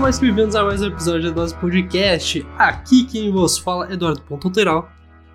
Sejam 0.00 0.08
mais 0.08 0.18
bem-vindos 0.18 0.56
a 0.56 0.64
mais 0.64 0.80
um 0.80 0.86
episódio 0.86 1.30
do 1.30 1.38
nosso 1.38 1.54
podcast. 1.58 2.46
Aqui 2.56 3.04
quem 3.04 3.30
vos 3.30 3.58
fala 3.58 3.86
é 3.90 3.92
Eduardo. 3.92 4.22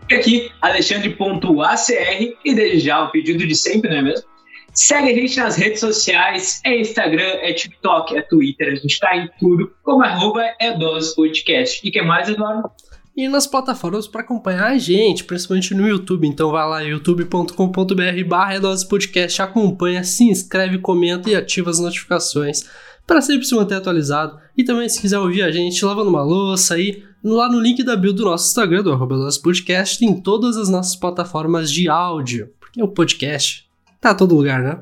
E 0.09 0.15
aqui, 0.15 0.51
Alexandre.acr. 0.59 2.33
E 2.43 2.55
desde 2.55 2.79
já, 2.79 3.03
o 3.03 3.11
pedido 3.11 3.45
de 3.45 3.53
sempre, 3.53 3.91
não 3.91 3.97
é 3.97 4.01
mesmo? 4.01 4.25
Segue 4.73 5.11
a 5.11 5.13
gente 5.13 5.37
nas 5.37 5.55
redes 5.55 5.79
sociais, 5.79 6.61
é 6.65 6.81
Instagram, 6.81 7.37
é 7.41 7.53
TikTok, 7.53 8.17
é 8.17 8.23
Twitter, 8.23 8.73
a 8.73 8.75
gente 8.75 8.99
tá 8.99 9.15
em 9.15 9.29
tudo, 9.39 9.71
como 9.83 10.03
arroba 10.03 10.43
é 10.59 10.75
Podcast. 11.15 11.87
E 11.87 11.91
que 11.91 12.01
mais, 12.01 12.27
Eduardo? 12.27 12.67
E 13.15 13.27
nas 13.27 13.45
plataformas 13.45 14.07
para 14.07 14.21
acompanhar 14.21 14.71
a 14.71 14.77
gente, 14.79 15.25
principalmente 15.25 15.75
no 15.75 15.87
YouTube. 15.87 16.27
Então 16.27 16.49
vai 16.49 16.67
lá, 16.67 16.81
youtube.com.br 16.81 18.27
barra 18.27 18.55
Podcast, 18.89 19.43
acompanha, 19.43 20.03
se 20.03 20.23
inscreve, 20.23 20.79
comenta 20.79 21.29
e 21.29 21.35
ativa 21.35 21.69
as 21.69 21.79
notificações 21.79 22.63
para 23.05 23.21
sempre 23.21 23.45
se 23.45 23.55
manter 23.55 23.75
atualizado. 23.75 24.39
E 24.57 24.63
também, 24.63 24.89
se 24.89 24.99
quiser 24.99 25.19
ouvir 25.19 25.43
a 25.43 25.51
gente 25.51 25.83
lavando 25.83 26.09
uma 26.09 26.23
louça 26.23 26.75
aí, 26.75 27.03
lá 27.23 27.49
no 27.49 27.59
link 27.59 27.83
da 27.83 27.95
bio 27.95 28.13
do 28.13 28.25
nosso 28.25 28.47
Instagram, 28.47 28.83
do 28.83 28.91
arroba 28.91 29.17
nosso 29.17 29.41
podcast, 29.41 29.99
tem 29.99 30.19
todas 30.19 30.57
as 30.57 30.69
nossas 30.69 30.95
plataformas 30.95 31.71
de 31.71 31.87
áudio. 31.87 32.49
Porque 32.59 32.81
o 32.81 32.87
podcast 32.87 33.67
tá 34.01 34.11
em 34.11 34.17
todo 34.17 34.35
lugar, 34.35 34.61
né? 34.61 34.79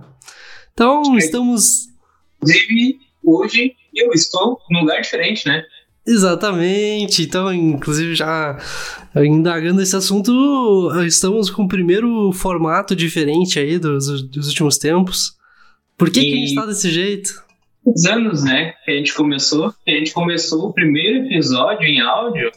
Então, 0.74 1.16
é. 1.16 1.18
estamos. 1.18 1.90
Inclusive, 2.42 3.00
hoje 3.24 3.76
eu 3.96 4.12
estou 4.12 4.60
num 4.70 4.82
lugar 4.82 5.02
diferente, 5.02 5.48
né? 5.48 5.64
Exatamente. 6.06 7.24
Então, 7.24 7.54
inclusive, 7.54 8.16
já 8.16 8.58
indagando 9.16 9.82
esse 9.82 9.96
assunto, 9.96 10.92
estamos 11.06 11.50
com 11.50 11.64
o 11.64 11.68
primeiro 11.68 12.32
formato 12.34 12.96
diferente 12.96 13.60
aí 13.60 13.78
dos, 13.80 14.22
dos 14.24 14.48
últimos 14.48 14.78
tempos. 14.78 15.38
Por 15.98 16.10
que, 16.10 16.20
e... 16.20 16.24
que 16.24 16.34
a 16.34 16.38
gente 16.38 16.56
tá 16.56 16.66
desse 16.66 16.92
jeito? 16.92 17.43
Os 17.86 18.06
anos, 18.06 18.44
né, 18.44 18.74
que 18.86 18.92
a 18.92 18.96
gente 18.96 19.14
começou. 19.14 19.74
A 19.88 19.92
gente 19.92 20.14
começou 20.14 20.70
o 20.70 20.74
primeiro 20.74 21.26
episódio 21.26 21.86
em 21.86 22.00
áudio. 22.00 22.52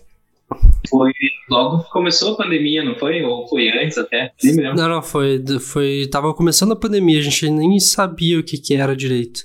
Foi 0.89 1.13
logo 1.51 1.83
que 1.83 1.91
começou 1.91 2.35
a 2.35 2.37
pandemia, 2.37 2.85
não 2.85 2.95
foi? 2.95 3.23
Ou 3.23 3.49
foi 3.49 3.69
antes 3.71 3.99
até? 3.99 4.33
Não, 4.77 4.89
não, 4.89 5.03
foi, 5.03 5.43
foi. 5.59 6.09
Tava 6.11 6.33
começando 6.33 6.73
a 6.73 6.77
pandemia, 6.77 7.19
a 7.19 7.23
gente 7.23 7.51
nem 7.51 7.81
sabia 7.81 8.39
o 8.39 8.43
que, 8.43 8.57
que 8.57 8.75
era 8.75 8.95
direito. 8.95 9.41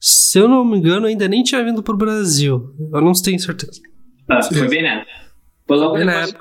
Se 0.00 0.40
eu 0.40 0.48
não 0.48 0.64
me 0.64 0.76
engano, 0.76 1.06
ainda 1.06 1.28
nem 1.28 1.44
tinha 1.44 1.62
vindo 1.62 1.80
pro 1.82 1.96
Brasil. 1.96 2.74
Eu 2.92 3.00
não 3.00 3.12
tenho 3.12 3.38
certeza. 3.38 3.80
Ah, 4.28 4.42
foi 4.42 4.68
bem 4.68 4.82
nessa. 4.82 5.06
Foi 5.68 5.76
logo 5.76 5.94
bem 5.94 6.06
depois. 6.06 6.34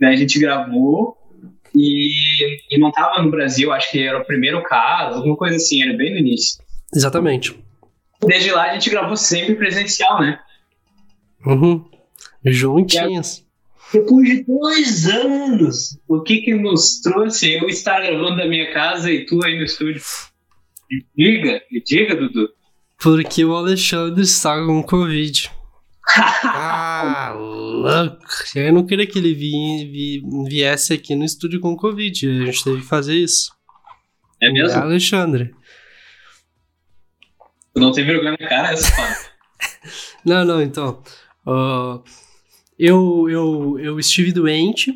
Né, 0.00 0.08
a 0.08 0.16
gente 0.16 0.38
gravou 0.38 1.16
e, 1.74 2.10
e 2.70 2.78
não 2.78 2.90
tava 2.90 3.22
no 3.22 3.30
Brasil, 3.30 3.72
acho 3.72 3.90
que 3.90 4.02
era 4.02 4.18
o 4.18 4.24
primeiro 4.24 4.62
caso, 4.62 5.18
alguma 5.18 5.36
coisa 5.36 5.56
assim, 5.56 5.82
era 5.82 5.94
bem 5.96 6.12
no 6.12 6.18
início. 6.18 6.62
Exatamente. 6.94 7.54
Desde 8.26 8.50
lá 8.50 8.70
a 8.70 8.74
gente 8.74 8.90
gravou 8.90 9.16
sempre 9.16 9.54
presencial, 9.54 10.20
né? 10.20 10.38
Uhum. 11.46 11.84
Juntinhos. 12.44 13.44
Depois 13.92 14.28
de 14.28 14.44
dois 14.44 15.06
anos, 15.06 15.98
o 16.08 16.20
que 16.20 16.38
que 16.38 16.54
nos 16.54 17.00
trouxe 17.00 17.54
eu 17.54 17.68
estar 17.68 18.00
gravando 18.00 18.36
da 18.36 18.48
minha 18.48 18.72
casa 18.72 19.10
e 19.10 19.24
tu 19.24 19.44
aí 19.44 19.56
no 19.56 19.64
estúdio? 19.64 20.02
Me 20.90 21.04
diga, 21.16 21.62
me 21.70 21.82
diga, 21.82 22.16
Dudu. 22.16 22.48
Porque 23.00 23.44
o 23.44 23.54
Alexandre 23.54 24.22
está 24.22 24.56
com 24.64 24.82
Covid. 24.82 25.50
ah, 26.16 27.34
louco. 27.36 28.24
Eu 28.54 28.72
não 28.72 28.84
queria 28.84 29.06
que 29.06 29.18
ele 29.18 29.34
vi, 29.34 29.84
vi, 29.90 30.22
viesse 30.48 30.92
aqui 30.92 31.14
no 31.14 31.24
estúdio 31.24 31.60
com 31.60 31.76
Covid. 31.76 32.28
A 32.28 32.46
gente 32.46 32.64
teve 32.64 32.80
que 32.80 32.86
fazer 32.86 33.14
isso. 33.14 33.52
É 34.40 34.50
mesmo? 34.50 34.78
É 34.78 34.82
Alexandre. 34.82 35.54
Não 37.74 37.92
tem 37.92 38.04
vergonha 38.04 38.36
na 38.38 38.48
cara 38.48 38.72
essa 38.72 38.92
não, 40.24 40.44
não, 40.44 40.62
então. 40.62 41.02
Uh, 41.46 42.02
eu, 42.78 43.28
eu, 43.28 43.78
eu 43.78 43.98
estive 43.98 44.32
doente 44.32 44.92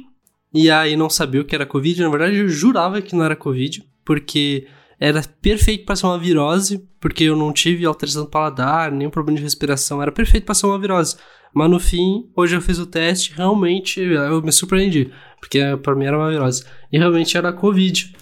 e 0.53 0.71
aí 0.71 0.97
não 0.97 1.11
sabia 1.11 1.41
o 1.41 1.45
que 1.45 1.55
era 1.55 1.67
Covid. 1.67 2.03
Na 2.03 2.09
verdade, 2.09 2.37
eu 2.37 2.49
jurava 2.49 3.01
que 3.03 3.15
não 3.15 3.25
era 3.25 3.37
Covid, 3.37 3.85
porque 4.05 4.67
era 4.99 5.23
perfeito 5.41 5.85
para 5.85 5.97
ser 5.97 6.07
uma 6.07 6.19
virose, 6.19 6.89
porque 7.01 7.25
eu 7.25 7.37
não 7.37 7.53
tive 7.53 7.85
alteração 7.85 8.25
do 8.25 8.31
paladar, 8.31 8.91
nenhum 8.91 9.11
problema 9.11 9.39
de 9.39 9.45
respiração, 9.45 10.03
era 10.03 10.11
perfeito 10.11 10.45
para 10.45 10.55
ser 10.55 10.67
uma 10.67 10.79
virose. 10.79 11.17
Mas 11.55 11.71
no 11.71 11.79
fim, 11.79 12.31
hoje 12.37 12.57
eu 12.57 12.61
fiz 12.61 12.79
o 12.79 12.87
teste, 12.87 13.33
realmente 13.35 14.01
eu 14.01 14.43
me 14.43 14.53
surpreendi, 14.53 15.11
porque 15.41 15.61
para 15.83 15.95
mim 15.95 16.05
era 16.05 16.19
uma 16.19 16.31
virose. 16.31 16.65
E 16.93 16.99
realmente 16.99 17.37
era 17.37 17.53
Covid. 17.53 18.15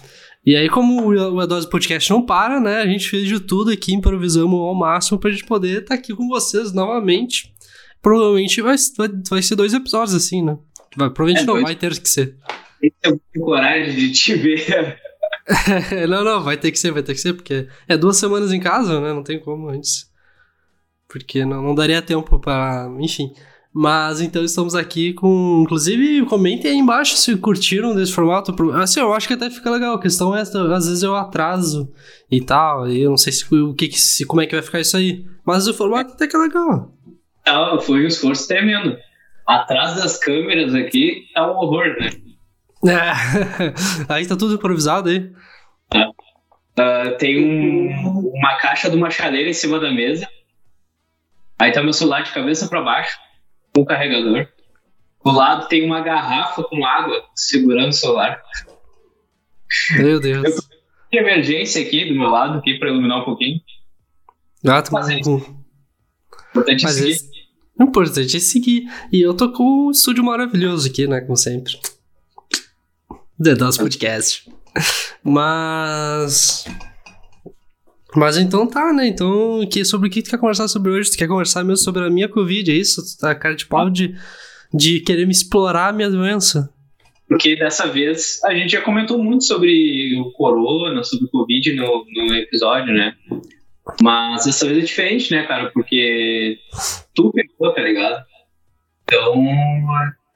E 0.47 0.55
aí, 0.55 0.69
como 0.69 1.11
o 1.11 1.41
Adose 1.41 1.69
Podcast 1.69 2.09
não 2.09 2.25
para, 2.25 2.61
né? 2.61 2.77
A 2.77 2.87
gente 2.87 3.09
fez 3.09 3.27
de 3.27 3.37
tudo 3.37 3.69
aqui, 3.69 3.93
improvisamos 3.93 4.57
ao 4.57 4.73
máximo 4.73 5.19
pra 5.19 5.29
gente 5.29 5.43
poder 5.43 5.81
estar 5.81 5.87
tá 5.87 5.95
aqui 5.95 6.15
com 6.15 6.25
vocês 6.29 6.71
novamente. 6.71 7.53
Provavelmente 8.01 8.61
vai, 8.61 8.77
vai, 8.97 9.09
vai 9.29 9.41
ser 9.41 9.57
dois 9.57 9.73
episódios 9.73 10.15
assim, 10.15 10.41
né? 10.41 10.57
Vai, 10.95 11.09
provavelmente 11.09 11.43
é, 11.43 11.45
não, 11.45 11.55
dois... 11.55 11.65
vai 11.65 11.75
ter 11.75 11.99
que 11.99 12.07
ser. 12.07 12.37
É 13.03 13.09
o 13.09 13.19
coragem 13.41 13.93
de 13.93 14.11
te 14.13 14.35
ver 14.35 14.97
não, 16.07 16.23
não, 16.23 16.41
vai 16.41 16.55
ter 16.55 16.71
que 16.71 16.79
ser, 16.79 16.91
vai 16.91 17.03
ter 17.03 17.13
que 17.13 17.19
ser, 17.19 17.33
porque 17.33 17.67
é 17.85 17.97
duas 17.97 18.15
semanas 18.15 18.53
em 18.53 18.59
casa, 18.61 19.01
né? 19.01 19.11
Não 19.11 19.23
tem 19.23 19.41
como 19.41 19.67
antes. 19.67 20.09
Porque 21.09 21.43
não, 21.43 21.61
não 21.61 21.75
daria 21.75 22.01
tempo 22.01 22.39
para. 22.39 22.89
Enfim. 23.01 23.33
Mas 23.79 24.21
então 24.21 24.43
estamos 24.43 24.73
aqui 24.73 25.13
com. 25.13 25.61
Inclusive, 25.63 26.25
comentem 26.25 26.71
aí 26.71 26.77
embaixo 26.77 27.15
se 27.15 27.37
curtiram 27.37 27.93
desse 27.93 28.11
formato. 28.11 28.55
Assim, 28.73 28.99
eu 28.99 29.13
acho 29.13 29.27
que 29.27 29.35
até 29.35 29.51
fica 29.51 29.69
legal. 29.69 29.93
A 29.93 30.01
questão 30.01 30.35
é, 30.35 30.41
às 30.41 30.49
vezes 30.51 31.03
eu 31.03 31.15
atraso 31.15 31.87
e 32.31 32.41
tal. 32.41 32.89
E 32.89 33.03
eu 33.03 33.11
não 33.11 33.17
sei 33.17 33.31
se, 33.31 33.45
o 33.53 33.75
que, 33.75 33.91
se, 33.91 34.25
como 34.25 34.41
é 34.41 34.47
que 34.47 34.55
vai 34.55 34.63
ficar 34.63 34.79
isso 34.79 34.97
aí. 34.97 35.23
Mas 35.45 35.67
o 35.67 35.75
formato 35.75 36.13
até 36.13 36.25
que 36.25 36.35
é 36.35 36.39
legal. 36.39 36.91
Não, 37.45 37.79
foi 37.79 38.03
um 38.03 38.07
esforço 38.07 38.47
tremendo. 38.47 38.97
Atrás 39.45 39.93
das 39.93 40.17
câmeras 40.17 40.73
aqui 40.73 41.27
tá 41.35 41.45
um 41.45 41.57
horror, 41.57 41.95
né? 41.99 42.09
É. 42.91 43.73
aí 44.11 44.25
tá 44.25 44.35
tudo 44.35 44.55
improvisado 44.55 45.09
aí. 45.09 45.31
Uh, 45.93 47.15
tem 47.19 47.45
um, 47.45 48.31
uma 48.33 48.57
caixa 48.57 48.89
de 48.89 48.95
uma 48.95 49.11
chaleira 49.11 49.51
em 49.51 49.53
cima 49.53 49.79
da 49.79 49.91
mesa. 49.91 50.27
Aí 51.59 51.71
tá 51.71 51.83
meu 51.83 51.93
celular 51.93 52.23
de 52.23 52.31
cabeça 52.31 52.67
para 52.67 52.81
baixo, 52.81 53.19
com 53.77 53.81
o 53.81 53.85
carregador. 53.85 54.47
Do 55.23 55.31
lado 55.31 55.67
tem 55.67 55.85
uma 55.85 56.01
garrafa 56.01 56.63
com 56.63 56.83
água 56.83 57.23
segurando 57.35 57.89
o 57.89 57.93
celular. 57.93 58.41
Meu 59.97 60.19
Deus. 60.19 60.43
Eu 60.45 60.55
tô 60.55 60.67
de 61.11 61.17
emergência 61.19 61.81
aqui 61.81 62.05
do 62.05 62.15
meu 62.15 62.29
lado, 62.29 62.57
aqui 62.57 62.79
para 62.79 62.89
iluminar 62.89 63.21
um 63.21 63.25
pouquinho. 63.25 63.61
Ah, 64.65 64.81
tô 64.81 64.91
com... 64.91 65.57
Importante 66.49 66.83
Mas 66.83 66.95
seguir. 66.95 67.11
Esse... 67.11 67.31
Importante 67.79 68.37
é 68.37 68.39
seguir. 68.39 68.91
E 69.11 69.21
eu 69.21 69.35
tô 69.35 69.51
com 69.51 69.87
um 69.87 69.91
estúdio 69.91 70.23
maravilhoso 70.23 70.89
aqui, 70.89 71.05
né? 71.05 71.21
Como 71.21 71.37
sempre. 71.37 71.73
The 73.39 73.53
DOS 73.53 73.77
Podcast. 73.77 74.51
Mas. 75.23 76.65
Mas 78.17 78.35
então 78.35 78.65
tá, 78.65 78.91
né? 78.91 79.05
Então, 79.05 79.63
que, 79.71 79.85
sobre 79.85 80.07
o 80.07 80.11
que 80.11 80.23
tu 80.23 80.31
quer 80.31 80.39
conversar 80.39 80.67
sobre 80.67 80.91
hoje? 80.91 81.11
Tu 81.11 81.17
quer 81.19 81.27
conversar 81.27 81.63
mesmo 81.63 81.77
sobre 81.77 82.03
a 82.03 82.09
minha 82.09 82.27
Covid, 82.27 82.71
é 82.71 82.73
isso? 82.73 82.99
Tu 83.03 83.21
tá 83.21 83.35
cara 83.35 83.55
de 83.55 83.67
pau 83.67 83.91
de, 83.91 84.15
de 84.73 85.01
querer 85.01 85.27
me 85.27 85.31
explorar 85.31 85.89
a 85.89 85.93
minha 85.93 86.09
doença. 86.09 86.67
Porque 87.29 87.55
dessa 87.55 87.85
vez 87.85 88.43
a 88.43 88.55
gente 88.55 88.71
já 88.71 88.81
comentou 88.81 89.21
muito 89.21 89.43
sobre 89.43 90.19
o 90.19 90.31
corona, 90.31 91.03
sobre 91.03 91.27
o 91.27 91.29
Covid 91.29 91.75
no, 91.75 92.05
no 92.11 92.35
episódio, 92.35 92.91
né? 92.91 93.13
Mas 94.01 94.45
dessa 94.45 94.65
vez 94.65 94.79
é 94.79 94.81
diferente, 94.81 95.31
né, 95.31 95.45
cara? 95.45 95.69
Porque 95.71 96.57
tu 97.13 97.31
pegou, 97.31 97.71
tá 97.71 97.83
ligado? 97.83 98.25
Então, 99.03 99.45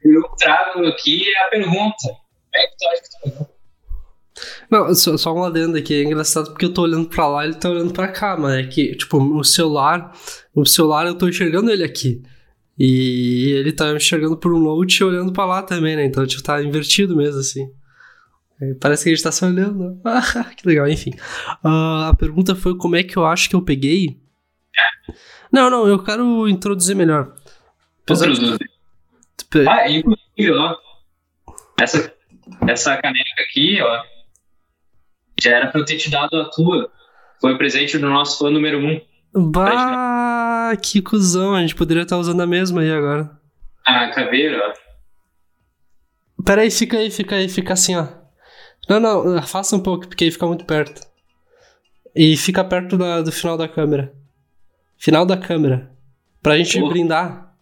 eu 0.04 0.22
trago 0.38 0.86
aqui 0.86 1.24
a 1.36 1.50
pergunta 1.50 2.16
é 2.54 2.68
que 2.68 2.78
tu 2.78 2.88
acha 2.90 3.02
que 3.02 3.10
tu 3.10 3.18
pegou? 3.24 3.51
Não, 4.70 4.94
só, 4.96 5.18
só 5.18 5.34
um 5.34 5.44
adendo 5.44 5.78
aqui, 5.78 5.94
é 5.94 6.04
engraçado 6.04 6.52
porque 6.52 6.66
eu 6.66 6.74
tô 6.74 6.84
olhando 6.84 7.08
pra 7.08 7.28
lá 7.28 7.46
e 7.46 7.50
ele 7.50 7.56
tá 7.56 7.70
olhando 7.70 7.94
pra 7.94 8.08
cá, 8.08 8.38
mas 8.38 8.54
é 8.54 8.64
que, 8.64 8.96
tipo, 8.96 9.18
o 9.18 9.44
celular, 9.44 10.14
o 10.54 10.66
celular 10.66 11.06
eu 11.06 11.16
tô 11.16 11.28
enxergando 11.28 11.72
ele 11.72 11.84
aqui. 11.84 12.22
E 12.78 13.52
ele 13.52 13.72
tá 13.72 13.92
enxergando 13.94 14.38
por 14.38 14.54
um 14.54 14.60
note 14.60 14.98
e 14.98 15.04
olhando 15.04 15.32
pra 15.32 15.46
lá 15.46 15.62
também, 15.62 15.96
né? 15.96 16.06
Então, 16.06 16.26
tipo, 16.26 16.42
tá 16.42 16.64
invertido 16.64 17.16
mesmo, 17.16 17.40
assim. 17.40 17.72
É, 18.62 18.74
parece 18.76 19.04
que 19.04 19.10
a 19.10 19.14
gente 19.14 19.24
tá 19.24 19.32
se 19.32 19.44
olhando. 19.46 20.00
Ah, 20.06 20.52
que 20.56 20.68
legal, 20.68 20.88
enfim. 20.88 21.12
Uh, 21.64 22.10
a 22.10 22.16
pergunta 22.18 22.56
foi 22.56 22.76
como 22.76 22.96
é 22.96 23.04
que 23.04 23.18
eu 23.18 23.26
acho 23.26 23.50
que 23.50 23.56
eu 23.56 23.62
peguei. 23.62 24.20
Não, 25.52 25.70
não, 25.70 25.88
eu 25.88 26.02
quero 26.02 26.48
introduzir 26.48 26.96
melhor. 26.96 27.36
Introduzir. 28.04 28.58
De... 28.58 29.68
Ah, 29.68 29.90
inclusive, 29.90 30.52
ó. 30.52 30.76
Essa 31.80 32.14
essa 32.68 32.98
caneca 32.98 33.44
aqui, 33.44 33.82
ó, 33.82 34.04
já 35.42 35.58
era 35.58 35.68
pra 35.68 35.82
eu 35.82 35.86
ter 35.86 35.98
te 35.98 36.10
dado 36.10 36.36
a 36.40 36.50
tua. 36.50 36.92
Foi 37.40 37.58
presente 37.58 37.98
do 37.98 38.10
nosso 38.10 38.38
fã 38.38 38.50
número 38.50 38.80
um. 38.80 39.02
Bah, 39.34 40.74
que 40.82 41.02
cuzão, 41.02 41.56
a 41.56 41.62
gente 41.62 41.76
poderia 41.76 42.04
estar 42.04 42.18
usando 42.18 42.42
a 42.42 42.48
mesma 42.48 42.82
aí 42.82 42.92
agora. 42.92 43.32
Ah, 43.86 44.10
caveira, 44.10 44.62
ó. 46.38 46.44
Pera 46.44 46.62
aí, 46.62 46.72
fica 46.72 46.98
aí, 46.98 47.10
fica 47.10 47.36
aí, 47.36 47.48
fica 47.48 47.74
assim, 47.74 47.96
ó. 47.96 48.08
Não, 48.90 49.00
não, 49.00 49.38
afasta 49.38 49.76
um 49.76 49.80
pouco, 49.80 50.08
porque 50.08 50.26
aí 50.26 50.32
fica 50.32 50.46
muito 50.46 50.66
perto. 50.66 51.02
E 52.16 52.36
fica 52.36 52.64
perto 52.64 52.98
da, 52.98 53.22
do 53.22 53.32
final 53.32 53.58
da 53.58 53.68
câmera. 53.68 54.14
Final 54.98 55.26
da 55.26 55.38
câmera. 55.38 55.90
Pra 56.42 56.58
gente 56.58 56.82
brindar. 56.82 57.54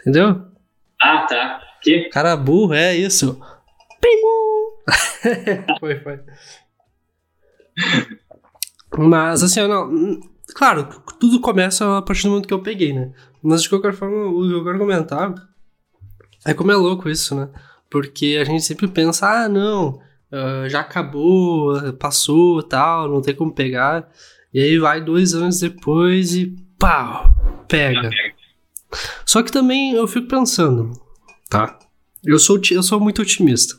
Entendeu? 0.00 0.42
Ah, 1.00 1.26
tá. 1.26 1.60
Que? 1.82 2.08
Cara 2.10 2.36
burro, 2.36 2.74
é 2.74 2.94
isso. 2.94 3.40
Pim! 4.00 4.20
foi, 5.80 6.00
foi. 6.00 6.20
Mas 8.96 9.42
assim, 9.42 9.60
eu 9.60 9.68
não. 9.68 10.20
Claro, 10.54 10.88
tudo 11.18 11.40
começa 11.40 11.98
a 11.98 12.02
partir 12.02 12.24
do 12.24 12.30
momento 12.30 12.46
que 12.46 12.54
eu 12.54 12.62
peguei, 12.62 12.92
né? 12.92 13.12
Mas 13.42 13.62
de 13.62 13.68
qualquer 13.68 13.92
forma, 13.92 14.26
o 14.26 14.46
que 14.46 14.54
eu 14.54 14.64
quero 14.64 14.78
comentar 14.78 15.34
é 16.44 16.54
como 16.54 16.70
é 16.70 16.76
louco 16.76 17.08
isso, 17.08 17.34
né? 17.34 17.48
Porque 17.90 18.38
a 18.40 18.44
gente 18.44 18.62
sempre 18.62 18.86
pensa, 18.88 19.28
ah, 19.28 19.48
não, 19.48 20.00
ah, 20.30 20.68
já 20.68 20.80
acabou, 20.80 21.92
passou 21.94 22.62
tal, 22.62 23.08
não 23.08 23.22
tem 23.22 23.34
como 23.34 23.54
pegar. 23.54 24.08
E 24.52 24.60
aí 24.60 24.78
vai 24.78 25.00
dois 25.00 25.34
anos 25.34 25.58
depois 25.60 26.34
e 26.34 26.54
pau, 26.78 27.30
pega. 27.68 28.10
Só 29.24 29.42
que 29.42 29.50
também 29.50 29.94
eu 29.94 30.06
fico 30.06 30.28
pensando, 30.28 30.92
tá? 31.48 31.78
Eu 32.24 32.38
sou, 32.38 32.60
eu 32.70 32.82
sou 32.82 33.00
muito 33.00 33.22
otimista. 33.22 33.76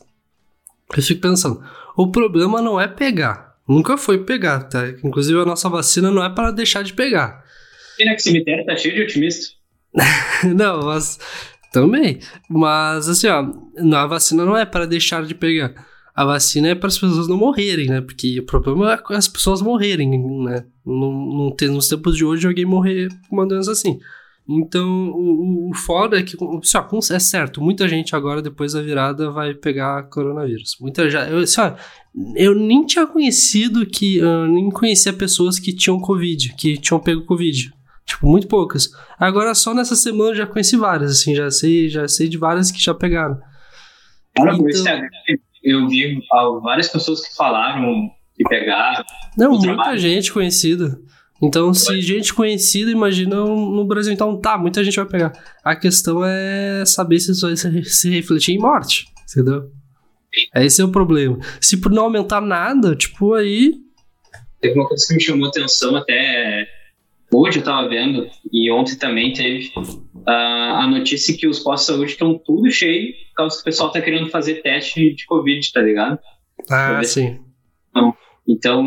Eu 0.94 1.02
fico 1.02 1.20
pensando, 1.20 1.62
o 1.96 2.10
problema 2.10 2.60
não 2.60 2.80
é 2.80 2.86
pegar. 2.86 3.45
Nunca 3.68 3.96
foi 3.96 4.24
pegar, 4.24 4.64
tá? 4.64 4.88
Inclusive 5.02 5.40
a 5.40 5.44
nossa 5.44 5.68
vacina 5.68 6.10
não 6.10 6.24
é 6.24 6.30
para 6.30 6.50
deixar 6.50 6.82
de 6.82 6.92
pegar. 6.92 7.44
E 7.98 8.04
né, 8.04 8.14
que 8.14 8.20
o 8.20 8.24
cemitério 8.24 8.64
tá 8.64 8.76
cheio 8.76 8.94
de 8.94 9.02
otimista. 9.02 9.54
não, 10.54 10.82
mas 10.82 11.18
também. 11.72 12.20
Mas 12.48 13.08
assim, 13.08 13.26
ó, 13.28 13.44
a 13.96 14.06
vacina 14.06 14.44
não 14.44 14.56
é 14.56 14.64
para 14.64 14.86
deixar 14.86 15.24
de 15.24 15.34
pegar. 15.34 15.74
A 16.14 16.24
vacina 16.24 16.68
é 16.68 16.74
para 16.74 16.86
as 16.86 16.98
pessoas 16.98 17.28
não 17.28 17.36
morrerem, 17.36 17.88
né? 17.88 18.00
Porque 18.00 18.40
o 18.40 18.46
problema 18.46 18.94
é 18.94 19.14
as 19.14 19.28
pessoas 19.28 19.60
morrerem, 19.60 20.10
né? 20.44 20.64
Não, 20.84 21.12
não 21.12 21.50
tem, 21.50 21.68
nos 21.68 21.88
tempos 21.88 22.16
de 22.16 22.24
hoje 22.24 22.46
alguém 22.46 22.64
morrer 22.64 23.08
com 23.28 23.36
uma 23.36 23.46
doença 23.46 23.72
assim. 23.72 23.98
Então, 24.48 25.08
o, 25.10 25.66
o- 25.66 25.70
o 25.70 25.74
foda 25.74 26.18
é 26.18 26.22
que, 26.22 26.36
assim, 26.36 26.78
ó, 26.78 26.82
com- 26.82 26.98
é 26.98 27.18
certo, 27.18 27.60
muita 27.60 27.88
gente 27.88 28.14
agora, 28.14 28.40
depois 28.40 28.74
da 28.74 28.80
virada, 28.82 29.30
vai 29.30 29.54
pegar 29.54 30.04
coronavírus. 30.04 30.76
Muita 30.80 31.10
já. 31.10 31.26
Eu, 31.28 31.40
assim, 31.40 31.60
ó, 31.60 31.72
eu 32.36 32.54
nem 32.54 32.86
tinha 32.86 33.06
conhecido 33.06 33.84
que. 33.84 34.20
Nem 34.48 34.70
conhecia 34.70 35.12
pessoas 35.12 35.58
que 35.58 35.74
tinham 35.74 35.98
Covid, 36.00 36.54
que 36.56 36.76
tinham 36.78 37.00
pego 37.00 37.24
Covid. 37.24 37.72
Tipo, 38.06 38.26
muito 38.28 38.46
poucas. 38.46 38.88
Agora, 39.18 39.52
só 39.52 39.74
nessa 39.74 39.96
semana 39.96 40.30
eu 40.30 40.36
já 40.36 40.46
conheci 40.46 40.76
várias, 40.76 41.10
assim, 41.10 41.34
já 41.34 41.50
sei, 41.50 41.88
já 41.88 42.06
sei 42.06 42.28
de 42.28 42.38
várias 42.38 42.70
que 42.70 42.80
já 42.80 42.94
pegaram. 42.94 43.36
Cara, 44.36 44.54
Então- 44.54 45.08
eu 45.64 45.88
vi 45.88 46.20
várias 46.62 46.88
pessoas 46.88 47.26
que 47.26 47.34
falaram 47.34 48.08
que 48.36 48.44
pegaram. 48.48 49.02
Não, 49.36 49.50
muita 49.52 49.64
trabalho. 49.74 49.98
gente 49.98 50.32
conhecida. 50.32 50.96
Então, 51.42 51.72
se 51.74 52.00
gente 52.00 52.32
conhecida, 52.32 52.90
imagina 52.90 53.36
no 53.36 53.84
Brasil. 53.84 54.12
Então, 54.12 54.40
tá, 54.40 54.56
muita 54.56 54.82
gente 54.82 54.96
vai 54.96 55.06
pegar. 55.06 55.32
A 55.62 55.76
questão 55.76 56.24
é 56.24 56.84
saber 56.86 57.20
se 57.20 57.32
isso 57.32 57.46
vai 57.46 57.56
se, 57.56 58.10
refletir 58.10 58.54
em 58.54 58.58
morte, 58.58 59.06
entendeu? 59.30 59.70
Esse 60.54 60.80
é 60.80 60.84
o 60.84 60.90
problema. 60.90 61.38
Se 61.60 61.76
por 61.76 61.92
não 61.92 62.04
aumentar 62.04 62.40
nada, 62.40 62.94
tipo, 62.94 63.34
aí. 63.34 63.74
Teve 64.60 64.78
uma 64.78 64.88
coisa 64.88 65.06
que 65.06 65.14
me 65.14 65.20
chamou 65.20 65.48
atenção 65.48 65.94
até 65.96 66.66
hoje 67.32 67.58
eu 67.58 67.64
tava 67.64 67.88
vendo, 67.88 68.28
e 68.52 68.70
ontem 68.70 68.96
também 68.96 69.32
teve 69.32 69.70
ah, 70.26 70.84
a 70.84 70.86
notícia 70.86 71.36
que 71.36 71.46
os 71.46 71.58
postos 71.58 71.86
de 71.86 71.92
saúde 71.92 72.12
estão 72.12 72.38
tudo 72.38 72.70
cheio 72.70 73.12
por 73.28 73.34
causa 73.34 73.56
que 73.56 73.62
o 73.62 73.64
pessoal 73.64 73.90
tá 73.90 74.00
querendo 74.00 74.30
fazer 74.30 74.62
teste 74.62 75.14
de 75.14 75.26
Covid, 75.26 75.72
tá 75.72 75.82
ligado? 75.82 76.18
Ah, 76.70 77.02
sim. 77.04 77.38
Então, 78.48 78.86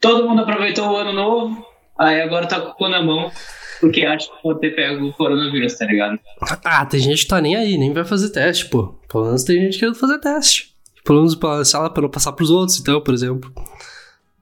todo 0.00 0.28
mundo 0.28 0.42
aproveitou 0.42 0.90
o 0.90 0.96
ano 0.96 1.12
novo, 1.12 1.64
aí 1.98 2.20
agora 2.20 2.46
tá 2.46 2.60
com 2.60 2.70
o 2.70 2.74
cu 2.74 2.88
na 2.88 3.02
mão, 3.02 3.30
porque 3.80 4.04
acha 4.04 4.28
que 4.28 4.42
pode 4.42 4.60
ter 4.60 4.74
pego 4.74 5.06
o 5.06 5.12
coronavírus, 5.12 5.76
tá 5.76 5.86
ligado? 5.86 6.18
Ah, 6.64 6.84
tem 6.86 7.00
gente 7.00 7.22
que 7.22 7.28
tá 7.28 7.40
nem 7.40 7.56
aí, 7.56 7.76
nem 7.76 7.92
vai 7.92 8.04
fazer 8.04 8.30
teste, 8.30 8.66
pô. 8.66 8.94
Pelo 9.10 9.26
menos 9.26 9.44
tem 9.44 9.60
gente 9.60 9.78
querendo 9.78 9.96
fazer 9.96 10.18
teste. 10.18 10.74
Pelo 11.04 11.20
menos, 11.20 11.34
pra, 11.34 11.64
sei 11.64 11.80
pra 11.88 12.02
não 12.02 12.10
passar 12.10 12.32
pros 12.32 12.50
outros, 12.50 12.78
então, 12.78 13.00
por 13.00 13.14
exemplo. 13.14 13.52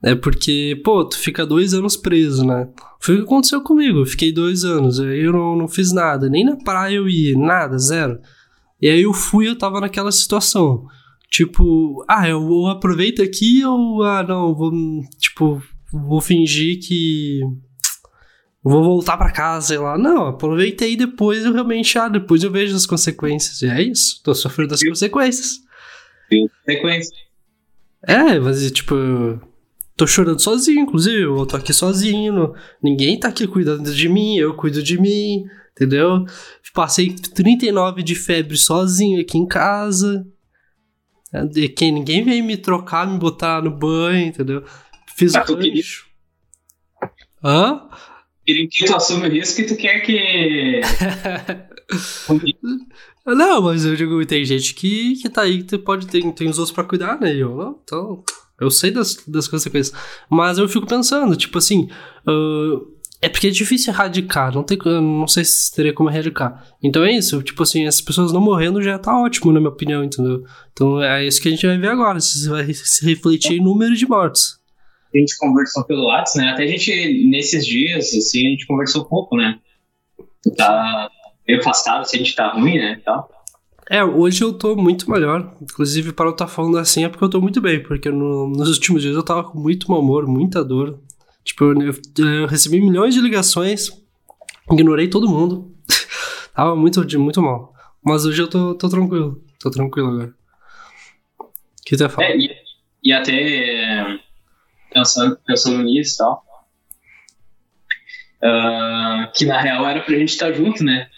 É 0.03 0.13
porque, 0.13 0.79
pô, 0.83 1.03
tu 1.05 1.17
fica 1.17 1.45
dois 1.45 1.73
anos 1.73 1.97
preso, 1.97 2.45
né? 2.45 2.67
Foi 2.99 3.15
o 3.15 3.17
que 3.19 3.23
aconteceu 3.23 3.61
comigo. 3.61 3.99
Eu 3.99 4.05
fiquei 4.05 4.31
dois 4.31 4.63
anos, 4.63 4.99
aí 4.99 5.23
eu 5.23 5.31
não, 5.31 5.55
não 5.55 5.67
fiz 5.67 5.91
nada. 5.91 6.29
Nem 6.29 6.45
na 6.45 6.55
praia 6.55 6.95
eu 6.95 7.09
ia, 7.09 7.37
nada, 7.37 7.77
zero. 7.77 8.19
E 8.81 8.87
aí 8.87 9.01
eu 9.01 9.13
fui 9.13 9.47
eu 9.47 9.57
tava 9.57 9.81
naquela 9.81 10.11
situação. 10.11 10.85
Tipo, 11.29 12.05
ah, 12.07 12.27
eu, 12.27 12.67
aproveito 12.67 13.21
aqui 13.21 13.63
ou, 13.65 14.01
ah, 14.03 14.23
não, 14.23 14.55
vou, 14.55 14.71
tipo, 15.19 15.61
vou 15.91 16.21
fingir 16.21 16.79
que 16.79 17.41
vou 18.63 18.83
voltar 18.83 19.17
pra 19.17 19.31
casa, 19.31 19.67
sei 19.67 19.77
lá. 19.77 19.97
Não, 19.97 20.27
aproveitei 20.27 20.95
depois 20.95 21.45
eu 21.45 21.53
realmente, 21.53 21.97
ah, 21.97 22.07
depois 22.07 22.43
eu 22.43 22.51
vejo 22.51 22.75
as 22.75 22.85
consequências. 22.85 23.61
E 23.61 23.67
é 23.67 23.81
isso, 23.81 24.21
tô 24.23 24.33
sofrendo 24.33 24.73
as 24.73 24.83
consequências. 24.83 25.59
Sequência. 26.65 27.15
É, 28.05 28.39
mas 28.39 28.71
tipo, 28.71 28.95
tô 29.95 30.05
chorando 30.05 30.39
sozinho, 30.39 30.81
inclusive, 30.81 31.21
eu 31.21 31.45
tô 31.45 31.55
aqui 31.55 31.73
sozinho, 31.73 32.53
ninguém 32.81 33.19
tá 33.19 33.29
aqui 33.29 33.47
cuidando 33.47 33.93
de 33.93 34.09
mim, 34.09 34.37
eu 34.37 34.53
cuido 34.53 34.83
de 34.83 34.99
mim, 34.99 35.45
entendeu? 35.71 36.25
Passei 36.73 37.13
39 37.13 38.03
de 38.03 38.13
febre 38.13 38.55
sozinho 38.55 39.19
aqui 39.19 39.37
em 39.37 39.47
casa. 39.47 40.25
É, 41.33 41.43
De 41.45 41.69
quem 41.69 41.91
ninguém 41.91 42.23
veio 42.23 42.43
me 42.43 42.57
trocar, 42.57 43.07
me 43.07 43.17
botar 43.17 43.61
no 43.61 43.71
banho, 43.71 44.27
entendeu? 44.27 44.63
Fiz 45.15 45.35
Ah, 45.35 45.41
o 45.41 45.57
queria-. 45.57 45.83
Hã? 47.43 47.89
Querem 48.45 48.67
que 48.69 48.85
tu 48.85 48.95
assume 48.95 49.27
o 49.27 49.31
risco 49.31 49.61
e 49.61 49.65
tu 49.65 49.75
quer 49.75 49.99
que. 49.99 50.79
Não, 53.25 53.61
mas 53.61 53.83
eu 53.83 53.95
digo, 53.95 54.25
tem 54.25 54.45
gente 54.45 54.73
que, 54.73 55.15
que 55.15 55.29
tá 55.29 55.41
aí, 55.41 55.57
que 55.57 55.63
tu 55.65 55.79
pode 55.79 56.07
ter, 56.07 56.21
tem 56.33 56.49
os 56.49 56.57
outros 56.57 56.73
pra 56.73 56.83
cuidar, 56.85 57.19
né? 57.19 57.35
Eu 57.35 57.81
então, 57.83 58.23
eu 58.59 58.71
sei 58.71 58.89
das, 58.89 59.17
das 59.27 59.49
consequências. 59.49 59.93
Mas 60.29 60.57
eu 60.57 60.69
fico 60.69 60.87
pensando, 60.87 61.35
tipo 61.35 61.57
assim, 61.57 61.89
ah, 62.25 62.79
é 63.21 63.27
porque 63.29 63.47
é 63.47 63.49
difícil 63.49 63.91
erradicar, 63.91 64.53
não, 64.53 64.63
tem, 64.63 64.77
não 64.85 65.27
sei 65.27 65.43
se 65.43 65.73
teria 65.73 65.93
como 65.93 66.09
erradicar. 66.09 66.63
Então 66.83 67.03
é 67.03 67.11
isso, 67.11 67.41
tipo 67.41 67.63
assim, 67.63 67.85
as 67.87 67.99
pessoas 68.01 68.31
não 68.31 68.39
morrendo 68.41 68.81
já 68.81 68.99
tá 68.99 69.19
ótimo, 69.19 69.51
na 69.51 69.59
minha 69.59 69.71
opinião, 69.71 70.03
entendeu? 70.03 70.43
Então 70.71 71.01
é 71.01 71.25
isso 71.25 71.41
que 71.41 71.47
a 71.47 71.51
gente 71.51 71.65
vai 71.65 71.77
ver 71.77 71.89
agora, 71.89 72.19
se 72.19 72.47
vai 72.49 72.71
se 72.73 73.05
refletir 73.05 73.57
em 73.57 73.63
número 73.63 73.95
de 73.95 74.07
mortes. 74.07 74.57
A 75.15 75.17
gente 75.17 75.37
conversou 75.37 75.83
pelo 75.85 76.05
WhatsApp, 76.07 76.45
né? 76.45 76.51
Até 76.51 76.63
a 76.63 76.67
gente, 76.67 77.27
nesses 77.29 77.65
dias, 77.65 78.05
assim, 78.13 78.45
a 78.45 78.49
gente 78.51 78.67
conversou 78.67 79.05
pouco, 79.05 79.35
né? 79.37 79.57
Tá 80.55 81.09
meio 81.47 81.59
afastado, 81.59 82.05
se 82.05 82.15
a 82.15 82.19
gente 82.19 82.35
tá 82.35 82.53
ruim, 82.53 82.77
né? 82.77 83.01
Tal. 83.03 83.29
É, 83.89 84.03
hoje 84.03 84.43
eu 84.43 84.53
tô 84.53 84.75
muito 84.75 85.09
melhor. 85.09 85.55
Inclusive, 85.61 86.11
para 86.11 86.25
eu 86.27 86.31
estar 86.31 86.47
falando 86.47 86.77
assim 86.77 87.05
é 87.05 87.09
porque 87.09 87.23
eu 87.23 87.29
tô 87.29 87.39
muito 87.39 87.61
bem. 87.61 87.81
Porque 87.81 88.09
no- 88.09 88.47
nos 88.49 88.67
últimos 88.69 89.01
dias 89.01 89.15
eu 89.15 89.23
tava 89.23 89.45
com 89.45 89.57
muito 89.59 89.89
mau 89.89 90.01
humor, 90.01 90.27
muita 90.27 90.63
dor. 90.63 90.99
Tipo, 91.47 91.63
eu, 91.81 91.93
eu- 92.25 92.45
recebi 92.47 92.81
milhões 92.81 93.13
de 93.13 93.21
ligações, 93.21 93.89
ignorei 94.69 95.07
todo 95.09 95.29
mundo. 95.29 95.73
tava 96.53 96.75
muito, 96.75 97.01
muito 97.17 97.41
mal. 97.41 97.73
Mas 98.03 98.25
hoje 98.25 98.41
eu 98.41 98.49
tô, 98.49 98.75
tô 98.75 98.89
tranquilo. 98.89 99.41
Tô 99.57 99.71
tranquilo 99.71 100.09
agora. 100.09 100.33
O 101.39 101.45
que 101.85 101.95
tu 101.95 102.03
ia 102.03 102.09
falar? 102.09 102.27
É, 102.27 102.37
e, 102.37 102.49
e 103.01 103.13
até 103.13 104.19
pensando, 104.93 105.39
pensando 105.47 105.81
nisso 105.83 106.15
e 106.15 106.17
tal. 106.17 106.43
ah, 108.43 109.31
que 109.33 109.45
na 109.45 109.59
real 109.61 109.85
era 109.87 110.01
pra 110.01 110.15
gente 110.17 110.29
estar 110.29 110.51
junto, 110.51 110.83
né? 110.83 111.09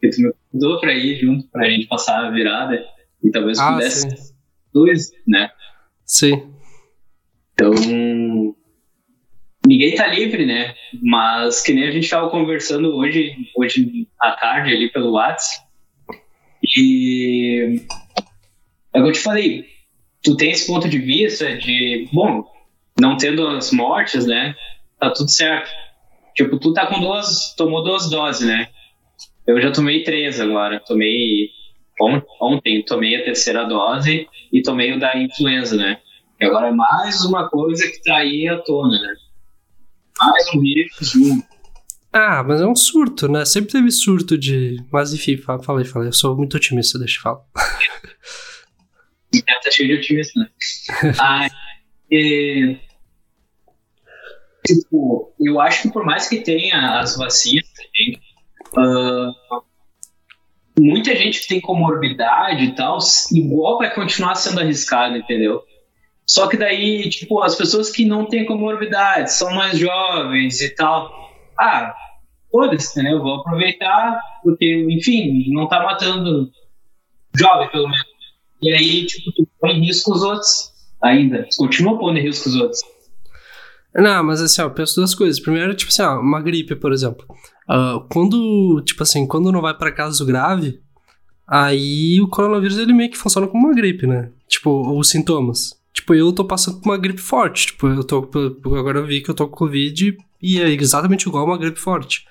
Porque 0.00 0.10
tu 0.10 0.22
me 0.22 0.32
convidou 0.52 0.80
pra 0.80 0.94
ir 0.94 1.20
junto, 1.20 1.48
pra 1.48 1.68
gente 1.68 1.86
passar 1.88 2.24
a 2.24 2.30
virada. 2.30 2.80
E 3.22 3.30
talvez 3.30 3.58
Ah, 3.58 3.72
pudesse 3.72 4.02
sim. 4.08 4.34
dois, 4.72 5.10
né? 5.26 5.50
Sim. 6.04 6.54
Então, 7.54 7.72
ninguém 9.66 9.94
tá 9.94 10.06
livre, 10.06 10.44
né? 10.46 10.74
Mas 11.02 11.62
que 11.62 11.72
nem 11.72 11.88
a 11.88 11.90
gente 11.90 12.08
tava 12.08 12.30
conversando 12.30 12.94
hoje, 12.96 13.34
hoje 13.56 14.06
à 14.20 14.32
tarde 14.32 14.72
ali 14.72 14.90
pelo 14.90 15.12
WhatsApp. 15.12 15.64
E 16.76 17.80
é 18.94 19.00
o 19.00 19.02
que 19.02 19.08
eu 19.08 19.12
te 19.12 19.20
falei, 19.20 19.64
tu 20.22 20.36
tem 20.36 20.50
esse 20.50 20.66
ponto 20.66 20.88
de 20.88 20.98
vista 20.98 21.56
de, 21.56 22.08
bom, 22.12 22.44
não 22.98 23.16
tendo 23.16 23.46
as 23.48 23.72
mortes, 23.72 24.24
né? 24.26 24.54
Tá 24.98 25.10
tudo 25.10 25.30
certo. 25.30 25.70
Tipo, 26.34 26.58
tu 26.58 26.72
tá 26.72 26.86
com 26.86 27.00
duas, 27.00 27.54
tomou 27.56 27.82
duas 27.82 28.08
doses, 28.08 28.46
né? 28.46 28.68
Eu 29.46 29.60
já 29.60 29.70
tomei 29.70 30.02
três 30.02 30.40
agora. 30.40 30.80
Tomei 30.80 31.50
on- 32.00 32.22
ontem, 32.40 32.82
tomei 32.84 33.16
a 33.16 33.24
terceira 33.24 33.64
dose 33.64 34.26
e 34.52 34.62
tomei 34.62 34.92
o 34.92 34.98
da 34.98 35.16
influenza, 35.18 35.76
né? 35.76 35.98
E 36.40 36.44
agora 36.44 36.68
é 36.68 36.72
mais 36.72 37.24
uma 37.24 37.48
coisa 37.48 37.86
que 37.88 38.02
tá 38.02 38.16
aí 38.16 38.48
à 38.48 38.56
tona, 38.58 38.98
né? 39.00 39.14
Mais 40.18 40.48
um 40.54 40.60
vírus 40.60 40.96
junto. 41.00 41.54
Ah, 42.12 42.44
mas 42.44 42.60
é 42.60 42.66
um 42.66 42.76
surto, 42.76 43.26
né? 43.26 43.44
Sempre 43.44 43.72
teve 43.72 43.90
surto 43.90 44.38
de. 44.38 44.76
Mas 44.92 45.12
enfim, 45.12 45.36
fala 45.36 45.80
aí. 45.80 46.06
Eu 46.06 46.12
sou 46.12 46.36
muito 46.36 46.56
otimista, 46.56 46.98
deixa 46.98 47.18
eu 47.18 47.22
falar. 47.22 47.40
É, 49.34 49.60
tá 49.60 49.70
cheio 49.70 49.88
de 49.88 49.94
otimismo, 49.96 50.42
né? 50.42 50.48
ah, 51.18 51.48
e... 52.08 52.78
tipo, 54.64 55.34
eu 55.40 55.60
acho 55.60 55.82
que 55.82 55.90
por 55.90 56.04
mais 56.04 56.28
que 56.28 56.40
tenha 56.40 57.00
as 57.00 57.16
vacinas, 57.16 57.66
tem, 57.92 58.20
uh, 58.76 59.62
muita 60.78 61.16
gente 61.16 61.40
que 61.40 61.48
tem 61.48 61.60
comorbidade 61.60 62.64
e 62.64 62.74
tal, 62.76 62.98
igual 63.32 63.78
vai 63.78 63.92
continuar 63.92 64.36
sendo 64.36 64.60
arriscado, 64.60 65.16
entendeu? 65.16 65.64
Só 66.26 66.46
que 66.46 66.56
daí, 66.56 67.08
tipo, 67.10 67.42
as 67.42 67.54
pessoas 67.54 67.90
que 67.90 68.04
não 68.04 68.26
têm 68.26 68.46
comorbidade, 68.46 69.32
são 69.32 69.54
mais 69.54 69.78
jovens 69.78 70.60
e 70.60 70.70
tal, 70.70 71.12
ah, 71.58 71.94
foda-se, 72.50 73.02
né? 73.02 73.12
Eu 73.12 73.22
vou 73.22 73.40
aproveitar, 73.40 74.18
porque, 74.42 74.86
enfim, 74.88 75.52
não 75.52 75.68
tá 75.68 75.82
matando 75.82 76.50
jovem, 77.34 77.68
pelo 77.70 77.88
menos. 77.88 78.06
E 78.62 78.72
aí, 78.72 79.06
tipo, 79.06 79.32
tu 79.32 79.46
põe 79.60 79.72
em 79.72 79.84
risco 79.84 80.12
os 80.12 80.22
outros 80.22 80.72
ainda. 81.02 81.46
Tu 81.50 81.56
continua 81.58 81.98
pondo 81.98 82.18
em 82.18 82.22
risco 82.22 82.48
os 82.48 82.56
outros. 82.56 82.80
Não, 83.94 84.24
mas 84.24 84.40
assim, 84.40 84.62
ó, 84.62 84.64
eu 84.64 84.70
penso 84.70 84.96
duas 84.96 85.14
coisas. 85.14 85.38
Primeiro, 85.38 85.74
tipo 85.74 85.90
assim, 85.90 86.02
ó, 86.02 86.18
uma 86.18 86.40
gripe, 86.40 86.74
por 86.74 86.92
exemplo. 86.92 87.26
Uh, 87.68 88.00
quando, 88.10 88.82
tipo 88.84 89.02
assim, 89.02 89.26
quando 89.26 89.52
não 89.52 89.60
vai 89.60 89.76
para 89.76 89.92
caso 89.92 90.24
grave, 90.24 90.80
aí 91.46 92.20
o 92.20 92.28
coronavírus 92.28 92.78
ele 92.78 92.92
meio 92.92 93.10
que 93.10 93.18
funciona 93.18 93.46
como 93.46 93.66
uma 93.66 93.74
gripe, 93.74 94.06
né? 94.06 94.30
Tipo, 94.48 94.98
os 94.98 95.08
sintomas. 95.08 95.78
Tipo, 95.94 96.12
eu 96.12 96.32
tô 96.32 96.44
passando 96.44 96.80
por 96.80 96.90
uma 96.90 96.98
gripe 96.98 97.20
forte. 97.20 97.68
Tipo, 97.68 97.86
eu 97.86 98.02
tô. 98.02 98.28
Agora 98.76 98.98
eu 98.98 99.06
vi 99.06 99.22
que 99.22 99.30
eu 99.30 99.34
tô 99.34 99.48
com 99.48 99.56
Covid 99.56 100.16
e 100.42 100.60
é 100.60 100.68
exatamente 100.70 101.28
igual 101.28 101.46
uma 101.46 101.56
gripe 101.56 101.78
forte. 101.78 102.26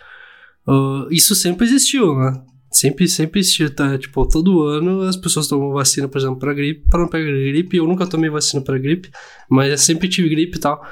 Uh, 0.68 1.08
isso 1.10 1.34
sempre 1.34 1.66
existiu, 1.66 2.14
né? 2.16 2.44
Sempre, 2.70 3.08
sempre 3.08 3.40
existiu, 3.40 3.74
tá? 3.74 3.98
Tipo, 3.98 4.28
todo 4.28 4.64
ano 4.64 5.02
as 5.02 5.16
pessoas 5.16 5.48
tomam 5.48 5.72
vacina, 5.72 6.08
por 6.08 6.18
exemplo, 6.18 6.40
pra 6.40 6.54
gripe, 6.54 6.84
para 6.90 7.02
não 7.02 7.08
pegar 7.08 7.32
gripe. 7.32 7.78
Eu 7.78 7.88
nunca 7.88 8.06
tomei 8.06 8.30
vacina 8.30 8.62
pra 8.62 8.78
gripe, 8.78 9.10
mas 9.50 9.72
eu 9.72 9.78
sempre 9.78 10.10
tive 10.10 10.28
gripe 10.30 10.58
e 10.58 10.60
tal. 10.60 10.86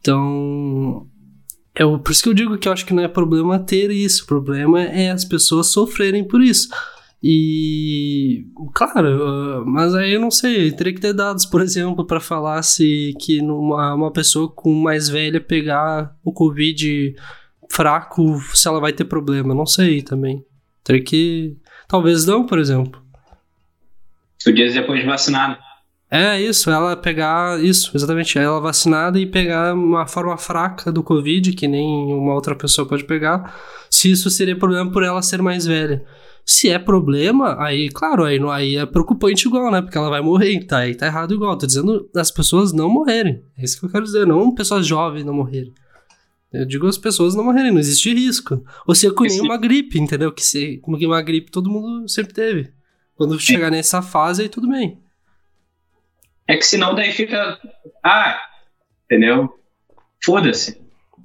Então, 0.00 1.06
é 1.74 1.84
por 1.84 2.10
isso 2.10 2.22
que 2.22 2.28
eu 2.28 2.34
digo 2.34 2.58
que 2.58 2.68
eu 2.68 2.72
acho 2.72 2.84
que 2.84 2.92
não 2.92 3.02
é 3.02 3.08
problema 3.08 3.58
ter 3.58 3.90
isso, 3.90 4.24
o 4.24 4.26
problema 4.26 4.82
é 4.82 5.10
as 5.10 5.24
pessoas 5.24 5.68
sofrerem 5.68 6.24
por 6.24 6.42
isso. 6.42 6.68
E, 7.22 8.46
claro, 8.74 9.62
uh, 9.62 9.66
mas 9.66 9.92
aí 9.94 10.12
eu 10.12 10.20
não 10.20 10.30
sei, 10.30 10.70
teria 10.70 10.94
que 10.94 11.00
ter 11.00 11.12
dados, 11.12 11.44
por 11.44 11.60
exemplo, 11.60 12.06
para 12.06 12.20
falar 12.20 12.62
se 12.62 13.12
que 13.20 13.42
numa, 13.42 13.94
uma 13.94 14.12
pessoa 14.12 14.48
com 14.48 14.72
mais 14.72 15.08
velha 15.08 15.40
pegar 15.40 16.14
o 16.24 16.32
Covid 16.32 17.16
fraco, 17.70 18.40
se 18.54 18.68
ela 18.68 18.80
vai 18.80 18.92
ter 18.92 19.04
problema, 19.04 19.54
não 19.54 19.66
sei 19.66 20.00
também. 20.00 20.44
Teria 20.84 21.02
que. 21.02 21.56
Talvez 21.88 22.24
não, 22.24 22.46
por 22.46 22.58
exemplo. 22.58 23.02
Dias 24.54 24.72
depois 24.72 25.00
de 25.00 25.06
vacinado. 25.06 25.58
É 26.10 26.40
isso, 26.40 26.70
ela 26.70 26.96
pegar 26.96 27.62
isso, 27.62 27.90
exatamente, 27.94 28.38
ela 28.38 28.60
vacinada 28.60 29.20
e 29.20 29.26
pegar 29.26 29.74
uma 29.74 30.06
forma 30.06 30.38
fraca 30.38 30.90
do 30.90 31.02
Covid, 31.02 31.52
que 31.52 31.68
nem 31.68 31.86
uma 31.86 32.32
outra 32.32 32.54
pessoa 32.54 32.88
pode 32.88 33.04
pegar, 33.04 33.54
se 33.90 34.10
isso 34.10 34.30
seria 34.30 34.56
problema 34.56 34.90
por 34.90 35.02
ela 35.02 35.20
ser 35.20 35.42
mais 35.42 35.66
velha. 35.66 36.02
Se 36.50 36.70
é 36.70 36.78
problema, 36.78 37.62
aí, 37.62 37.90
claro, 37.90 38.24
aí, 38.24 38.40
aí 38.50 38.76
é 38.76 38.86
preocupante 38.86 39.46
igual, 39.46 39.70
né? 39.70 39.82
Porque 39.82 39.98
ela 39.98 40.08
vai 40.08 40.22
morrer, 40.22 40.64
tá? 40.64 40.78
Aí 40.78 40.94
tá 40.94 41.04
errado 41.04 41.34
igual. 41.34 41.58
Tô 41.58 41.66
dizendo 41.66 42.08
as 42.16 42.30
pessoas 42.30 42.72
não 42.72 42.88
morrerem. 42.88 43.44
É 43.58 43.64
isso 43.64 43.78
que 43.78 43.84
eu 43.84 43.90
quero 43.90 44.06
dizer, 44.06 44.26
não 44.26 44.54
pessoas 44.54 44.86
jovens 44.86 45.26
não 45.26 45.34
morrerem. 45.34 45.74
Eu 46.50 46.64
digo 46.64 46.86
as 46.86 46.96
pessoas 46.96 47.34
não 47.34 47.44
morrerem, 47.44 47.70
não 47.70 47.78
existe 47.78 48.14
risco. 48.14 48.64
Ou 48.86 48.94
seja, 48.94 49.12
com 49.12 49.24
nenhuma 49.24 49.58
gripe, 49.58 49.98
entendeu? 49.98 50.32
Que 50.32 50.42
se, 50.42 50.78
como 50.78 50.96
que 50.96 51.04
uma 51.04 51.20
gripe 51.20 51.50
todo 51.50 51.68
mundo 51.68 52.08
sempre 52.08 52.32
teve. 52.32 52.72
Quando 53.14 53.38
chegar 53.38 53.70
nessa 53.70 54.00
fase, 54.00 54.40
aí 54.40 54.48
tudo 54.48 54.70
bem. 54.70 54.98
É 56.46 56.56
que 56.56 56.64
senão 56.64 56.94
daí 56.94 57.12
fica. 57.12 57.58
Ah, 58.02 58.40
entendeu? 59.04 59.52
Foda-se. 60.24 60.80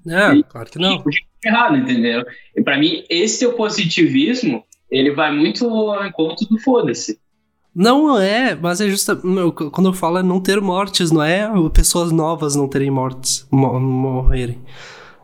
É, 0.05 0.33
e, 0.33 0.43
claro 0.43 0.69
que 0.69 0.77
não. 0.77 1.01
Errado, 1.45 1.77
entendeu? 1.77 2.25
E 2.53 2.61
pra 2.61 2.77
mim, 2.77 3.05
esse 3.09 3.39
teu 3.39 3.53
positivismo, 3.53 4.65
ele 4.93 5.11
vai 5.11 5.35
muito 5.35 5.67
ao 5.67 6.05
encontro 6.05 6.45
do 6.47 6.59
foda-se. 6.59 7.19
Não 7.75 8.19
é, 8.19 8.55
mas 8.55 8.79
é 8.79 8.87
justa. 8.87 9.15
Quando 9.15 9.89
eu 9.89 9.93
falo 9.93 10.19
é 10.19 10.23
não 10.23 10.39
ter 10.39 10.61
mortes, 10.61 11.09
não 11.11 11.23
é 11.23 11.49
pessoas 11.73 12.11
novas 12.11 12.55
não 12.55 12.67
terem 12.67 12.91
mortes, 12.91 13.47
morrerem. 13.49 14.61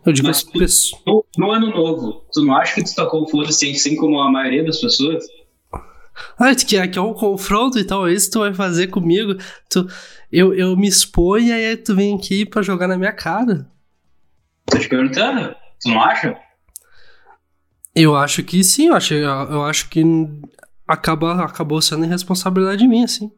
Eu 0.04 0.12
digo 0.12 0.28
mas, 0.28 0.42
pessoas. 0.42 1.00
No, 1.06 1.24
no, 1.38 1.52
ano 1.52 1.70
novo, 1.70 2.24
tu 2.34 2.44
não 2.44 2.56
acha 2.56 2.74
que 2.74 2.84
tu 2.84 2.96
tocou 2.96 3.24
o 3.24 3.28
foda-se 3.28 3.70
assim 3.70 3.96
como 3.96 4.20
a 4.20 4.32
maioria 4.32 4.64
das 4.64 4.82
pessoas? 4.82 5.24
Ah, 6.40 6.56
que 6.56 6.76
aqui 6.76 6.98
é 6.98 7.02
um 7.02 7.14
confronto, 7.14 7.78
então 7.78 8.08
é 8.08 8.14
isso 8.14 8.26
que 8.26 8.34
tu 8.34 8.40
vai 8.40 8.54
fazer 8.54 8.88
comigo. 8.88 9.36
Tu, 9.70 9.88
eu, 10.32 10.54
eu 10.56 10.76
me 10.76 10.88
exponho 10.88 11.48
e 11.48 11.52
aí 11.52 11.78
tu 11.78 11.96
vem 11.96 12.16
aqui 12.16 12.46
pra 12.46 12.64
jogar 12.64 12.88
na 12.88 12.98
minha 12.98 13.14
cara. 13.14 13.70
Tô 14.66 14.80
te 14.80 14.90
perguntando, 14.90 15.56
tu 15.80 15.90
não 15.90 16.02
acha? 16.02 16.36
Eu 17.96 18.16
acho 18.16 18.44
que 18.44 18.64
sim, 18.64 18.88
eu 18.88 18.96
acho, 18.96 19.14
eu 19.14 19.64
acho 19.64 19.90
que 19.90 20.04
acaba, 20.88 21.44
acabou 21.44 21.82
sendo 21.82 22.06
irresponsabilidade 22.06 22.88
minha, 22.88 23.08
sim. 23.08 23.32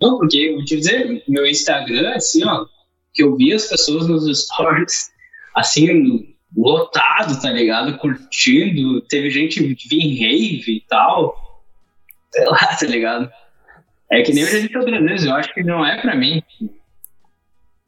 Não, 0.00 0.18
porque 0.18 0.38
eu 0.38 0.54
vou 0.56 0.64
te 0.64 0.76
dizer, 0.76 1.22
meu 1.28 1.46
Instagram, 1.46 2.14
assim, 2.14 2.44
ó, 2.44 2.66
que 3.12 3.22
eu 3.22 3.36
vi 3.36 3.52
as 3.52 3.66
pessoas 3.66 4.06
nos 4.08 4.26
stories, 4.44 5.10
assim, 5.54 6.34
lotado, 6.56 7.40
tá 7.40 7.50
ligado? 7.50 7.98
Curtindo. 7.98 9.00
Teve 9.02 9.30
gente 9.30 9.62
vir 9.62 10.20
rave 10.20 10.76
e 10.76 10.84
tal. 10.88 11.62
Sei 12.32 12.44
lá, 12.44 12.76
tá 12.78 12.86
ligado? 12.86 13.30
É 14.10 14.22
que 14.22 14.32
nem 14.32 14.42
eu 14.42 14.50
já 14.50 14.58
disse 14.58 14.76
outras 14.76 15.02
vezes, 15.02 15.26
eu 15.26 15.34
acho 15.34 15.54
que 15.54 15.62
não 15.62 15.84
é 15.84 16.00
pra 16.00 16.16
mim. 16.16 16.42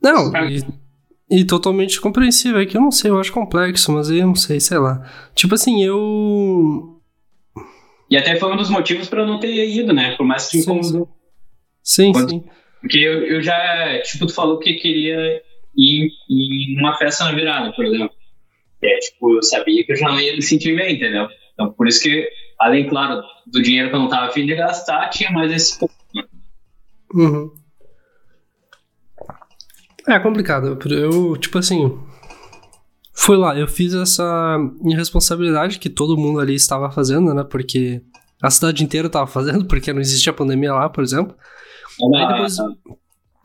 Não, 0.00 0.32
e, 0.48 0.62
e, 1.32 1.44
totalmente 1.44 2.00
compreensível. 2.00 2.60
É 2.60 2.66
que 2.66 2.76
eu 2.76 2.80
não 2.80 2.90
sei, 2.90 3.10
eu 3.10 3.18
acho 3.18 3.32
complexo, 3.32 3.90
mas 3.92 4.10
eu 4.10 4.26
não 4.26 4.34
sei, 4.34 4.60
sei 4.60 4.78
lá. 4.78 5.02
Tipo 5.34 5.54
assim, 5.54 5.82
eu. 5.82 7.00
E 8.10 8.16
até 8.16 8.36
foi 8.36 8.52
um 8.52 8.56
dos 8.56 8.68
motivos 8.68 9.08
pra 9.08 9.22
eu 9.22 9.26
não 9.26 9.40
ter 9.40 9.68
ido, 9.68 9.92
né? 9.92 10.14
Por 10.16 10.26
mais 10.26 10.48
que 10.48 10.58
me 10.58 10.62
incomodou. 10.62 11.08
Sim, 11.82 12.12
Quando... 12.12 12.30
sim. 12.30 12.44
Porque 12.80 12.98
eu, 12.98 13.24
eu 13.24 13.42
já, 13.42 14.02
tipo, 14.02 14.26
tu 14.26 14.34
falou 14.34 14.58
que 14.58 14.74
queria 14.74 15.40
ir 15.76 16.10
em 16.28 16.78
uma 16.78 16.98
festa 16.98 17.24
na 17.24 17.32
virada, 17.32 17.72
por 17.72 17.84
exemplo. 17.86 18.14
É, 18.82 18.98
tipo, 18.98 19.36
eu 19.36 19.42
sabia 19.42 19.84
que 19.84 19.92
eu 19.92 19.96
já 19.96 20.08
não 20.08 20.20
ia 20.20 20.34
me 20.34 20.42
sentir 20.42 20.76
bem, 20.76 20.96
entendeu? 20.96 21.28
Então, 21.54 21.72
por 21.72 21.86
isso 21.86 22.02
que, 22.02 22.28
além, 22.58 22.88
claro, 22.88 23.22
do 23.46 23.62
dinheiro 23.62 23.88
que 23.88 23.94
eu 23.94 24.00
não 24.00 24.08
tava 24.08 24.26
afim 24.26 24.44
de 24.44 24.56
gastar, 24.56 25.08
tinha 25.10 25.30
mais 25.30 25.52
esse 25.52 25.78
ponto. 25.78 25.94
Né? 26.12 26.24
Uhum. 27.14 27.61
É 30.08 30.18
complicado. 30.18 30.78
Eu, 30.90 31.36
tipo 31.36 31.58
assim. 31.58 31.98
Fui 33.14 33.36
lá, 33.36 33.56
eu 33.56 33.68
fiz 33.68 33.94
essa 33.94 34.58
irresponsabilidade 34.84 35.78
que 35.78 35.90
todo 35.90 36.16
mundo 36.16 36.40
ali 36.40 36.54
estava 36.54 36.90
fazendo, 36.90 37.34
né? 37.34 37.44
Porque 37.44 38.02
a 38.42 38.50
cidade 38.50 38.82
inteira 38.82 39.06
estava 39.06 39.26
fazendo, 39.26 39.66
porque 39.68 39.92
não 39.92 40.00
existia 40.00 40.32
pandemia 40.32 40.72
lá, 40.72 40.88
por 40.88 41.04
exemplo. 41.04 41.36
Não, 42.00 42.18
Aí 42.18 42.28
depois... 42.28 42.56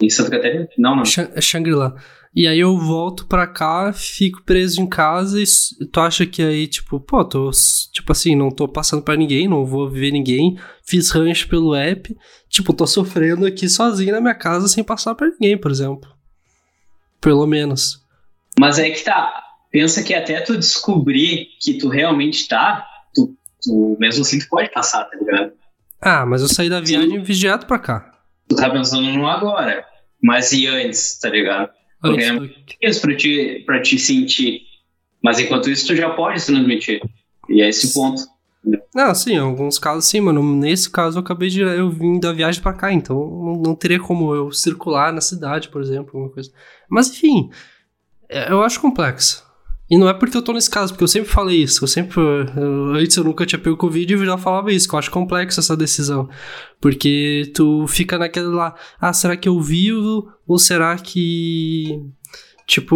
Em 0.01 0.09
Santa 0.09 0.31
Catarina? 0.31 0.67
Não, 0.77 0.95
não. 0.95 1.03
Shangri-La. 1.05 1.95
E 2.35 2.47
aí 2.47 2.59
eu 2.59 2.77
volto 2.77 3.25
pra 3.25 3.47
cá, 3.47 3.91
fico 3.91 4.43
preso 4.43 4.79
em 4.79 4.87
casa 4.87 5.41
e 5.41 5.45
tu 5.91 5.99
acha 5.99 6.23
que 6.23 6.43
aí, 6.43 6.67
tipo, 6.67 6.99
pô, 6.99 7.25
tô, 7.25 7.49
tipo 7.91 8.11
assim, 8.11 8.35
não 8.35 8.51
tô 8.51 8.67
passando 8.67 9.01
pra 9.01 9.15
ninguém, 9.15 9.47
não 9.47 9.65
vou 9.65 9.89
ver 9.89 10.11
ninguém, 10.11 10.55
fiz 10.85 11.09
rancho 11.09 11.47
pelo 11.47 11.73
app, 11.73 12.15
tipo, 12.47 12.73
tô 12.73 12.85
sofrendo 12.85 13.43
aqui 13.43 13.67
sozinho 13.67 14.11
na 14.11 14.21
minha 14.21 14.35
casa 14.35 14.67
sem 14.67 14.83
passar 14.83 15.15
pra 15.15 15.27
ninguém, 15.27 15.57
por 15.57 15.71
exemplo. 15.71 16.07
Pelo 17.21 17.45
menos. 17.45 18.05
Mas 18.59 18.79
aí 18.79 18.91
que 18.91 19.03
tá, 19.03 19.43
pensa 19.71 20.03
que 20.03 20.13
até 20.13 20.41
tu 20.41 20.57
descobrir 20.57 21.49
que 21.59 21.77
tu 21.77 21.89
realmente 21.89 22.47
tá, 22.47 22.87
tu, 23.13 23.35
tu 23.61 23.97
mesmo 23.99 24.21
assim 24.21 24.39
tu 24.39 24.47
pode 24.49 24.71
passar, 24.71 25.05
tá 25.05 25.17
ligado? 25.17 25.53
Ah, 26.01 26.25
mas 26.25 26.41
eu 26.41 26.47
saí 26.47 26.69
da 26.69 26.79
viagem 26.79 27.21
vigiado 27.21 27.65
pra 27.65 27.79
cá. 27.79 28.11
Tu 28.47 28.55
tá 28.55 28.69
pensando 28.69 29.07
no 29.11 29.27
agora, 29.27 29.85
mas 30.21 30.51
e 30.51 30.67
antes, 30.67 31.19
tá 31.19 31.29
ligado? 31.29 31.69
Porque 32.01 32.23
é 32.23 32.31
muito 32.31 32.53
isso 32.81 33.01
pra 33.01 33.15
te, 33.15 33.63
pra 33.65 33.81
te 33.81 33.97
sentir. 33.97 34.61
Mas 35.21 35.39
enquanto 35.39 35.69
isso, 35.69 35.87
tu 35.87 35.95
já 35.95 36.11
pode 36.11 36.39
se 36.39 36.47
transmitir. 36.47 37.01
E 37.49 37.61
é 37.61 37.69
esse 37.69 37.93
ponto. 37.93 38.21
Não, 38.93 39.15
sim, 39.15 39.33
em 39.33 39.37
alguns 39.37 39.79
casos 39.79 40.05
sim, 40.05 40.19
mano. 40.19 40.43
Nesse 40.43 40.89
caso 40.89 41.17
eu 41.17 41.21
acabei 41.21 41.49
de. 41.49 41.61
Eu 41.61 41.89
vim 41.89 42.19
da 42.19 42.33
viagem 42.33 42.61
pra 42.61 42.73
cá, 42.73 42.91
então 42.91 43.15
não, 43.15 43.61
não 43.61 43.75
teria 43.75 43.99
como 43.99 44.33
eu 44.35 44.51
circular 44.51 45.13
na 45.13 45.21
cidade, 45.21 45.69
por 45.69 45.81
exemplo, 45.81 46.11
alguma 46.13 46.33
coisa. 46.33 46.51
Mas 46.89 47.09
enfim, 47.09 47.49
é, 48.29 48.51
eu 48.51 48.61
acho 48.63 48.81
complexo. 48.81 49.45
E 49.89 49.97
não 49.97 50.09
é 50.09 50.13
porque 50.13 50.35
eu 50.35 50.41
tô 50.41 50.51
nesse 50.51 50.69
caso, 50.69 50.91
porque 50.91 51.03
eu 51.05 51.07
sempre 51.07 51.29
falei 51.29 51.63
isso. 51.63 51.83
Eu 51.83 51.87
sempre. 51.87 52.19
Eu, 52.19 52.93
antes 52.95 53.15
eu 53.15 53.23
nunca 53.23 53.45
tinha 53.45 53.59
pego 53.59 53.77
Covid 53.77 54.13
e 54.13 54.17
eu 54.17 54.25
já 54.25 54.37
falava 54.37 54.71
isso, 54.71 54.87
que 54.87 54.93
eu 54.93 54.99
acho 54.99 55.09
complexo 55.09 55.59
essa 55.59 55.77
decisão. 55.77 56.29
Porque 56.81 57.51
tu 57.55 57.87
fica 57.87 58.17
naquele 58.17 58.47
lá, 58.47 58.75
ah, 58.99 59.13
será 59.13 59.37
que 59.37 59.47
eu 59.47 59.59
vivo? 59.61 60.29
Ou 60.45 60.59
será 60.59 60.97
que. 60.97 62.01
Tipo, 62.67 62.95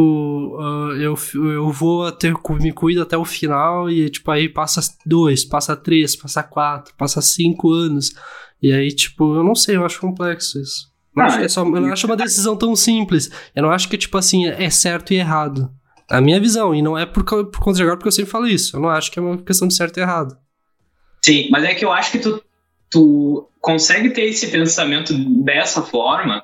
uh, 0.60 0.92
eu, 0.98 1.18
eu 1.34 1.72
vou 1.72 2.06
até, 2.06 2.30
me 2.60 2.74
cuido 2.74 3.01
até 3.01 3.18
o 3.18 3.24
final 3.24 3.90
e, 3.90 4.10
tipo, 4.10 4.30
aí 4.30 4.50
passa 4.50 4.82
dois, 5.06 5.46
passa 5.46 5.78
três, 5.78 6.13
passa 6.13 6.44
quatro, 6.44 6.94
passa 6.98 7.22
cinco 7.22 7.72
anos. 7.72 8.13
E 8.62 8.74
aí, 8.74 8.90
tipo, 8.92 9.34
eu 9.34 9.44
não 9.44 9.56
sei, 9.56 9.78
eu 9.78 9.86
acho 9.86 10.01
complexo 10.01 10.60
isso. 10.60 10.92
Não 11.16 11.24
ah, 11.24 11.28
acho 11.28 11.40
é 11.40 11.48
só, 11.48 11.62
eu 11.62 11.72
não 11.72 11.92
acho 11.92 12.06
uma 12.06 12.18
decisão 12.18 12.58
tão 12.58 12.75
simples. 12.75 13.32
Eu 13.56 13.63
não 13.63 13.72
acho 13.72 13.88
que, 13.88 13.98
tipo 13.98 14.18
assim, 14.18 14.46
é 14.46 14.70
certo 14.70 15.13
e 15.13 15.18
errado. 15.18 15.72
A 16.10 16.20
minha 16.20 16.42
visão, 16.42 16.75
e 16.75 16.82
não 16.82 16.98
é 16.98 17.06
por, 17.06 17.24
por 17.24 17.60
conta 17.60 17.78
de 17.78 17.84
agora, 17.84 17.96
porque 17.96 18.10
eu 18.10 18.13
sempre 18.13 18.30
falo 18.30 18.48
isso. 18.48 18.75
Eu 18.75 18.82
não 18.82 18.90
acho 18.90 19.10
que 19.10 19.20
é 19.20 19.22
uma 19.22 19.42
questão 19.42 19.70
de 19.70 19.74
certo 19.74 19.98
e 19.98 20.01
errado. 20.01 20.38
Sim, 21.24 21.48
mas 21.50 21.63
é 21.63 21.74
que 21.74 21.86
eu 21.86 21.94
acho 21.94 22.12
que 22.12 22.20
tu, 22.20 22.44
tu 22.90 23.50
consegue 23.62 24.10
ter 24.10 24.24
esse 24.24 24.48
pensamento 24.48 25.13
dessa 25.44 25.82
forma, 25.82 26.44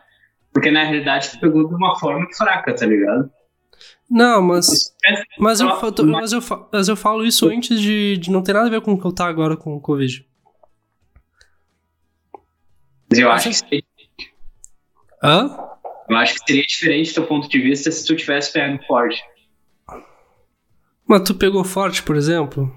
porque 0.58 0.72
na 0.72 0.84
realidade 0.84 1.30
tu 1.30 1.40
pegou 1.40 1.68
de 1.68 1.76
uma 1.76 2.00
forma 2.00 2.26
fraca, 2.36 2.74
tá 2.74 2.84
ligado? 2.84 3.30
Não, 4.10 4.42
mas. 4.42 4.92
Mas 5.38 5.60
eu, 5.60 5.68
mas 6.08 6.34
eu, 6.34 6.40
mas 6.74 6.88
eu 6.88 6.96
falo 6.96 7.24
isso 7.24 7.48
antes 7.48 7.80
de, 7.80 8.18
de 8.18 8.32
não 8.32 8.42
ter 8.42 8.54
nada 8.54 8.66
a 8.66 8.70
ver 8.72 8.82
com 8.82 8.94
o 8.94 9.00
que 9.00 9.06
eu 9.06 9.12
tá 9.12 9.28
agora 9.28 9.56
com 9.56 9.76
o 9.76 9.80
Covid. 9.80 10.26
Mas 13.08 13.20
eu 13.20 13.30
acho 13.30 13.50
que 13.50 13.56
seria. 13.56 13.84
Hã? 15.24 15.56
Eu 16.10 16.18
acho 16.18 16.34
que 16.34 16.40
seria 16.40 16.64
diferente 16.64 17.12
do 17.12 17.14
teu 17.14 17.28
ponto 17.28 17.48
de 17.48 17.60
vista 17.60 17.92
se 17.92 18.04
tu 18.04 18.16
tivesse 18.16 18.52
pego 18.52 18.84
forte. 18.88 19.24
Mas 21.06 21.22
tu 21.22 21.36
pegou 21.36 21.64
forte, 21.64 22.02
por 22.02 22.16
exemplo? 22.16 22.74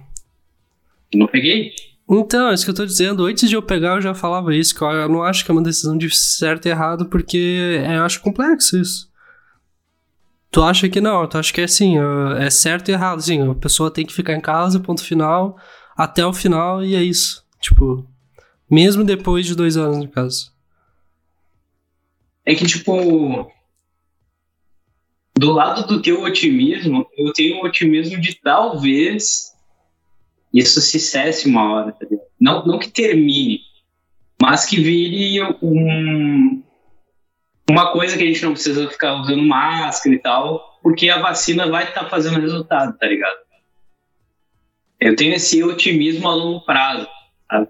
Não 1.14 1.26
peguei. 1.26 1.72
Então, 2.12 2.48
é 2.48 2.54
isso 2.54 2.64
que 2.64 2.70
eu 2.70 2.74
tô 2.74 2.84
dizendo. 2.84 3.24
Antes 3.24 3.48
de 3.48 3.54
eu 3.54 3.62
pegar, 3.62 3.94
eu 3.94 4.00
já 4.02 4.12
falava 4.12 4.52
isso, 4.52 4.74
que 4.74 4.82
eu 4.82 5.08
não 5.08 5.22
acho 5.22 5.44
que 5.44 5.50
é 5.50 5.54
uma 5.54 5.62
decisão 5.62 5.96
de 5.96 6.10
certo 6.10 6.66
e 6.66 6.68
errado, 6.68 7.06
porque 7.06 7.80
eu 7.86 8.02
acho 8.02 8.20
complexo 8.20 8.76
isso. 8.76 9.08
Tu 10.50 10.60
acha 10.60 10.88
que 10.88 11.00
não, 11.00 11.28
tu 11.28 11.38
acha 11.38 11.52
que 11.52 11.60
é 11.60 11.64
assim, 11.64 11.94
é 12.36 12.50
certo 12.50 12.88
e 12.88 12.92
errado, 12.92 13.18
assim, 13.18 13.48
a 13.48 13.54
pessoa 13.54 13.92
tem 13.92 14.04
que 14.04 14.12
ficar 14.12 14.34
em 14.34 14.40
casa, 14.40 14.80
ponto 14.80 15.04
final, 15.04 15.56
até 15.96 16.26
o 16.26 16.32
final, 16.32 16.82
e 16.84 16.96
é 16.96 17.02
isso. 17.02 17.46
Tipo, 17.60 18.04
mesmo 18.68 19.04
depois 19.04 19.46
de 19.46 19.54
dois 19.54 19.76
anos, 19.76 19.98
no 19.98 20.08
caso. 20.08 20.52
É 22.44 22.56
que, 22.56 22.66
tipo, 22.66 23.48
do 25.38 25.52
lado 25.52 25.86
do 25.86 26.02
teu 26.02 26.24
otimismo, 26.24 27.06
eu 27.16 27.32
tenho 27.32 27.58
o 27.58 27.64
otimismo 27.64 28.20
de 28.20 28.34
talvez 28.34 29.49
isso 30.52 30.80
se 30.80 30.98
cesse 30.98 31.48
uma 31.48 31.72
hora, 31.72 31.92
tá 31.92 32.06
não, 32.40 32.64
não 32.64 32.78
que 32.78 32.88
termine, 32.88 33.60
mas 34.40 34.64
que 34.64 34.80
vire 34.80 35.42
um, 35.62 36.62
uma 37.68 37.92
coisa 37.92 38.16
que 38.16 38.24
a 38.24 38.26
gente 38.26 38.42
não 38.42 38.52
precisa 38.52 38.88
ficar 38.88 39.20
usando 39.20 39.42
máscara 39.42 40.14
e 40.14 40.18
tal, 40.18 40.78
porque 40.82 41.08
a 41.08 41.20
vacina 41.20 41.68
vai 41.68 41.84
estar 41.84 42.04
tá 42.04 42.08
fazendo 42.08 42.40
resultado, 42.40 42.96
tá 42.98 43.06
ligado? 43.06 43.38
Eu 44.98 45.14
tenho 45.14 45.34
esse 45.34 45.62
otimismo 45.62 46.28
a 46.28 46.34
longo 46.34 46.64
prazo, 46.64 47.06
sabe? 47.50 47.68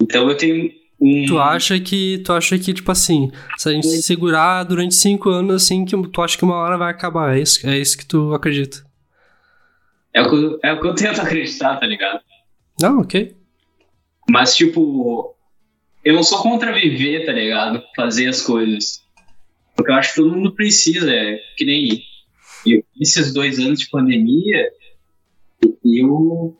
Então 0.00 0.28
eu 0.28 0.36
tenho 0.36 0.70
um... 1.00 1.26
Tu 1.26 1.38
acha 1.38 1.80
que, 1.80 2.18
tu 2.24 2.32
acha 2.32 2.58
que, 2.58 2.72
tipo 2.72 2.90
assim, 2.92 3.30
se 3.56 3.68
a 3.68 3.72
gente 3.72 3.86
se 3.86 4.02
segurar 4.02 4.62
durante 4.64 4.94
cinco 4.94 5.30
anos, 5.30 5.62
assim, 5.64 5.84
que 5.84 5.96
tu 6.08 6.22
acha 6.22 6.36
que 6.36 6.44
uma 6.44 6.56
hora 6.56 6.76
vai 6.76 6.90
acabar, 6.90 7.36
é 7.36 7.40
isso, 7.40 7.66
é 7.66 7.78
isso 7.78 7.96
que 7.96 8.06
tu 8.06 8.34
acredita? 8.34 8.85
É 10.16 10.22
o, 10.22 10.30
que, 10.30 10.66
é 10.66 10.72
o 10.72 10.80
que 10.80 10.86
eu 10.86 10.94
tento 10.94 11.20
acreditar, 11.20 11.76
tá 11.76 11.86
ligado? 11.86 12.20
Não, 12.80 13.00
ok. 13.00 13.36
Mas, 14.30 14.56
tipo, 14.56 15.36
eu 16.02 16.14
não 16.14 16.22
sou 16.22 16.42
contra 16.42 16.72
viver, 16.72 17.26
tá 17.26 17.32
ligado? 17.32 17.82
Fazer 17.94 18.26
as 18.26 18.40
coisas. 18.40 19.04
Porque 19.76 19.90
eu 19.90 19.94
acho 19.94 20.14
que 20.14 20.22
todo 20.22 20.34
mundo 20.34 20.54
precisa, 20.54 21.12
é 21.12 21.38
que 21.58 21.66
nem 21.66 22.02
eu, 22.64 22.82
esses 22.98 23.34
dois 23.34 23.58
anos 23.58 23.78
de 23.78 23.90
pandemia, 23.90 24.70
eu 25.84 26.56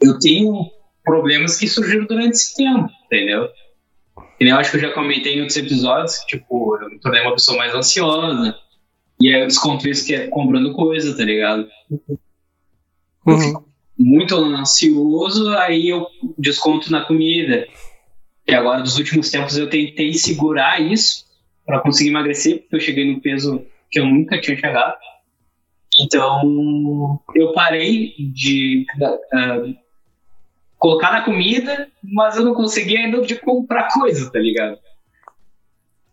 eu 0.00 0.18
tenho 0.20 0.70
problemas 1.04 1.56
que 1.56 1.66
surgiram 1.66 2.06
durante 2.06 2.34
esse 2.34 2.54
tempo, 2.54 2.88
entendeu? 3.06 3.48
E 4.38 4.48
eu 4.48 4.56
acho 4.56 4.70
que 4.70 4.76
eu 4.76 4.82
já 4.82 4.92
comentei 4.92 5.34
em 5.34 5.40
outros 5.40 5.56
episódios, 5.56 6.18
tipo, 6.28 6.78
eu 6.80 6.90
me 6.90 7.00
tornei 7.00 7.22
uma 7.22 7.32
pessoa 7.32 7.58
mais 7.58 7.74
ansiosa, 7.74 8.56
e 9.20 9.34
aí 9.34 9.40
eu 9.40 9.46
desconto 9.46 9.88
isso 9.88 10.06
que 10.06 10.14
é 10.14 10.28
comprando 10.28 10.72
coisa, 10.72 11.16
tá 11.16 11.24
ligado? 11.24 11.68
Uhum 13.26 13.66
muito 13.98 14.36
ansioso, 14.36 15.48
aí 15.56 15.88
eu 15.88 16.06
desconto 16.36 16.90
na 16.90 17.04
comida. 17.04 17.66
E 18.46 18.54
agora, 18.54 18.80
nos 18.80 18.98
últimos 18.98 19.30
tempos, 19.30 19.56
eu 19.56 19.68
tentei 19.68 20.12
segurar 20.12 20.80
isso 20.80 21.24
para 21.64 21.80
conseguir 21.80 22.10
emagrecer, 22.10 22.60
porque 22.60 22.76
eu 22.76 22.80
cheguei 22.80 23.12
no 23.12 23.20
peso 23.20 23.64
que 23.90 23.98
eu 23.98 24.06
nunca 24.06 24.40
tinha 24.40 24.56
chegado. 24.56 24.96
Então, 25.98 27.20
eu 27.34 27.52
parei 27.52 28.14
de 28.18 28.84
uh, 29.00 29.74
colocar 30.78 31.10
na 31.10 31.22
comida, 31.22 31.88
mas 32.02 32.36
eu 32.36 32.44
não 32.44 32.54
consegui 32.54 32.96
ainda 32.96 33.22
de 33.22 33.36
comprar 33.36 33.88
coisa, 33.92 34.30
tá 34.30 34.38
ligado? 34.38 34.78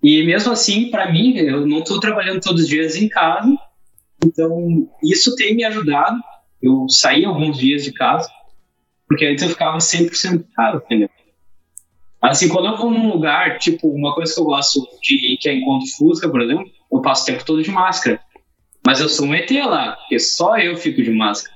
E 0.03 0.23
mesmo 0.25 0.51
assim, 0.51 0.89
para 0.89 1.11
mim, 1.11 1.37
eu 1.37 1.65
não 1.65 1.79
estou 1.79 1.99
trabalhando 1.99 2.41
todos 2.41 2.63
os 2.63 2.67
dias 2.67 2.95
em 2.95 3.07
casa, 3.07 3.55
então 4.23 4.89
isso 5.01 5.35
tem 5.35 5.55
me 5.55 5.63
ajudado 5.63 6.17
eu 6.63 6.85
saí 6.87 7.25
alguns 7.25 7.57
dias 7.57 7.83
de 7.83 7.91
casa, 7.91 8.31
porque 9.05 9.25
antes 9.25 9.43
eu 9.43 9.49
ficava 9.49 9.77
100% 9.77 10.35
em 10.35 10.43
casa, 10.55 10.81
entendeu? 10.85 11.09
Assim, 12.21 12.47
quando 12.47 12.69
eu 12.69 12.77
vou 12.77 12.89
num 12.89 13.11
lugar, 13.11 13.59
tipo, 13.59 13.89
uma 13.89 14.15
coisa 14.15 14.33
que 14.33 14.39
eu 14.39 14.45
gosto 14.45 14.87
de 15.01 15.37
que 15.37 15.49
é 15.49 15.55
encontro 15.55 15.89
Fusca, 15.97 16.29
por 16.29 16.41
exemplo, 16.41 16.65
eu 16.89 17.01
passo 17.01 17.23
o 17.23 17.25
tempo 17.25 17.43
todo 17.43 17.61
de 17.61 17.69
máscara. 17.69 18.21
Mas 18.85 19.01
eu 19.01 19.09
sou 19.09 19.27
um 19.27 19.35
ET 19.35 19.51
lá, 19.51 19.97
porque 19.97 20.17
só 20.19 20.57
eu 20.57 20.77
fico 20.77 21.03
de 21.03 21.11
máscara. 21.11 21.53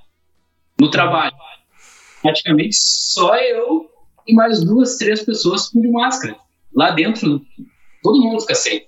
No 0.77 0.91
trabalho, 0.91 1.35
praticamente 2.21 2.75
só 2.75 3.33
eu 3.37 3.89
e 4.27 4.33
mais 4.33 4.61
duas, 4.61 4.97
três 4.97 5.23
pessoas 5.23 5.67
ficam 5.67 5.83
de 5.83 5.89
máscara. 5.89 6.35
Lá 6.75 6.91
dentro, 6.91 7.41
todo 8.01 8.21
mundo 8.21 8.41
fica 8.41 8.55
sem. 8.55 8.87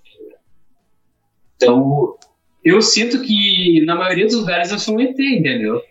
Então, 1.55 2.17
eu 2.63 2.81
sinto 2.81 3.21
que 3.21 3.83
na 3.85 3.95
maioria 3.95 4.25
dos 4.25 4.35
lugares 4.35 4.71
eu 4.71 4.79
sou 4.79 4.95
um 4.95 4.99
ET, 4.99 5.19
entendeu? 5.19 5.81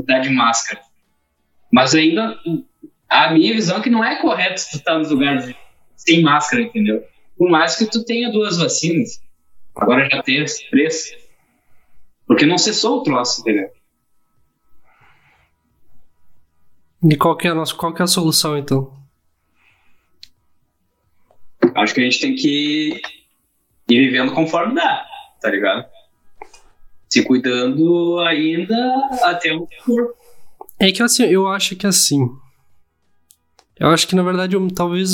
estar 0.00 0.20
de 0.20 0.30
máscara. 0.30 0.80
Mas 1.72 1.94
ainda, 1.94 2.38
a 3.08 3.30
minha 3.32 3.54
visão 3.54 3.78
é 3.78 3.82
que 3.82 3.90
não 3.90 4.04
é 4.04 4.20
correto 4.20 4.62
tu 4.70 4.76
estar 4.76 4.98
nos 4.98 5.10
lugares 5.10 5.54
sem 5.96 6.22
máscara, 6.22 6.62
entendeu? 6.62 7.04
Por 7.36 7.50
mais 7.50 7.76
que 7.76 7.86
tu 7.86 8.04
tenha 8.04 8.30
duas 8.30 8.58
vacinas, 8.58 9.20
agora 9.74 10.08
já 10.08 10.22
tem 10.22 10.44
três. 10.70 11.16
Porque 12.26 12.46
não 12.46 12.58
cessou 12.58 12.98
o 12.98 13.02
troço, 13.02 13.40
entendeu? 13.40 13.70
E 17.08 17.16
qual 17.16 17.36
que 17.36 17.46
é 17.46 17.50
a, 17.50 17.54
nossa, 17.54 17.74
qual 17.74 17.94
que 17.94 18.02
é 18.02 18.04
a 18.04 18.08
solução, 18.08 18.58
então? 18.58 18.92
Acho 21.86 21.94
que 21.94 22.00
a 22.00 22.04
gente 22.04 22.20
tem 22.20 22.34
que 22.34 23.00
ir 23.88 24.00
vivendo 24.00 24.32
conforme 24.32 24.74
dá, 24.74 25.06
tá 25.40 25.48
ligado? 25.48 25.86
se 27.08 27.22
cuidando 27.22 28.18
ainda 28.20 29.08
até 29.22 29.54
o 29.54 29.66
corpo. 29.84 30.14
É 30.78 30.90
que 30.90 31.02
assim, 31.02 31.24
eu 31.24 31.48
acho 31.48 31.76
que 31.76 31.86
assim. 31.86 32.28
Eu 33.78 33.88
acho 33.88 34.06
que 34.06 34.16
na 34.16 34.22
verdade 34.22 34.56
eu, 34.56 34.68
talvez, 34.74 35.10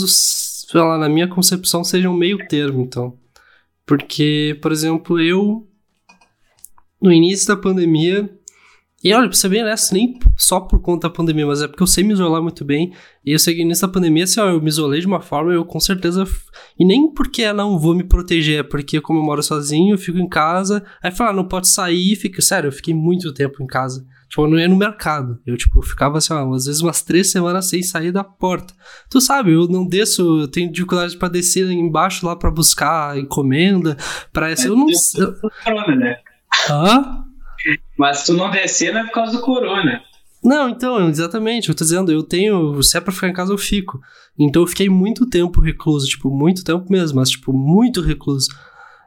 sei 0.68 0.80
lá, 0.80 0.98
na 0.98 1.08
minha 1.08 1.28
concepção 1.28 1.84
seja 1.84 2.08
um 2.08 2.16
meio 2.16 2.38
termo, 2.48 2.82
então. 2.82 3.18
Porque, 3.84 4.58
por 4.62 4.72
exemplo, 4.72 5.20
eu. 5.20 5.68
No 7.00 7.12
início 7.12 7.48
da 7.48 7.60
pandemia, 7.60 8.30
e 9.02 9.12
olha, 9.12 9.28
pra 9.28 9.36
ser 9.36 9.48
bem 9.48 9.62
honesto, 9.62 9.92
nem 9.92 10.18
só 10.36 10.60
por 10.60 10.80
conta 10.80 11.08
da 11.08 11.14
pandemia, 11.14 11.44
mas 11.44 11.60
é 11.60 11.66
porque 11.66 11.82
eu 11.82 11.86
sei 11.88 12.04
me 12.04 12.12
isolar 12.12 12.40
muito 12.40 12.64
bem. 12.64 12.92
E 13.24 13.32
eu 13.32 13.38
sei 13.38 13.56
que 13.56 13.64
nessa 13.64 13.88
pandemia, 13.88 14.24
assim, 14.24 14.38
ó, 14.38 14.48
eu 14.48 14.60
me 14.60 14.68
isolei 14.68 15.00
de 15.00 15.06
uma 15.08 15.20
forma, 15.20 15.52
eu 15.52 15.64
com 15.64 15.80
certeza. 15.80 16.24
E 16.78 16.84
nem 16.84 17.12
porque 17.12 17.42
eu 17.42 17.54
não 17.54 17.78
vou 17.78 17.94
me 17.96 18.04
proteger, 18.04 18.60
é 18.60 18.62
porque 18.62 19.00
como 19.00 19.18
eu 19.18 19.24
moro 19.24 19.42
sozinho, 19.42 19.94
eu 19.94 19.98
fico 19.98 20.18
em 20.18 20.28
casa. 20.28 20.84
Aí 21.02 21.10
fala, 21.10 21.30
ah, 21.30 21.32
não 21.32 21.48
pode 21.48 21.68
sair, 21.68 22.14
fico. 22.14 22.40
Sério, 22.40 22.68
eu 22.68 22.72
fiquei 22.72 22.94
muito 22.94 23.34
tempo 23.34 23.62
em 23.62 23.66
casa. 23.66 24.06
Tipo, 24.28 24.44
eu 24.44 24.48
não 24.50 24.58
ia 24.58 24.68
no 24.68 24.76
mercado. 24.76 25.38
Eu, 25.44 25.56
tipo, 25.56 25.82
ficava 25.82 26.18
assim, 26.18 26.32
ó, 26.32 26.54
às 26.54 26.66
vezes 26.66 26.80
umas 26.80 27.02
três 27.02 27.30
semanas 27.30 27.68
sem 27.68 27.82
sair 27.82 28.12
da 28.12 28.22
porta. 28.22 28.72
Tu 29.10 29.20
sabe, 29.20 29.52
eu 29.52 29.66
não 29.66 29.86
desço, 29.86 30.42
eu 30.42 30.48
tenho 30.48 30.70
dificuldade 30.70 31.16
para 31.16 31.28
descer 31.28 31.68
embaixo 31.70 32.24
lá 32.24 32.36
para 32.36 32.50
buscar 32.52 33.18
encomenda. 33.18 33.96
Pra 34.32 34.48
essa. 34.48 34.68
Eu 34.68 34.76
não 34.76 34.88
sei. 34.88 35.26
Né? 35.98 36.16
Hã? 36.70 37.31
Mas 37.98 38.24
tu 38.24 38.32
não 38.32 38.50
descer 38.50 38.92
não 38.92 39.00
é 39.00 39.04
por 39.04 39.12
causa 39.12 39.32
do 39.32 39.40
corona. 39.42 40.02
Não, 40.42 40.68
então, 40.68 41.08
exatamente, 41.08 41.68
eu 41.68 41.74
tô 41.74 41.84
dizendo, 41.84 42.10
eu 42.10 42.22
tenho, 42.22 42.82
se 42.82 42.96
é 42.96 43.00
pra 43.00 43.12
ficar 43.12 43.28
em 43.28 43.32
casa 43.32 43.52
eu 43.52 43.58
fico. 43.58 44.00
Então 44.36 44.62
eu 44.62 44.66
fiquei 44.66 44.88
muito 44.88 45.28
tempo 45.28 45.60
recluso, 45.60 46.06
tipo, 46.06 46.30
muito 46.30 46.64
tempo 46.64 46.84
mesmo, 46.90 47.20
mas 47.20 47.30
tipo, 47.30 47.52
muito 47.52 48.00
recluso. 48.00 48.48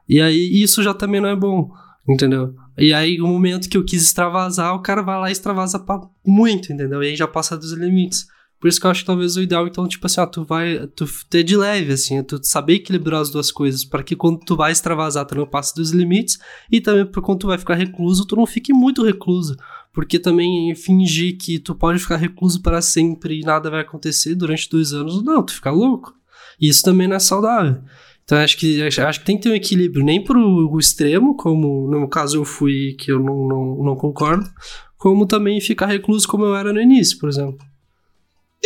E 0.08 0.22
aí 0.22 0.62
isso 0.62 0.82
já 0.82 0.94
também 0.94 1.20
não 1.20 1.28
é 1.28 1.36
bom, 1.36 1.70
entendeu? 2.08 2.56
E 2.78 2.94
aí 2.94 3.20
o 3.20 3.28
momento 3.28 3.68
que 3.70 3.76
eu 3.78 3.84
quis 3.84 4.02
extravasar, 4.02 4.74
o 4.76 4.82
cara 4.82 5.02
vai 5.02 5.20
lá 5.20 5.30
e 5.30 5.34
extravasa 5.34 5.84
muito, 6.26 6.72
entendeu? 6.72 7.04
E 7.04 7.08
aí 7.08 7.16
já 7.16 7.28
passa 7.28 7.58
dos 7.58 7.74
limites. 7.74 8.28
Por 8.60 8.68
isso 8.68 8.80
que 8.80 8.88
eu 8.88 8.92
acho 8.92 9.02
que 9.02 9.06
talvez 9.06 9.36
o 9.36 9.42
ideal, 9.42 9.68
então, 9.68 9.88
tipo 9.88 10.06
assim, 10.06 10.22
ó, 10.22 10.26
tu 10.26 10.44
vai, 10.44 10.88
tu 10.96 11.06
ter 11.30 11.44
de 11.44 11.56
leve, 11.56 11.94
assim, 11.94 12.24
tu 12.24 12.40
saber 12.42 12.76
equilibrar 12.76 13.22
as 13.22 13.30
duas 13.30 13.52
coisas, 13.52 13.84
para 13.84 14.02
que 14.02 14.16
quando 14.16 14.40
tu 14.40 14.56
vai 14.56 14.72
extravasar, 14.72 15.26
tu 15.26 15.36
não 15.36 15.46
passe 15.46 15.76
dos 15.76 15.92
limites, 15.92 16.40
e 16.72 16.80
também 16.82 17.06
para 17.06 17.22
quando 17.22 17.40
tu 17.40 17.48
vai 17.48 17.58
ficar 17.58 17.76
recluso, 17.76 18.26
tu 18.26 18.36
não 18.36 18.46
fique 18.46 18.74
muito 18.74 19.04
recluso, 19.04 19.56
porque 19.94 20.18
também 20.18 20.74
fingir 20.76 21.38
que 21.38 21.60
tu 21.60 21.76
pode 21.76 22.00
ficar 22.00 22.16
recluso 22.16 22.62
para 22.62 22.82
sempre 22.82 23.40
e 23.40 23.44
nada 23.44 23.70
vai 23.70 23.82
acontecer 23.82 24.36
durante 24.36 24.70
dois 24.70 24.94
anos, 24.94 25.24
não, 25.24 25.44
tu 25.44 25.54
fica 25.54 25.72
louco. 25.72 26.14
E 26.60 26.68
isso 26.70 26.84
também 26.84 27.08
não 27.08 27.16
é 27.16 27.20
saudável. 27.20 27.82
Então 28.24 28.40
acho 28.40 28.58
que, 28.58 28.82
acho 28.82 29.20
que 29.20 29.26
tem 29.26 29.38
que 29.38 29.44
ter 29.44 29.50
um 29.50 29.56
equilíbrio, 29.56 30.04
nem 30.04 30.24
pro 30.24 30.78
extremo, 30.80 31.36
como 31.36 31.88
no 31.90 32.10
caso 32.10 32.38
eu 32.38 32.44
fui, 32.44 32.96
que 32.98 33.12
eu 33.12 33.20
não, 33.20 33.48
não, 33.48 33.84
não 33.84 33.96
concordo, 33.96 34.50
como 34.98 35.28
também 35.28 35.62
ficar 35.62 35.86
recluso 35.86 36.28
como 36.28 36.44
eu 36.44 36.56
era 36.56 36.74
no 36.74 36.82
início, 36.82 37.20
por 37.20 37.30
exemplo. 37.30 37.60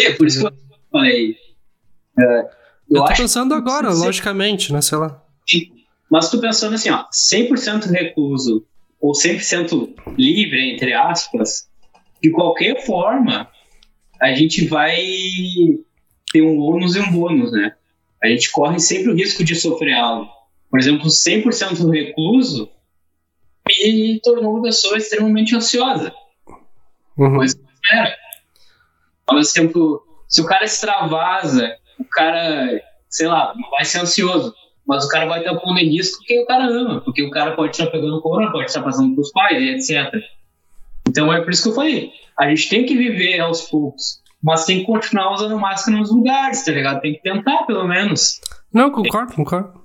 É, 0.06 0.14
por 0.14 0.28
isso 0.28 0.40
que 0.40 0.48
eu 0.48 0.54
falei. 0.92 1.36
É, 2.18 2.24
eu, 2.90 2.98
eu 2.98 3.06
tô 3.06 3.14
pensando 3.14 3.54
agora, 3.54 3.92
logicamente, 3.92 4.74
né? 4.74 4.82
Sei 4.82 4.98
lá. 4.98 5.24
Mas 6.10 6.32
tô 6.32 6.40
pensando 6.40 6.74
assim, 6.74 6.90
ó, 6.90 7.06
100% 7.10 7.86
recluso 7.92 8.66
ou 9.00 9.14
100% 9.14 9.94
livre, 10.18 10.74
entre 10.74 10.94
aspas, 10.94 11.70
de 12.22 12.32
qualquer 12.32 12.86
forma, 12.86 13.50
a 14.20 14.34
gente 14.34 14.66
vai 14.66 14.98
ter 16.32 16.42
um 16.42 16.60
ônus 16.60 16.96
e 16.96 17.00
um 17.00 17.12
bônus, 17.12 17.52
né? 17.52 17.76
A 18.22 18.28
gente 18.28 18.52
corre 18.52 18.80
sempre 18.80 19.12
o 19.12 19.16
risco 19.16 19.44
de 19.44 19.56
sofrer 19.56 19.94
algo. 19.94 20.30
Por 20.70 20.80
exemplo, 20.80 21.08
100% 21.08 21.90
recluso 21.90 22.70
me 23.68 24.20
tornou 24.22 24.56
uma 24.56 24.64
pessoa 24.64 24.98
extremamente 24.98 25.56
ansiosa. 25.56 26.14
Uhum. 27.18 27.38
Coisa 27.38 27.56
que 27.56 27.64
não 27.64 28.00
era. 28.00 28.16
Ao 29.30 29.36
mesmo 29.36 29.54
tempo, 29.54 30.04
se 30.28 30.42
o 30.42 30.46
cara 30.46 30.66
extravasa, 30.66 31.76
o 32.00 32.06
cara, 32.06 32.82
sei 33.10 33.28
lá, 33.28 33.54
não 33.56 33.70
vai 33.70 33.86
ser 33.86 34.00
ansioso, 34.00 34.54
mas 34.88 35.06
o 35.06 35.08
cara 35.08 35.28
vai 35.28 35.40
estar 35.40 35.56
pondo 35.56 35.80
em 35.80 35.90
risco 35.90 36.18
porque 36.18 36.42
o 36.42 36.46
cara 36.48 36.66
ama, 36.66 37.02
porque 37.02 37.24
o 37.24 37.30
cara 37.30 37.56
pode 37.56 37.72
estar 37.72 37.92
pegando 37.92 38.22
corona, 38.22 38.52
pode 38.52 38.66
estar 38.66 38.82
passando 38.82 39.14
para 39.14 39.22
os 39.22 39.32
pais, 39.32 39.90
etc. 39.90 40.14
Então 41.08 41.32
é 41.32 41.42
por 41.42 41.52
isso 41.52 41.64
que 41.64 41.70
eu 41.70 41.76
falei, 41.76 42.12
a 42.38 42.50
gente 42.50 42.70
tem 42.70 42.86
que 42.86 42.98
viver 42.98 43.40
aos 43.40 43.62
poucos, 43.70 44.22
mas 44.42 44.66
tem 44.66 44.80
que 44.80 44.86
continuar 44.86 45.32
usando 45.34 45.60
máscara 45.60 45.98
nos 45.98 46.12
lugares, 46.12 46.64
tá 46.64 46.72
ligado? 46.72 47.02
Tem 47.02 47.14
que 47.14 47.22
tentar, 47.22 47.66
pelo 47.66 47.88
menos. 47.88 48.42
Não, 48.74 48.90
concordo, 48.90 49.34
concordo. 49.34 49.80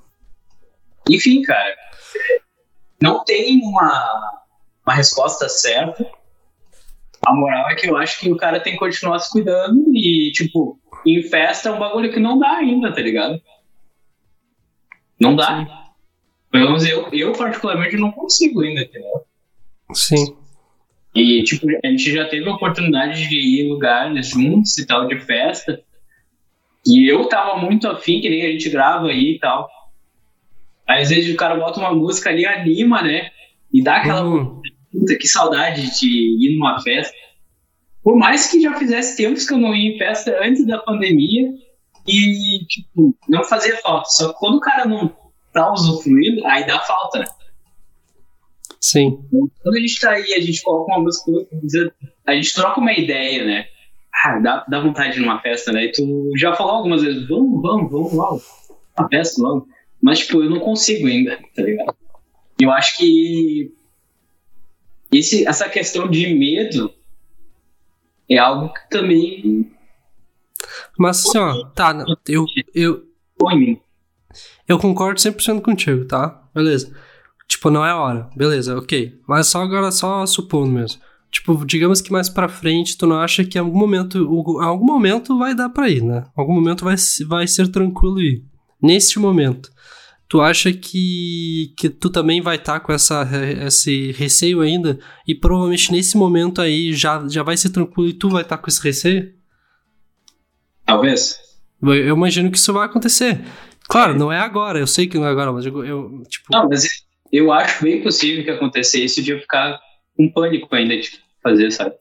Enfim, 1.11 1.42
cara, 1.42 1.74
não 3.02 3.24
tem 3.24 3.61
uma, 3.62 4.40
uma 4.87 4.94
resposta 4.94 5.48
certa. 5.48 6.07
A 7.26 7.34
moral 7.34 7.70
é 7.70 7.74
que 7.74 7.88
eu 7.88 7.96
acho 7.96 8.20
que 8.20 8.30
o 8.30 8.37
cara 8.37 8.60
tem 8.60 8.74
que 8.74 8.78
continuar 8.78 9.18
se 9.18 9.30
cuidando 9.30 9.82
e, 9.94 10.30
tipo, 10.32 10.78
em 11.06 11.22
festa 11.22 11.68
é 11.68 11.72
um 11.72 11.78
bagulho 11.78 12.12
que 12.12 12.20
não 12.20 12.38
dá 12.38 12.56
ainda, 12.56 12.92
tá 12.92 13.00
ligado? 13.00 13.40
Não 15.20 15.34
dá. 15.34 15.84
Pelo 16.50 16.66
menos 16.66 16.87
eu, 16.87 17.08
eu 17.12 17.32
particularmente 17.32 17.96
não 17.96 18.12
consigo 18.12 18.60
ainda, 18.60 18.82
entendeu? 18.82 19.22
Sim. 19.92 20.37
E, 21.14 21.42
tipo, 21.44 21.66
a 21.84 21.88
gente 21.88 22.12
já 22.12 22.28
teve 22.28 22.48
a 22.48 22.54
oportunidade 22.54 23.28
de 23.28 23.37
ir 23.37 23.64
em 23.64 23.68
lugares 23.68 24.28
juntos 24.28 24.76
e 24.78 24.87
tal, 24.87 25.06
de 25.06 25.18
festa. 25.20 25.80
E 26.87 27.10
eu 27.10 27.26
tava 27.28 27.56
muito 27.58 27.88
afim, 27.88 28.20
que 28.20 28.28
nem 28.28 28.42
a 28.44 28.50
gente 28.50 28.68
grava 28.68 29.06
aí 29.06 29.37
e 29.37 29.38
tal. 29.38 29.68
Aí, 30.87 31.02
às 31.02 31.08
vezes 31.08 31.32
o 31.32 31.37
cara 31.37 31.56
bota 31.56 31.80
uma 31.80 31.94
música 31.94 32.30
ali, 32.30 32.44
anima, 32.44 33.00
né? 33.00 33.30
E 33.72 33.82
dá 33.82 33.96
aquela. 33.96 34.24
Uhum. 34.24 34.60
Puta, 34.94 35.16
que 35.16 35.26
saudade 35.26 35.98
de 35.98 36.07
ir 36.07 36.57
numa 36.57 36.80
festa. 36.80 37.12
Por 38.02 38.16
mais 38.16 38.50
que 38.50 38.61
já 38.61 38.78
fizesse 38.78 39.16
tempos 39.16 39.46
que 39.46 39.52
eu 39.52 39.59
não 39.59 39.74
ia 39.74 39.94
em 39.94 39.98
festa 39.98 40.38
antes 40.40 40.64
da 40.66 40.78
pandemia 40.78 41.50
e, 42.07 42.64
tipo, 42.66 43.16
não 43.28 43.42
fazia 43.44 43.76
falta. 43.78 44.09
Só 44.11 44.33
que 44.33 44.38
quando 44.38 44.57
o 44.57 44.61
cara 44.61 44.85
não 44.87 45.11
tá 45.52 45.72
usufruindo, 45.72 46.46
aí 46.46 46.66
dá 46.66 46.78
falta, 46.80 47.20
né? 47.20 47.26
Sim. 48.80 49.18
Então, 49.26 49.50
quando 49.62 49.76
a 49.76 49.80
gente 49.80 49.98
tá 49.98 50.11
aí, 50.11 50.35
a 50.35 50.40
gente 50.40 50.62
coloca 50.62 50.92
uma 50.92 51.02
música, 51.02 51.30
a 52.26 52.35
gente 52.35 52.54
troca 52.54 52.80
uma 52.80 52.92
ideia, 52.92 53.44
né? 53.44 53.66
Ah, 54.14 54.38
dá, 54.38 54.64
dá 54.68 54.80
vontade 54.80 55.14
de 55.14 55.18
ir 55.18 55.22
numa 55.22 55.40
festa, 55.40 55.72
né? 55.72 55.87
E 55.87 55.92
tu 55.92 56.30
já 56.37 56.54
falou 56.54 56.74
algumas 56.74 57.02
vezes, 57.02 57.26
vamos, 57.26 57.61
vamos, 57.62 57.90
vamos 57.90 58.12
logo. 58.12 58.42
Uma 58.96 59.09
festa 59.09 59.42
logo. 59.42 59.66
Mas, 60.00 60.20
tipo, 60.20 60.42
eu 60.42 60.50
não 60.50 60.61
consigo 60.61 61.09
ainda, 61.09 61.38
tá 61.57 61.62
ligado? 61.62 61.96
Eu 62.61 62.70
acho 62.70 62.96
que 62.98 63.72
esse, 65.18 65.46
essa 65.46 65.68
questão 65.68 66.09
de 66.09 66.35
medo 66.35 66.92
é 68.29 68.38
algo 68.38 68.72
que 68.72 68.88
também. 68.88 69.70
Mas 70.98 71.27
assim, 71.27 71.38
ó, 71.38 71.64
tá, 71.66 72.05
eu. 72.29 72.46
Eu, 72.74 73.03
eu 74.66 74.79
concordo 74.79 75.20
100% 75.20 75.61
contigo, 75.61 76.07
tá? 76.07 76.42
Beleza. 76.55 76.94
Tipo, 77.46 77.70
não 77.70 77.85
é 77.85 77.94
hora. 77.94 78.31
Beleza, 78.37 78.79
ok. 78.79 79.20
Mas 79.29 79.48
só 79.48 79.62
agora, 79.62 79.90
só 79.90 80.24
supondo 80.27 80.72
mesmo. 80.72 81.00
Tipo, 81.31 81.64
digamos 81.66 82.00
que 82.00 82.12
mais 82.12 82.29
pra 82.29 82.48
frente 82.48 82.96
tu 82.96 83.07
não 83.07 83.18
acha 83.18 83.44
que 83.44 83.59
em 83.59 83.61
algum 83.61 83.79
momento, 83.79 84.18
em 84.18 84.64
algum 84.64 84.87
momento 84.87 85.37
vai 85.37 85.55
dar 85.55 85.68
pra 85.68 85.90
ir, 85.90 86.03
né? 86.03 86.24
Em 86.27 86.40
algum 86.40 86.55
momento 86.55 86.85
vai, 86.85 86.94
vai 87.27 87.46
ser 87.46 87.68
tranquilo 87.68 88.20
ir. 88.20 88.44
Neste 88.81 89.18
momento. 89.18 89.70
Tu 90.34 90.40
acha 90.40 90.72
que, 90.72 91.72
que 91.76 91.88
tu 91.88 92.10
também 92.10 92.40
vai 92.40 92.56
estar 92.56 92.72
tá 92.72 92.80
com 92.80 92.92
essa, 92.92 93.24
esse 93.64 94.10
receio 94.10 94.62
ainda? 94.62 94.98
E 95.28 95.32
provavelmente 95.32 95.92
nesse 95.92 96.16
momento 96.16 96.60
aí 96.60 96.92
já, 96.92 97.24
já 97.28 97.44
vai 97.44 97.56
ser 97.56 97.70
tranquilo 97.70 98.08
e 98.10 98.14
tu 98.14 98.28
vai 98.28 98.42
estar 98.42 98.56
tá 98.56 98.60
com 98.60 98.68
esse 98.68 98.82
receio? 98.82 99.32
Talvez. 100.84 101.38
Eu 101.80 102.16
imagino 102.16 102.50
que 102.50 102.58
isso 102.58 102.72
vai 102.72 102.84
acontecer. 102.84 103.44
Claro, 103.88 104.18
não 104.18 104.32
é 104.32 104.40
agora, 104.40 104.80
eu 104.80 104.88
sei 104.88 105.06
que 105.06 105.16
não 105.16 105.24
é 105.24 105.30
agora, 105.30 105.52
mas 105.52 105.66
eu, 105.66 105.84
eu 105.84 106.22
tipo. 106.28 106.48
Não, 106.50 106.68
mas 106.68 107.04
eu 107.30 107.52
acho 107.52 107.84
bem 107.84 108.02
possível 108.02 108.42
que 108.42 108.50
acontecesse 108.50 109.22
de 109.22 109.30
eu 109.30 109.38
ficar 109.38 109.78
com 110.16 110.28
pânico 110.28 110.74
ainda 110.74 110.98
de 110.98 111.12
fazer, 111.44 111.70
sabe? 111.70 111.94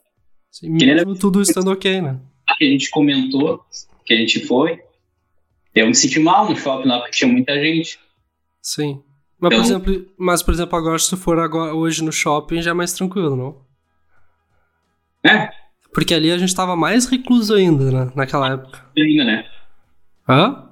Sim, 0.49 0.71
mesmo 0.71 1.13
tudo 1.13 1.39
estando 1.39 1.69
ok, 1.69 2.01
né? 2.01 2.19
Que 2.57 2.65
a 2.65 2.67
gente 2.67 2.89
comentou, 2.89 3.63
que 4.03 4.11
a 4.11 4.17
gente 4.17 4.39
foi, 4.47 4.79
eu 5.75 5.85
me 5.85 5.93
senti 5.93 6.19
mal 6.19 6.49
no 6.49 6.55
shopping 6.55 6.87
lá, 6.87 6.97
porque 6.97 7.17
tinha 7.17 7.31
muita 7.31 7.53
gente. 7.59 8.01
Sim. 8.63 9.03
Mas, 9.37 9.51
então, 9.51 9.81
por 9.81 9.91
exemplo, 9.91 10.13
mas, 10.17 10.41
por 10.41 10.53
exemplo, 10.53 10.77
agora, 10.77 10.97
se 10.97 11.09
tu 11.09 11.17
for 11.17 11.37
agora, 11.37 11.75
hoje 11.75 12.01
no 12.01 12.13
shopping, 12.13 12.61
já 12.61 12.71
é 12.71 12.73
mais 12.73 12.93
tranquilo, 12.93 13.35
não? 13.35 13.61
É. 15.29 15.49
Porque 15.93 16.13
ali 16.13 16.31
a 16.31 16.37
gente 16.37 16.55
tava 16.55 16.75
mais 16.75 17.05
recluso 17.05 17.53
ainda, 17.53 17.91
né? 17.91 18.11
Naquela 18.15 18.53
época. 18.53 18.85
Ainda, 18.97 19.25
né? 19.25 19.45
Hã? 20.27 20.69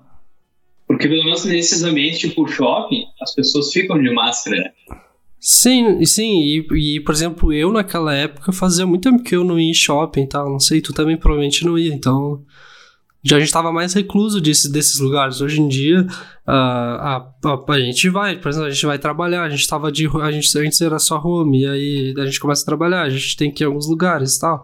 Porque 0.88 1.08
pelo 1.08 1.24
menos 1.26 1.44
nesses 1.44 1.84
ambientes 1.84 2.20
tipo 2.20 2.48
shopping, 2.48 3.06
as 3.22 3.36
pessoas 3.36 3.72
ficam 3.72 4.02
de 4.02 4.10
máscara, 4.14 4.58
né? 4.58 4.72
Sim, 5.38 6.06
sim, 6.06 6.42
e, 6.44 6.96
e, 6.96 7.00
por 7.00 7.14
exemplo, 7.14 7.52
eu 7.52 7.72
naquela 7.72 8.14
época 8.14 8.52
fazia 8.52 8.86
muito 8.86 9.10
tempo 9.10 9.24
que 9.24 9.36
eu 9.36 9.44
não 9.44 9.60
ia 9.60 9.72
em 9.72 9.74
shopping 9.74 10.22
e 10.22 10.28
tal, 10.28 10.50
não 10.50 10.60
sei, 10.60 10.82
tu 10.82 10.94
também 10.94 11.18
provavelmente 11.18 11.66
não 11.66 11.78
ia, 11.78 11.94
então 11.94 12.46
já 13.24 13.36
a 13.36 13.40
gente 13.40 13.48
estava 13.48 13.72
mais 13.72 13.94
recluso 13.94 14.42
desse, 14.42 14.72
desses 14.72 15.00
lugares. 15.00 15.42
Hoje 15.42 15.62
em 15.62 15.68
dia, 15.68 16.02
uh, 16.02 16.52
a, 16.52 17.34
a, 17.44 17.74
a, 17.74 17.80
gente 17.80 18.10
vai, 18.10 18.38
por 18.38 18.50
exemplo, 18.50 18.68
a 18.68 18.72
gente 18.72 18.86
vai 18.86 18.98
trabalhar, 18.98 19.44
a 19.44 19.50
gente 19.50 19.68
tava 19.68 19.92
de 19.92 20.08
a 20.22 20.32
gente 20.32 20.58
antes 20.58 20.82
era 20.82 20.98
só 20.98 21.20
home, 21.20 21.62
e 21.62 21.68
aí 21.68 22.14
a 22.18 22.26
gente 22.26 22.40
começa 22.40 22.64
a 22.64 22.66
trabalhar, 22.66 23.04
a 23.04 23.10
gente 23.10 23.38
tem 23.38 23.52
que 23.52 23.64
ir 23.64 23.66
em 23.66 23.68
alguns 23.68 23.88
lugares 23.88 24.36
e 24.36 24.40
tal. 24.40 24.64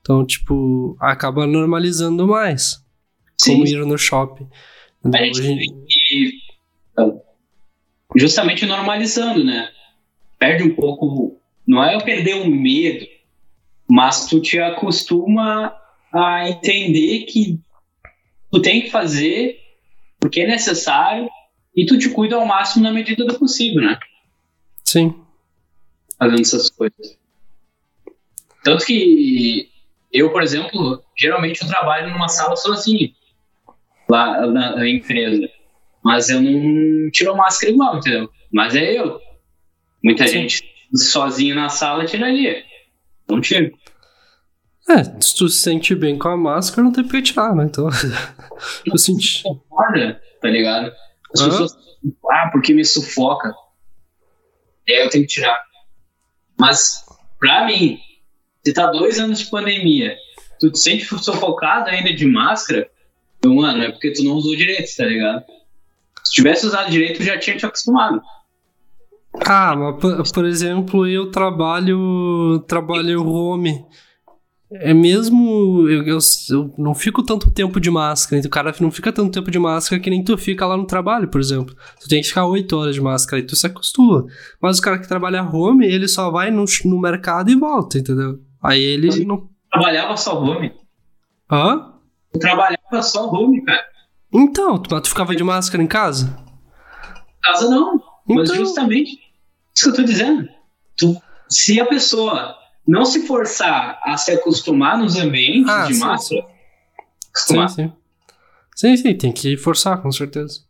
Então, 0.00 0.26
tipo, 0.26 0.96
acaba 1.00 1.46
normalizando 1.46 2.26
mais. 2.26 2.82
Sim. 3.36 3.52
Como 3.54 3.66
ir 3.66 3.86
no 3.86 3.96
shopping. 3.96 4.48
Então, 5.04 5.20
a 5.20 5.24
gente 5.24 5.40
hoje... 5.40 5.56
tem 5.56 5.84
que 5.86 6.42
justamente 8.16 8.66
normalizando, 8.66 9.44
né? 9.44 9.68
Perde 10.38 10.64
um 10.64 10.74
pouco. 10.74 11.38
Não 11.66 11.82
é 11.82 11.94
eu 11.94 12.00
perder 12.00 12.34
o 12.34 12.50
medo, 12.50 13.06
mas 13.88 14.26
tu 14.26 14.40
te 14.40 14.58
acostuma 14.58 15.74
a 16.12 16.48
entender 16.48 17.24
que 17.24 17.60
tu 18.52 18.60
tem 18.60 18.82
que 18.82 18.90
fazer 18.90 19.58
porque 20.20 20.42
é 20.42 20.46
necessário 20.46 21.28
e 21.74 21.86
tu 21.86 21.98
te 21.98 22.10
cuida 22.10 22.36
ao 22.36 22.46
máximo 22.46 22.84
na 22.84 22.92
medida 22.92 23.24
do 23.24 23.38
possível, 23.38 23.82
né? 23.82 23.98
Sim. 24.84 25.14
Fazendo 26.18 26.40
essas 26.40 26.70
coisas. 26.70 27.18
Tanto 28.62 28.84
que 28.84 29.68
eu, 30.12 30.30
por 30.30 30.42
exemplo, 30.42 31.02
geralmente 31.18 31.62
eu 31.62 31.68
trabalho 31.68 32.12
numa 32.12 32.28
sala 32.28 32.54
sozinho 32.54 33.10
lá 34.08 34.46
na, 34.46 34.76
na 34.76 34.88
empresa. 34.88 35.48
Mas 36.04 36.28
eu 36.28 36.40
não 36.40 37.10
tiro 37.10 37.36
máscara 37.36 37.72
igual, 37.72 37.98
entendeu? 37.98 38.30
Mas 38.52 38.76
é 38.76 38.98
eu. 38.98 39.20
Muita 40.04 40.26
Sim. 40.26 40.48
gente 40.48 40.62
sozinho 40.94 41.54
na 41.54 41.68
sala 41.68 42.04
tiraria. 42.04 42.62
Não 43.28 43.40
tiro. 43.40 43.72
É, 44.88 45.04
se 45.20 45.36
tu 45.36 45.48
se 45.48 45.60
sente 45.60 45.94
bem 45.94 46.18
com 46.18 46.28
a 46.28 46.36
máscara, 46.36 46.82
não 46.82 46.92
tem 46.92 47.06
que 47.06 47.22
tirar, 47.22 47.54
né? 47.54 47.64
Então, 47.64 47.88
eu 48.84 48.98
senti. 48.98 49.42
Concorda, 49.42 50.20
tá 50.40 50.48
ligado? 50.48 50.92
As 51.34 51.40
ah? 51.40 51.44
pessoas. 51.48 51.76
Ah, 52.30 52.50
porque 52.52 52.74
me 52.74 52.84
sufoca. 52.84 53.54
É, 54.88 55.04
eu 55.04 55.10
tenho 55.10 55.24
que 55.24 55.34
tirar. 55.34 55.60
Mas, 56.58 57.04
pra 57.38 57.66
mim, 57.66 57.98
se 58.64 58.72
tá 58.72 58.90
dois 58.90 59.18
anos 59.18 59.38
de 59.38 59.46
pandemia, 59.46 60.16
tu 60.58 60.70
te 60.70 60.78
sente 60.78 61.04
sufocado 61.04 61.88
ainda 61.88 62.12
de 62.12 62.26
máscara, 62.26 62.90
então, 63.38 63.56
mano, 63.56 63.82
é 63.82 63.90
porque 63.90 64.12
tu 64.12 64.22
não 64.22 64.34
usou 64.34 64.54
direito, 64.54 64.88
tá 64.96 65.04
ligado? 65.04 65.44
Se 66.22 66.32
tivesse 66.32 66.64
usado 66.64 66.90
direito, 66.90 67.18
tu 67.18 67.24
já 67.24 67.36
tinha 67.36 67.56
te 67.56 67.66
acostumado. 67.66 68.22
Ah, 69.44 69.74
mas 69.74 70.00
por, 70.00 70.32
por 70.32 70.44
exemplo, 70.44 71.06
eu 71.08 71.30
trabalho 71.30 72.60
trabalho 72.68 73.26
home 73.26 73.84
é 74.74 74.94
mesmo. 74.94 75.88
Eu, 75.88 76.02
eu, 76.04 76.18
eu, 76.50 76.74
não 76.78 76.94
fico 76.94 77.22
tanto 77.22 77.50
tempo 77.50 77.80
de 77.80 77.90
máscara. 77.90 78.38
Então, 78.38 78.48
o 78.48 78.52
cara 78.52 78.74
não 78.80 78.90
fica 78.90 79.12
tanto 79.12 79.32
tempo 79.32 79.50
de 79.50 79.58
máscara 79.58 80.00
que 80.00 80.10
nem 80.10 80.24
tu 80.24 80.36
fica 80.38 80.66
lá 80.66 80.76
no 80.76 80.86
trabalho, 80.86 81.28
por 81.28 81.40
exemplo. 81.40 81.74
Tu 82.00 82.08
tem 82.08 82.20
que 82.22 82.28
ficar 82.28 82.46
8 82.46 82.76
horas 82.76 82.94
de 82.94 83.00
máscara 83.00 83.40
e 83.42 83.46
tu 83.46 83.54
se 83.56 83.66
acostuma. 83.66 84.24
Mas 84.60 84.78
o 84.78 84.82
cara 84.82 84.98
que 84.98 85.08
trabalha 85.08 85.42
home, 85.42 85.86
ele 85.86 86.08
só 86.08 86.30
vai 86.30 86.50
no, 86.50 86.64
no 86.84 87.00
mercado 87.00 87.50
e 87.50 87.54
volta, 87.56 87.98
entendeu? 87.98 88.38
Aí 88.62 88.80
ele 88.80 89.24
não. 89.24 89.48
Trabalhava 89.70 90.16
só 90.16 90.40
home. 90.40 90.72
Hã? 91.50 91.92
Eu 92.32 92.40
trabalhava 92.40 93.02
só 93.02 93.28
home, 93.30 93.62
cara. 93.64 93.84
Então, 94.32 94.78
tu, 94.78 95.00
tu 95.00 95.08
ficava 95.08 95.36
de 95.36 95.44
máscara 95.44 95.82
em 95.82 95.86
casa? 95.86 96.36
Casa 97.42 97.68
não. 97.68 98.00
Mas 98.26 98.48
Então- 98.48 98.64
justamente 98.64 99.18
isso 99.74 99.84
que 99.84 99.90
eu 99.90 99.94
tô 99.94 100.02
dizendo. 100.02 100.48
Tu, 100.96 101.16
se 101.48 101.80
a 101.80 101.86
pessoa 101.86 102.56
não 102.86 103.04
se 103.04 103.26
forçar 103.26 104.00
a 104.02 104.16
se 104.16 104.32
acostumar 104.32 104.98
nos 104.98 105.16
ambientes 105.16 105.68
Ah, 105.68 105.86
de 105.86 105.94
sim, 105.94 106.00
máscara, 106.00 106.42
Sim, 106.42 106.48
acostumar. 107.30 107.68
sim. 107.70 107.92
Sim, 108.74 108.96
sim, 108.96 109.14
tem 109.14 109.32
que 109.32 109.56
forçar, 109.56 110.00
com 110.02 110.10
certeza. 110.10 110.60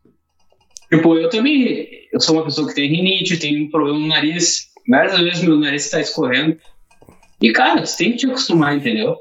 Tipo, 0.92 1.16
eu 1.16 1.30
também, 1.30 1.88
eu 2.12 2.20
sou 2.20 2.36
uma 2.36 2.44
pessoa 2.44 2.68
que 2.68 2.74
tem 2.74 2.88
rinite, 2.88 3.38
tem 3.38 3.62
um 3.64 3.70
problema 3.70 3.98
no 3.98 4.06
nariz. 4.08 4.68
Várias 4.88 5.18
vezes 5.18 5.42
meu 5.42 5.56
nariz 5.58 5.84
está 5.86 6.00
escorrendo. 6.00 6.58
E, 7.40 7.52
cara, 7.52 7.82
tu 7.82 7.96
tem 7.96 8.10
que 8.12 8.18
te 8.18 8.26
acostumar, 8.26 8.76
entendeu? 8.76 9.16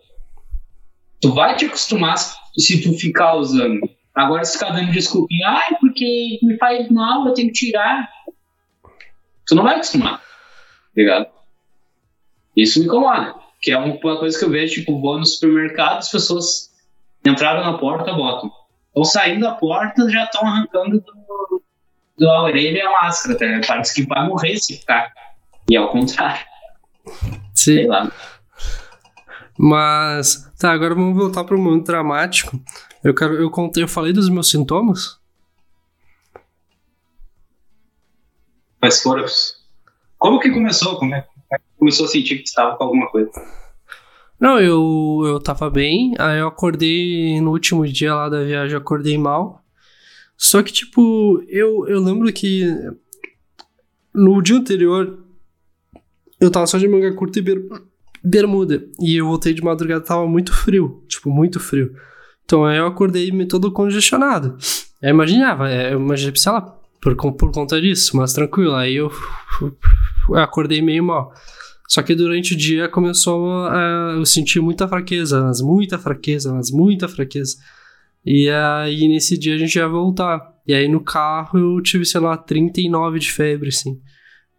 Tu 1.21 1.33
vai 1.33 1.55
te 1.55 1.65
acostumar 1.65 2.17
se 2.17 2.81
tu 2.81 2.93
ficar 2.97 3.35
usando. 3.35 3.79
Agora, 4.13 4.43
se 4.43 4.53
ficar 4.57 4.71
dando 4.71 4.91
desculpinha, 4.91 5.47
ai, 5.47 5.77
porque 5.79 6.39
me 6.43 6.57
faz 6.57 6.89
mal, 6.89 7.25
eu 7.27 7.33
tenho 7.33 7.47
que 7.47 7.53
tirar. 7.53 8.09
Tu 9.47 9.55
não 9.55 9.63
vai 9.63 9.75
acostumar, 9.75 10.17
tá 10.19 10.23
ligado? 10.97 11.27
Isso 12.61 12.79
me 12.79 12.85
incomoda. 12.85 13.35
Que 13.61 13.71
é 13.71 13.77
uma 13.77 13.97
coisa 13.97 14.37
que 14.37 14.45
eu 14.45 14.49
vejo, 14.49 14.75
tipo, 14.75 14.99
vou 14.99 15.17
no 15.17 15.25
supermercado, 15.25 15.99
as 15.99 16.09
pessoas 16.09 16.71
entraram 17.25 17.63
na 17.63 17.77
porta, 17.77 18.13
botam. 18.13 18.51
Estão 18.87 19.03
saindo 19.03 19.41
da 19.41 19.53
porta, 19.53 20.09
já 20.09 20.25
estão 20.25 20.47
arrancando 20.47 20.99
do, 20.99 21.63
da 22.19 22.41
orelha 22.41 22.87
a 22.87 23.03
máscara, 23.03 23.37
tá? 23.37 23.45
Parece 23.67 23.93
que 23.93 24.07
vai 24.07 24.27
morrer 24.27 24.57
se 24.57 24.77
ficar. 24.77 25.11
E 25.69 25.75
é 25.75 25.81
o 25.81 25.89
contrário, 25.89 26.45
Sim. 27.53 27.75
sei 27.75 27.87
lá. 27.87 28.11
Mas, 29.57 30.51
tá, 30.59 30.71
agora 30.71 30.95
vamos 30.95 31.15
voltar 31.15 31.43
para 31.43 31.55
um 31.55 31.61
momento 31.61 31.85
dramático. 31.85 32.59
Eu 33.03 33.13
quero, 33.13 33.35
eu 33.35 33.49
contei, 33.49 33.83
eu 33.83 33.87
falei 33.87 34.11
dos 34.11 34.27
meus 34.27 34.49
sintomas. 34.49 35.19
Mas 38.81 39.01
foram. 39.01 39.25
Como 40.17 40.39
que 40.39 40.49
começou? 40.51 40.97
Como 40.97 41.13
é? 41.13 41.25
Começou 41.81 42.05
a 42.05 42.09
sentir 42.09 42.37
que 42.37 42.43
estava 42.43 42.77
com 42.77 42.83
alguma 42.83 43.09
coisa. 43.09 43.31
Não, 44.39 44.59
eu, 44.59 45.23
eu 45.25 45.39
tava 45.39 45.67
bem, 45.67 46.13
aí 46.19 46.37
eu 46.39 46.47
acordei 46.47 47.41
no 47.41 47.49
último 47.49 47.87
dia 47.87 48.13
lá 48.13 48.29
da 48.29 48.43
viagem, 48.43 48.73
eu 48.73 48.79
acordei 48.79 49.17
mal. 49.17 49.63
Só 50.37 50.61
que, 50.61 50.71
tipo, 50.71 51.43
eu, 51.47 51.87
eu 51.87 51.99
lembro 51.99 52.31
que 52.31 52.67
no 54.13 54.39
dia 54.43 54.57
anterior 54.57 55.25
eu 56.39 56.51
tava 56.51 56.67
só 56.67 56.77
de 56.77 56.87
manga 56.87 57.11
curta 57.15 57.39
e 57.39 57.41
ber- 57.41 57.67
bermuda. 58.23 58.85
E 58.99 59.15
eu 59.15 59.25
voltei 59.25 59.51
de 59.51 59.63
madrugada, 59.63 60.01
tava 60.05 60.27
muito 60.27 60.53
frio, 60.53 61.03
tipo, 61.07 61.31
muito 61.31 61.59
frio. 61.59 61.95
Então 62.45 62.63
aí 62.63 62.77
eu 62.77 62.85
acordei 62.85 63.31
todo 63.47 63.71
congestionado. 63.71 64.55
Eu 65.01 65.09
imaginava, 65.09 65.67
é, 65.67 65.95
eu 65.95 65.99
imaginei, 65.99 66.35
sei 66.35 66.51
lá, 66.51 66.61
por, 67.01 67.15
por 67.15 67.51
conta 67.51 67.81
disso, 67.81 68.15
mas 68.15 68.33
tranquilo. 68.33 68.75
Aí 68.75 68.97
eu, 68.97 69.11
eu 70.29 70.35
acordei 70.35 70.79
meio 70.79 71.03
mal. 71.03 71.33
Só 71.91 72.01
que 72.01 72.15
durante 72.15 72.53
o 72.53 72.57
dia 72.57 72.87
começou 72.87 73.65
a. 73.65 74.13
Eu 74.15 74.25
senti 74.25 74.61
muita 74.61 74.87
fraqueza, 74.87 75.43
mas 75.43 75.59
muita 75.59 75.99
fraqueza, 75.99 76.53
mas 76.53 76.71
muita 76.71 77.05
fraqueza. 77.05 77.57
E 78.25 78.49
aí 78.49 79.09
nesse 79.09 79.37
dia 79.37 79.55
a 79.55 79.57
gente 79.57 79.75
ia 79.75 79.89
voltar. 79.89 80.41
E 80.65 80.73
aí 80.73 80.87
no 80.87 81.03
carro 81.03 81.59
eu 81.59 81.81
tive, 81.81 82.05
sei 82.05 82.21
lá, 82.21 82.37
39 82.37 83.19
de 83.19 83.29
febre, 83.29 83.67
assim. 83.67 83.99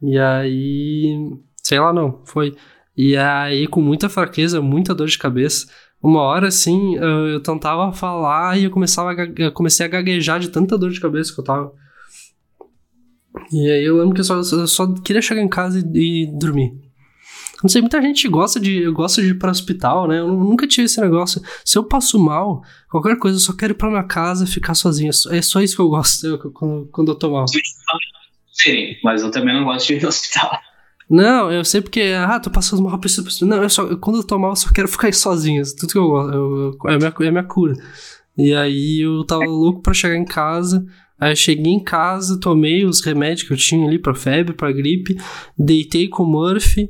E 0.03 0.19
aí. 0.19 1.17
Sei 1.63 1.81
lá, 1.81 1.91
não, 1.91 2.21
foi. 2.27 2.55
E 2.95 3.17
aí 3.17 3.67
com 3.67 3.81
muita 3.81 4.11
fraqueza, 4.11 4.61
muita 4.61 4.95
dor 4.95 5.09
de 5.09 5.17
cabeça. 5.17 5.67
Uma 6.03 6.21
hora 6.21 6.49
assim, 6.49 6.97
eu, 6.97 7.43
tentava 7.43 7.95
falar 7.95 8.59
e 8.59 8.65
eu 8.65 8.71
começava 8.71 9.13
a, 9.13 9.27
eu 9.39 9.53
comecei 9.53 9.87
a 9.87 9.89
gaguejar 9.89 10.39
de 10.39 10.51
tanta 10.51 10.77
dor 10.77 10.91
de 10.91 11.01
cabeça 11.01 11.33
que 11.33 11.41
eu 11.41 11.45
tava. 11.45 11.73
E 13.51 13.71
aí 13.71 13.85
eu 13.85 13.97
lembro 13.97 14.13
que 14.15 14.21
eu 14.21 14.25
só, 14.25 14.35
eu 14.37 14.67
só 14.67 14.93
queria 14.97 15.23
chegar 15.23 15.41
em 15.41 15.49
casa 15.49 15.79
e, 15.95 16.25
e 16.25 16.39
dormir. 16.39 16.82
Não 17.63 17.69
sei, 17.69 17.81
muita 17.81 18.03
gente 18.03 18.27
gosta 18.29 18.59
de, 18.59 18.91
gosta 18.91 19.23
de 19.23 19.29
ir 19.29 19.39
para 19.39 19.51
hospital, 19.51 20.09
né? 20.09 20.19
Eu 20.19 20.29
nunca 20.29 20.67
tive 20.67 20.87
esse 20.87 21.01
negócio. 21.01 21.41
Se 21.65 21.79
eu 21.79 21.85
passo 21.85 22.19
mal, 22.19 22.63
qualquer 22.91 23.17
coisa, 23.19 23.37
eu 23.37 23.41
só 23.41 23.53
quero 23.53 23.73
ir 23.73 23.77
pra 23.77 23.89
minha 23.89 24.03
casa 24.05 24.47
ficar 24.47 24.75
sozinho. 24.75 25.11
É 25.11 25.13
só- 25.13 25.31
É 25.33 25.43
só 25.43 25.61
isso 25.61 25.77
que 25.77 25.83
eu 25.83 25.89
gosto 25.89 26.27
eu- 26.27 26.39
quando, 26.53 26.89
quando 26.91 27.09
eu 27.13 27.15
tô 27.15 27.31
mal. 27.31 27.47
Sim, 28.53 28.97
mas 29.03 29.23
eu 29.23 29.31
também 29.31 29.55
não 29.55 29.65
gosto 29.65 29.87
de 29.87 29.95
ir 29.95 30.03
no 30.03 30.09
hospital. 30.09 30.51
Não, 31.09 31.51
eu 31.53 31.65
sei 31.65 31.81
porque, 31.81 32.15
ah, 32.17 32.41
tô 32.41 32.51
passando 32.51 32.83
mal, 32.83 32.99
preciso, 32.99 33.25
preciso. 33.25 33.47
Não, 33.47 33.63
eu 33.63 33.69
só, 33.69 33.83
eu- 33.85 33.99
quando 33.99 34.17
eu 34.17 34.25
tô 34.27 34.39
mal, 34.39 34.51
eu 34.53 34.57
só 34.57 34.71
quero 34.73 34.89
ficar 34.89 35.13
sozinho. 35.13 35.63
Tudo 35.79 35.93
que 35.93 35.99
eu 35.99 36.07
gosto. 36.09 36.33
eu- 36.33 36.79
eu- 36.85 36.91
é, 36.91 36.97
minha, 36.99 37.15
é 37.21 37.29
a 37.29 37.33
minha 37.33 37.45
cura. 37.45 37.75
E 38.37 38.55
aí 38.55 39.01
eu 39.05 39.23
tava 39.25 39.45
louco 39.45 39.83
pra 39.83 39.93
chegar 39.93 40.17
em 40.17 40.25
casa. 40.25 40.85
Aí 41.21 41.33
eu 41.33 41.37
cheguei 41.37 41.73
em 41.73 41.83
casa, 41.83 42.41
tomei 42.41 42.85
os 42.85 43.05
remédios 43.05 43.47
que 43.47 43.53
eu 43.53 43.57
tinha 43.57 43.87
ali 43.87 43.99
pra 43.99 44.15
febre, 44.15 44.55
pra 44.55 44.73
gripe, 44.73 45.17
deitei 45.57 46.09
com 46.09 46.23
o 46.23 46.27
Murphy. 46.27 46.89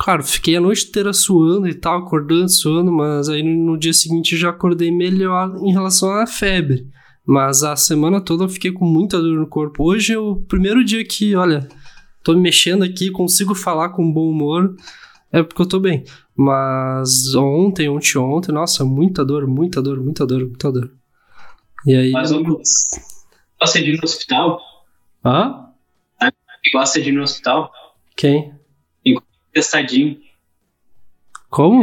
Claro, 0.00 0.24
fiquei 0.24 0.56
a 0.56 0.60
noite 0.62 0.88
inteira 0.88 1.12
suando 1.12 1.68
e 1.68 1.74
tal, 1.74 1.98
acordando, 1.98 2.48
suando, 2.48 2.90
mas 2.90 3.28
aí 3.28 3.42
no, 3.42 3.76
dia 3.76 3.92
seguinte 3.92 4.34
já 4.34 4.48
acordei 4.48 4.90
melhor 4.90 5.54
em 5.58 5.72
relação 5.72 6.10
à 6.10 6.26
febre. 6.26 6.88
Mas 7.22 7.62
a 7.62 7.76
semana 7.76 8.18
toda 8.18 8.44
eu 8.44 8.48
fiquei 8.48 8.72
com 8.72 8.86
muita 8.86 9.20
dor 9.20 9.38
no 9.38 9.46
corpo. 9.46 9.84
Hoje 9.84 10.14
é 10.14 10.18
o 10.18 10.36
primeiro 10.36 10.82
dia 10.82 11.04
que, 11.04 11.36
olha, 11.36 11.68
tô 12.24 12.32
me 12.32 12.40
mexendo 12.40 12.82
aqui, 12.82 13.10
consigo 13.10 13.54
falar 13.54 13.90
com 13.90 14.10
bom 14.10 14.30
humor, 14.30 14.74
é 15.30 15.42
porque 15.42 15.60
eu 15.60 15.68
tô 15.68 15.78
bem. 15.78 16.02
Mas 16.34 17.34
ontem, 17.34 17.86
ontem, 17.90 18.16
ontem, 18.16 18.52
nossa, 18.52 18.86
muita 18.86 19.22
dor, 19.22 19.46
muita 19.46 19.82
dor, 19.82 20.00
muita 20.02 20.26
dor, 20.26 20.46
muita 20.46 20.72
dor. 20.72 20.90
E 21.86 21.94
aí. 21.94 22.12
Mas 22.12 22.30
eu 22.30 22.42
gosta 22.42 23.78
de 23.78 23.90
ir 23.90 23.98
no 23.98 24.04
hospital? 24.04 24.62
Hã? 25.22 25.66
Gosta 26.72 27.02
de 27.02 27.10
ir 27.10 27.12
no 27.12 27.22
hospital? 27.22 27.70
Quem? 28.16 28.59
Testadinho. 29.52 30.20
Como? 31.48 31.82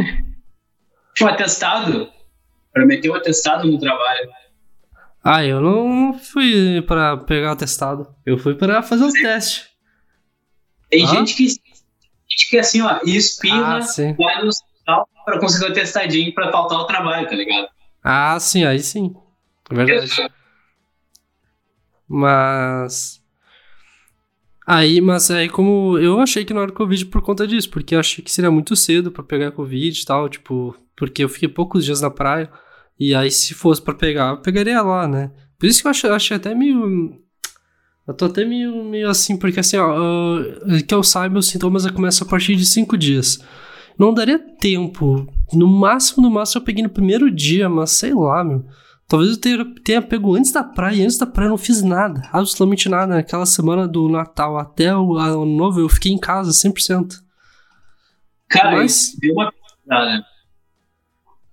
Um 1.20 1.26
atestado. 1.26 2.10
Pra 2.72 2.86
meter 2.86 3.10
o 3.10 3.14
atestado 3.14 3.66
no 3.70 3.78
trabalho. 3.78 4.30
Ah, 5.22 5.44
eu 5.44 5.60
não 5.60 6.18
fui 6.18 6.80
pra 6.82 7.16
pegar 7.16 7.52
o 7.52 7.56
testado. 7.56 8.14
Eu 8.24 8.38
fui 8.38 8.54
pra 8.54 8.82
fazer 8.82 9.04
o 9.04 9.12
teste. 9.12 9.66
Tem 10.90 11.04
Ah? 11.04 11.06
gente 11.08 11.34
que. 11.34 11.46
Gente 11.48 12.50
que 12.50 12.58
assim, 12.58 12.82
ó, 12.82 13.00
espirra, 13.04 13.78
Ah, 13.78 14.14
vai 14.16 14.42
no 14.42 14.48
hospital 14.48 15.08
pra 15.24 15.40
conseguir 15.40 15.64
o 15.66 15.68
atestadinho 15.72 16.32
pra 16.34 16.52
faltar 16.52 16.78
o 16.78 16.86
trabalho, 16.86 17.26
tá 17.28 17.34
ligado? 17.34 17.68
Ah, 18.04 18.38
sim, 18.38 18.64
aí 18.64 18.78
sim. 18.80 19.14
É 19.70 19.74
Verdade. 19.74 20.30
Mas. 22.06 23.17
Aí, 24.70 25.00
mas 25.00 25.30
aí 25.30 25.48
como. 25.48 25.96
Eu 25.96 26.20
achei 26.20 26.44
que 26.44 26.52
não 26.52 26.60
era 26.60 26.70
Covid 26.70 27.06
por 27.06 27.22
conta 27.22 27.46
disso, 27.46 27.70
porque 27.70 27.94
eu 27.94 28.00
achei 28.00 28.22
que 28.22 28.30
seria 28.30 28.50
muito 28.50 28.76
cedo 28.76 29.10
pra 29.10 29.22
pegar 29.22 29.50
Covid 29.52 29.98
e 29.98 30.04
tal, 30.04 30.28
tipo. 30.28 30.76
Porque 30.94 31.24
eu 31.24 31.28
fiquei 31.30 31.48
poucos 31.48 31.86
dias 31.86 32.02
na 32.02 32.10
praia. 32.10 32.50
E 33.00 33.14
aí, 33.14 33.30
se 33.30 33.54
fosse 33.54 33.80
pra 33.80 33.94
pegar, 33.94 34.32
eu 34.32 34.42
pegaria 34.42 34.82
lá, 34.82 35.08
né? 35.08 35.30
Por 35.58 35.64
isso 35.64 35.80
que 35.80 35.86
eu 35.86 35.90
achei, 35.90 36.10
achei 36.10 36.36
até 36.36 36.54
meio. 36.54 37.18
Eu 38.06 38.12
tô 38.12 38.26
até 38.26 38.44
meio, 38.44 38.84
meio 38.84 39.08
assim, 39.08 39.38
porque 39.38 39.58
assim, 39.58 39.78
ó, 39.78 40.38
que 40.86 40.94
eu 40.94 41.02
saiba, 41.02 41.38
os 41.38 41.46
sintomas 41.46 41.90
começam 41.90 42.26
a 42.26 42.30
partir 42.30 42.54
de 42.54 42.66
cinco 42.66 42.94
dias. 42.98 43.38
Não 43.98 44.12
daria 44.12 44.38
tempo. 44.38 45.26
No 45.50 45.66
máximo, 45.66 46.22
no 46.22 46.30
máximo, 46.30 46.60
eu 46.60 46.64
peguei 46.66 46.82
no 46.82 46.90
primeiro 46.90 47.30
dia, 47.30 47.70
mas 47.70 47.92
sei 47.92 48.12
lá, 48.12 48.44
meu. 48.44 48.66
Talvez 49.08 49.32
eu 49.32 49.40
tenha, 49.40 49.74
tenha 49.82 50.02
pego 50.02 50.34
antes 50.34 50.52
da 50.52 50.62
praia, 50.62 50.96
e 50.96 51.02
antes 51.02 51.16
da 51.16 51.26
praia 51.26 51.46
eu 51.46 51.50
não 51.50 51.58
fiz 51.58 51.82
nada, 51.82 52.28
absolutamente 52.30 52.90
nada. 52.90 53.14
Naquela 53.14 53.46
semana 53.46 53.88
do 53.88 54.06
Natal 54.06 54.58
até 54.58 54.94
o 54.94 55.16
Ano 55.16 55.46
Novo, 55.46 55.80
eu 55.80 55.88
fiquei 55.88 56.12
em 56.12 56.18
casa 56.18 56.52
100%. 56.52 57.14
Cara, 58.50 58.76
Mas- 58.76 59.16
deu 59.18 59.32
uma 59.32 59.50
pesquisada. 59.50 60.26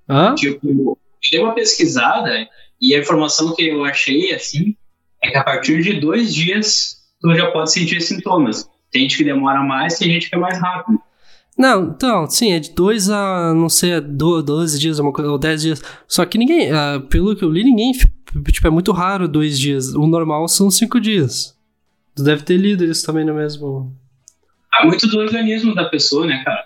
Hã? 0.09 0.35
Tipo, 0.35 0.99
dei 1.31 1.39
uma 1.39 1.55
pesquisada 1.55 2.47
e 2.79 2.93
a 2.93 2.99
informação 2.99 3.55
que 3.55 3.65
eu 3.65 3.85
achei, 3.85 4.33
assim, 4.33 4.75
é 5.23 5.31
que 5.31 5.37
a 5.37 5.43
partir 5.43 5.81
de 5.81 5.97
dois 5.97 6.35
dias 6.35 6.97
tu 7.21 7.33
já 7.33 7.51
pode 7.51 7.71
sentir 7.71 8.01
sintomas. 8.01 8.69
Tem 8.91 9.03
gente 9.03 9.17
que 9.17 9.23
demora 9.23 9.63
mais, 9.63 9.97
tem 9.97 10.11
gente 10.11 10.29
que 10.29 10.35
é 10.35 10.39
mais 10.39 10.59
rápido. 10.59 10.99
Não, 11.57 11.85
então, 11.89 12.29
sim, 12.29 12.51
é 12.51 12.59
de 12.59 12.71
2 12.73 13.09
a, 13.09 13.53
não 13.53 13.69
sei, 13.69 13.93
a 13.93 13.99
do- 14.01 14.41
12 14.43 14.77
dias, 14.77 14.99
uma 14.99 15.13
coisa, 15.13 15.31
ou 15.31 15.37
10 15.37 15.61
dias. 15.61 15.81
Só 16.07 16.25
que 16.25 16.37
ninguém, 16.37 16.71
ah, 16.71 17.01
pelo 17.09 17.35
que 17.35 17.43
eu 17.45 17.49
li, 17.49 17.63
ninguém, 17.63 17.93
tipo, 17.93 18.67
é 18.67 18.69
muito 18.69 18.91
raro 18.91 19.27
dois 19.27 19.57
dias. 19.57 19.93
O 19.95 20.05
normal 20.05 20.47
são 20.49 20.69
cinco 20.69 20.99
dias. 20.99 21.57
Tu 22.13 22.23
deve 22.23 22.43
ter 22.43 22.57
lido 22.57 22.83
isso 22.83 23.05
também 23.05 23.23
no 23.25 23.33
mesmo... 23.33 23.93
É 24.81 24.85
muito 24.85 25.07
do 25.07 25.17
organismo 25.17 25.73
da 25.73 25.85
pessoa, 25.85 26.27
né, 26.27 26.41
cara? 26.43 26.65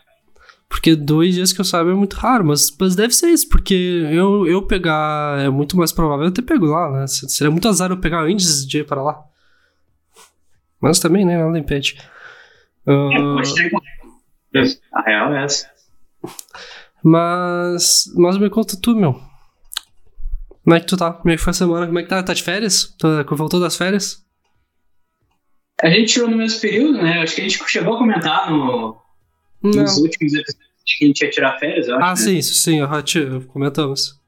Porque 0.67 0.95
dois 0.95 1.35
dias 1.35 1.53
que 1.53 1.61
eu 1.61 1.65
saiba 1.65 1.91
é 1.91 1.95
muito 1.95 2.15
raro, 2.15 2.45
mas, 2.45 2.75
mas 2.79 2.95
deve 2.95 3.13
ser 3.13 3.27
isso, 3.29 3.47
porque 3.49 3.73
eu, 4.11 4.47
eu 4.47 4.61
pegar 4.63 5.39
é 5.39 5.49
muito 5.49 5.75
mais 5.77 5.91
provável 5.91 6.25
eu 6.25 6.31
ter 6.31 6.43
pego 6.43 6.65
lá, 6.65 6.91
né? 6.91 7.07
Seria 7.07 7.51
muito 7.51 7.67
azar 7.67 7.89
eu 7.91 7.97
pegar 7.97 8.21
antes 8.23 8.65
de 8.67 8.79
ir 8.79 8.85
para 8.85 9.01
lá. 9.01 9.19
Mas 10.79 10.99
também, 10.99 11.25
né? 11.25 11.43
Nada 11.43 11.57
impede. 11.59 11.97
Uh... 12.87 13.11
É, 13.11 13.17
pode 13.35 13.55
ter. 13.55 13.71
A 14.93 15.01
real 15.01 15.33
é 15.33 15.43
essa. 15.43 15.69
Mas. 17.03 18.11
Mas 18.15 18.37
me 18.37 18.49
conta 18.49 18.79
tu, 18.81 18.95
meu. 18.95 19.21
Como 20.63 20.75
é 20.75 20.79
que 20.79 20.85
tu 20.85 20.97
tá? 20.97 21.13
Como 21.13 21.31
é 21.31 21.35
que 21.35 21.41
foi 21.41 21.51
a 21.51 21.53
semana? 21.53 21.85
Como 21.85 21.99
é 21.99 22.03
que 22.03 22.09
tá? 22.09 22.21
Tá 22.21 22.33
de 22.33 22.43
férias? 22.43 22.95
Tá, 22.99 23.23
voltou 23.23 23.59
das 23.59 23.75
férias? 23.75 24.23
A 25.81 25.89
gente 25.89 26.13
tirou 26.13 26.29
no 26.29 26.37
mesmo 26.37 26.59
período, 26.59 27.01
né? 27.01 27.21
Acho 27.21 27.35
que 27.35 27.41
a 27.41 27.43
gente 27.47 27.63
chegou 27.67 27.95
a 27.95 27.97
comentar 27.97 28.51
no, 28.51 28.97
nos 29.63 29.97
últimos 29.97 30.33
episódios 30.33 30.69
que 30.97 31.05
a 31.05 31.07
gente 31.07 31.21
ia 31.21 31.29
tirar 31.29 31.59
férias, 31.59 31.87
eu 31.87 31.95
acho. 31.95 32.03
Ah, 32.03 32.09
né? 32.09 32.15
sim, 32.15 32.37
isso 32.37 32.53
sim, 32.55 32.81
uh, 32.81 33.45
comentamos. 33.47 34.19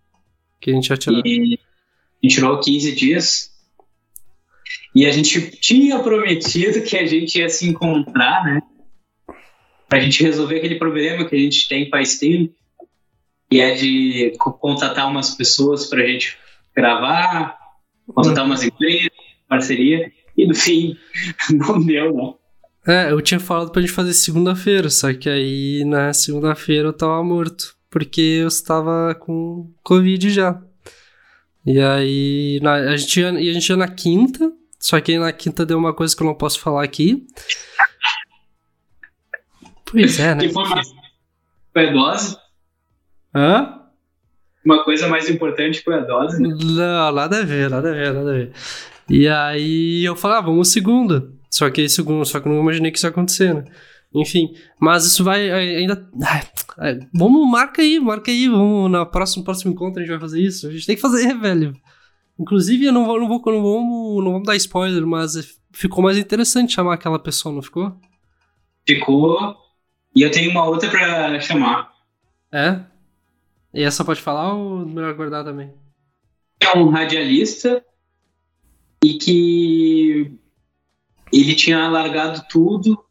Que 0.60 0.72
a 0.72 0.74
gente 0.74 0.90
ia 0.90 0.98
tirar. 0.98 1.22
E 1.26 1.60
a 2.24 2.24
gente 2.24 2.36
tirou 2.36 2.60
15 2.60 2.96
dias. 2.96 3.52
E 4.94 5.06
a 5.06 5.12
gente 5.12 5.52
tinha 5.58 6.00
prometido 6.00 6.82
que 6.84 6.98
a 6.98 7.06
gente 7.06 7.40
ia 7.40 7.50
se 7.50 7.68
encontrar, 7.68 8.44
né? 8.46 8.62
Pra 9.92 10.00
gente 10.00 10.24
resolver 10.24 10.56
aquele 10.56 10.76
problema 10.76 11.26
que 11.26 11.36
a 11.36 11.38
gente 11.38 11.68
tem 11.68 11.90
faz 11.90 12.18
tempo. 12.18 12.56
E 13.52 13.60
é 13.60 13.76
de 13.76 14.32
contratar 14.38 15.06
umas 15.10 15.36
pessoas 15.36 15.88
pra 15.88 16.08
gente 16.08 16.38
gravar, 16.74 17.58
contratar 18.08 18.46
umas 18.46 18.64
empresas, 18.64 19.10
parceria. 19.50 20.10
E 20.38 20.48
no 20.48 20.56
fim, 20.56 20.96
não 21.52 21.86
deu, 21.86 22.16
não. 22.16 22.38
É, 22.88 23.12
eu 23.12 23.22
tinha 23.22 23.38
falado 23.38 23.70
pra 23.70 23.82
gente 23.82 23.92
fazer 23.92 24.14
segunda-feira, 24.14 24.90
só 24.90 25.14
que 25.14 25.28
aí 25.28 25.84
na 25.84 26.14
segunda-feira 26.14 26.88
eu 26.88 26.94
tava 26.94 27.22
morto, 27.22 27.76
porque 27.90 28.22
eu 28.22 28.48
estava 28.48 29.14
com 29.14 29.70
Covid 29.84 30.30
já. 30.30 30.58
E 31.66 31.82
aí 31.82 32.62
na, 32.64 32.76
a, 32.76 32.96
gente 32.96 33.20
ia, 33.20 33.30
a 33.30 33.54
gente 33.54 33.70
ia 33.70 33.76
na 33.76 33.90
quinta, 33.90 34.54
só 34.80 35.02
que 35.02 35.12
aí 35.12 35.20
na 35.20 35.34
quinta 35.34 35.66
deu 35.66 35.78
uma 35.78 35.94
coisa 35.94 36.16
que 36.16 36.24
eu 36.24 36.28
não 36.28 36.34
posso 36.34 36.62
falar 36.62 36.82
aqui. 36.82 37.28
Pois 39.92 40.20
é, 40.20 40.36
né? 40.36 40.48
Que 40.48 40.54
foi 40.54 40.68
mais... 40.68 40.88
Foi 41.74 41.88
a 41.88 41.92
dose? 41.92 42.38
Hã? 43.36 43.82
Uma 44.66 44.84
coisa 44.84 45.08
mais 45.08 45.30
importante 45.30 45.82
foi 45.82 45.96
a 45.96 46.00
dose? 46.00 46.42
Não, 46.42 47.12
nada 47.12 47.40
a 47.40 47.44
ver, 47.44 47.70
nada 47.70 47.90
a 47.90 47.94
ver, 47.94 48.14
nada 48.14 48.30
a 48.30 48.34
ver. 48.34 48.54
E 49.10 49.28
aí 49.28 50.04
eu 50.06 50.16
falava, 50.16 50.40
ah, 50.40 50.52
vamos 50.52 50.70
segunda. 50.70 51.30
Só 51.50 51.70
que 51.70 51.82
esse 51.82 52.04
só 52.26 52.40
que 52.40 52.48
eu 52.48 52.52
não 52.52 52.62
imaginei 52.62 52.92
que 52.92 52.98
isso 52.98 53.08
ia 53.08 53.10
acontecer, 53.10 53.54
né? 53.54 53.66
Enfim, 54.14 54.54
mas 54.80 55.06
isso 55.06 55.24
vai 55.24 55.50
ainda. 55.52 56.10
vamos, 57.14 57.50
marca 57.50 57.82
aí, 57.82 58.00
marca 58.00 58.30
aí. 58.30 58.48
Vamos 58.48 58.92
na 58.92 59.06
próximo 59.06 59.44
próximo 59.44 59.72
encontro 59.72 60.00
a 60.00 60.02
gente 60.02 60.12
vai 60.12 60.20
fazer 60.20 60.42
isso. 60.42 60.68
A 60.68 60.72
gente 60.72 60.86
tem 60.86 60.96
que 60.96 61.02
fazer, 61.02 61.34
velho. 61.40 61.74
Inclusive, 62.40 62.86
eu 62.86 62.94
não 62.94 63.06
vou, 63.06 63.20
não 63.20 63.28
vou, 63.28 63.42
não 63.46 63.62
vamos, 63.62 64.24
não 64.24 64.32
vamos 64.34 64.48
dar 64.48 64.56
spoiler, 64.56 65.06
mas 65.06 65.58
ficou 65.72 66.04
mais 66.04 66.18
interessante 66.18 66.74
chamar 66.74 66.94
aquela 66.94 67.20
pessoa, 67.20 67.54
não 67.54 67.62
ficou? 67.62 67.96
Ficou. 68.88 69.56
E 70.16 70.22
eu 70.22 70.32
tenho 70.32 70.52
uma 70.52 70.66
outra 70.66 70.90
pra 70.90 71.40
chamar. 71.40 71.92
É? 72.52 72.80
E 73.74 73.84
essa 73.84 74.04
pode 74.04 74.22
falar 74.22 74.54
ou 74.54 74.86
melhor 74.86 75.14
guardar 75.14 75.44
também? 75.44 75.74
É 76.60 76.78
um 76.78 76.90
radialista 76.90 77.84
e 79.04 79.14
que 79.14 80.32
ele 81.32 81.56
tinha 81.56 81.88
largado 81.90 82.44
tudo 82.50 83.02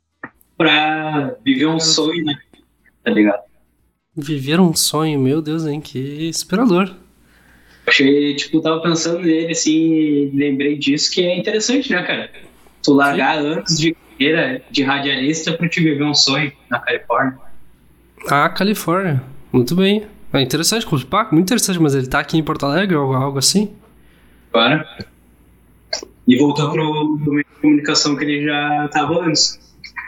pra 0.56 1.36
viver 1.44 1.66
um 1.66 1.80
sonho, 1.80 2.24
né? 2.24 2.38
Tá 3.02 3.10
ligado? 3.10 3.42
Viver 4.14 4.60
um 4.60 4.74
sonho, 4.74 5.18
meu 5.18 5.40
Deus, 5.40 5.64
hein? 5.66 5.80
Que 5.80 6.28
inspirador. 6.28 6.94
Achei, 7.86 8.36
tipo, 8.36 8.60
tava 8.60 8.82
pensando 8.82 9.20
nele, 9.20 9.52
assim, 9.52 10.30
lembrei 10.34 10.76
disso, 10.76 11.10
que 11.10 11.22
é 11.22 11.38
interessante, 11.38 11.90
né, 11.90 12.02
cara? 12.02 12.30
Tu 12.82 12.92
largar 12.92 13.40
Sim. 13.40 13.46
antes 13.48 13.78
de 13.78 13.96
carreira 14.20 14.62
de 14.70 14.82
radialista 14.82 15.54
pra 15.54 15.66
te 15.68 15.80
viver 15.80 16.04
um 16.04 16.14
sonho 16.14 16.52
na 16.68 16.78
Califórnia. 16.78 17.38
Ah, 18.28 18.48
Califórnia. 18.50 19.22
Muito 19.50 19.74
bem. 19.74 20.06
É 20.32 20.40
interessante, 20.40 20.86
muito 20.86 21.40
interessante, 21.40 21.80
mas 21.80 21.94
ele 21.94 22.06
tá 22.06 22.20
aqui 22.20 22.36
em 22.36 22.42
Porto 22.42 22.66
Alegre 22.66 22.94
ou 22.94 23.14
algo 23.14 23.38
assim? 23.38 23.72
Agora. 24.52 24.86
E 26.28 26.38
voltou 26.38 26.70
pro, 26.70 27.18
pro 27.18 27.32
meio 27.32 27.44
de 27.44 27.60
comunicação 27.60 28.14
que 28.14 28.24
ele 28.24 28.44
já 28.44 28.88
tava 28.92 29.24
antes. 29.24 29.58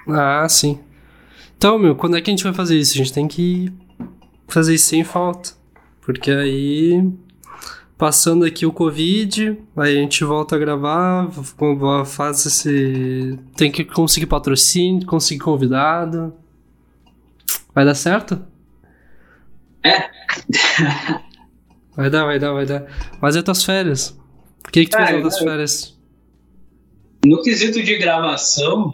Ah, 0.07 0.47
sim. 0.49 0.79
Então, 1.57 1.79
meu, 1.79 1.97
quando 1.97 2.17
é 2.17 2.21
que 2.21 2.31
a 2.31 2.33
gente 2.33 2.45
vai 2.45 2.53
fazer 2.53 2.79
isso? 2.79 2.95
A 2.95 2.99
gente 2.99 3.13
tem 3.13 3.27
que 3.27 3.73
fazer 4.47 4.75
isso 4.75 4.87
sem 4.87 5.03
falta. 5.03 5.51
Porque 6.03 6.31
aí, 6.31 7.03
passando 8.03 8.45
aqui 8.45 8.67
o 8.67 8.73
Covid, 8.73 9.57
aí 9.77 9.97
a 9.97 10.01
gente 10.01 10.25
volta 10.25 10.57
a 10.57 10.59
gravar, 10.59 11.31
faz 12.05 12.45
esse. 12.45 13.39
Tem 13.57 13.71
que 13.71 13.85
conseguir 13.85 14.27
patrocínio, 14.27 15.07
conseguir 15.07 15.39
convidado. 15.39 16.35
Vai 17.73 17.85
dar 17.85 17.95
certo? 17.95 18.45
É. 19.85 20.11
vai 21.95 22.11
dar, 22.11 22.25
vai 22.25 22.41
dar, 22.41 22.53
vai 22.53 22.67
dar. 22.67 22.87
Mas 23.21 23.37
e 23.37 23.43
tuas 23.45 23.63
férias? 23.63 24.19
O 24.67 24.73
que, 24.73 24.85
que 24.85 24.91
tu 24.91 25.07
fez 25.07 25.23
das 25.23 25.39
férias? 25.39 25.97
No 27.25 27.41
quesito 27.41 27.81
de 27.85 27.99
gravação, 27.99 28.93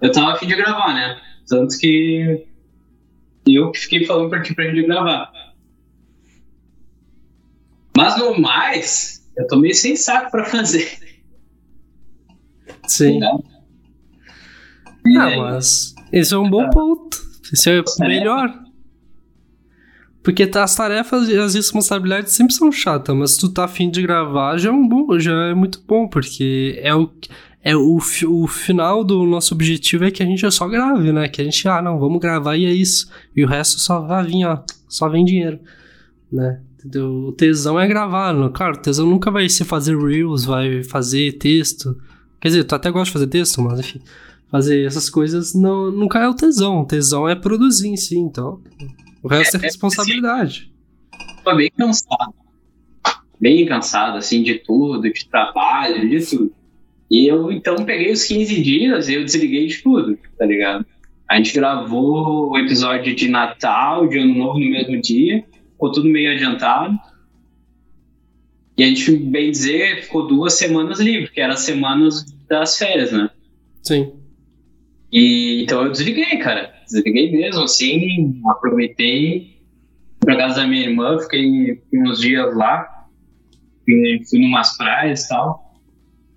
eu 0.00 0.10
tava 0.10 0.32
afim 0.32 0.46
de 0.46 0.56
gravar, 0.56 0.94
né? 0.94 1.20
Tanto 1.46 1.76
que 1.76 2.46
eu 3.46 3.70
que 3.72 3.80
fiquei 3.80 4.06
falando 4.06 4.30
pra 4.30 4.40
ti 4.40 4.54
pra 4.54 4.64
gente 4.64 4.86
gravar. 4.86 5.43
Mas 7.96 8.18
no 8.18 8.40
mais, 8.40 9.24
eu 9.36 9.46
tô 9.46 9.56
meio 9.56 9.74
sem 9.74 9.96
saco 9.96 10.30
pra 10.30 10.44
fazer. 10.44 10.88
Sim. 12.86 13.20
Ah, 13.22 13.38
mas 15.36 15.94
esse 16.12 16.34
é 16.34 16.38
um 16.38 16.48
bom 16.48 16.68
ponto. 16.70 17.18
Esse 17.52 17.70
é, 17.70 17.78
é 17.78 18.08
melhor. 18.08 18.52
Porque 20.22 20.48
as 20.54 20.74
tarefas 20.74 21.28
e 21.28 21.36
as 21.36 21.54
responsabilidades 21.54 22.32
sempre 22.32 22.54
são 22.54 22.72
chatas, 22.72 23.14
mas 23.14 23.32
se 23.32 23.40
tu 23.40 23.50
tá 23.50 23.64
afim 23.64 23.90
de 23.90 24.00
gravar, 24.00 24.56
já 24.56 24.70
é 24.70 24.72
um 24.72 24.88
bom, 24.88 25.18
já 25.18 25.50
é 25.50 25.54
muito 25.54 25.82
bom, 25.86 26.08
porque 26.08 26.80
é 26.82 26.94
o, 26.94 27.10
é 27.62 27.76
o, 27.76 27.98
o 28.28 28.46
final 28.46 29.04
do 29.04 29.26
nosso 29.26 29.52
objetivo 29.52 30.04
é 30.04 30.10
que 30.10 30.22
a 30.22 30.26
gente 30.26 30.50
só 30.50 30.66
grave, 30.66 31.12
né? 31.12 31.28
Que 31.28 31.42
a 31.42 31.44
gente, 31.44 31.68
ah, 31.68 31.82
não, 31.82 31.98
vamos 31.98 32.20
gravar 32.20 32.56
e 32.56 32.64
é 32.64 32.72
isso. 32.72 33.10
E 33.36 33.44
o 33.44 33.46
resto 33.46 33.78
só 33.78 34.00
vai 34.00 34.24
vir, 34.24 34.46
ó, 34.46 34.62
só 34.88 35.10
vem 35.10 35.26
dinheiro, 35.26 35.60
né? 36.32 36.62
Entendeu? 36.84 37.28
O 37.28 37.32
tesão 37.32 37.80
é 37.80 37.88
gravar, 37.88 38.34
não? 38.34 38.52
Claro, 38.52 38.76
o 38.76 38.82
tesão 38.82 39.06
nunca 39.06 39.30
vai 39.30 39.48
ser 39.48 39.64
fazer 39.64 39.96
reels, 39.96 40.44
vai 40.44 40.82
fazer 40.82 41.32
texto. 41.38 41.98
Quer 42.38 42.48
dizer, 42.48 42.64
tu 42.64 42.74
até 42.74 42.90
gosta 42.90 43.06
de 43.06 43.12
fazer 43.12 43.26
texto, 43.26 43.62
mas 43.62 43.80
enfim, 43.80 44.02
fazer 44.50 44.84
essas 44.84 45.08
coisas 45.08 45.54
não, 45.54 45.90
nunca 45.90 46.18
é 46.18 46.28
o 46.28 46.34
tesão. 46.34 46.82
O 46.82 46.86
tesão 46.86 47.26
é 47.26 47.34
produzir 47.34 47.88
em 47.88 47.96
si, 47.96 48.18
então 48.18 48.60
o 49.22 49.28
resto 49.28 49.56
é, 49.56 49.60
é 49.60 49.62
responsabilidade. 49.62 50.70
Tô 51.42 51.56
bem 51.56 51.70
cansado. 51.70 52.34
Bem 53.40 53.64
cansado, 53.64 54.18
assim, 54.18 54.42
de 54.42 54.56
tudo, 54.56 55.10
de 55.10 55.26
trabalho, 55.26 56.08
de 56.08 56.24
tudo. 56.24 56.52
E 57.10 57.26
eu, 57.26 57.50
então, 57.50 57.76
peguei 57.84 58.12
os 58.12 58.24
15 58.24 58.62
dias 58.62 59.08
e 59.08 59.14
eu 59.14 59.24
desliguei 59.24 59.66
de 59.66 59.82
tudo, 59.82 60.18
tá 60.38 60.44
ligado? 60.44 60.84
A 61.28 61.36
gente 61.36 61.54
gravou 61.54 62.50
o 62.50 62.58
episódio 62.58 63.14
de 63.14 63.28
Natal, 63.28 64.06
de 64.06 64.18
Ano 64.18 64.34
Novo 64.34 64.58
no 64.58 64.70
mesmo 64.70 65.00
dia, 65.00 65.44
ficou 65.84 65.92
tudo 65.92 66.08
meio 66.08 66.32
adiantado. 66.32 66.98
E 68.76 68.82
a 68.82 68.86
gente, 68.86 69.16
bem 69.16 69.50
dizer, 69.50 70.02
ficou 70.02 70.26
duas 70.26 70.54
semanas 70.54 70.98
livre, 70.98 71.30
que 71.30 71.40
eram 71.40 71.54
as 71.54 71.60
semanas 71.60 72.24
das 72.48 72.76
férias, 72.76 73.12
né? 73.12 73.30
Sim. 73.82 74.12
E, 75.12 75.62
então 75.62 75.84
eu 75.84 75.92
desliguei, 75.92 76.38
cara 76.38 76.72
desliguei 76.84 77.32
mesmo, 77.32 77.62
assim, 77.62 78.40
aproveitei 78.50 79.58
pra 80.20 80.36
casa 80.36 80.60
da 80.60 80.66
minha 80.66 80.86
irmã, 80.86 81.18
fiquei 81.18 81.82
uns 81.94 82.20
dias 82.20 82.54
lá, 82.56 83.06
fui, 83.84 84.20
fui 84.28 84.38
numas 84.40 84.76
praias 84.76 85.24
e 85.24 85.28
tal. 85.28 85.74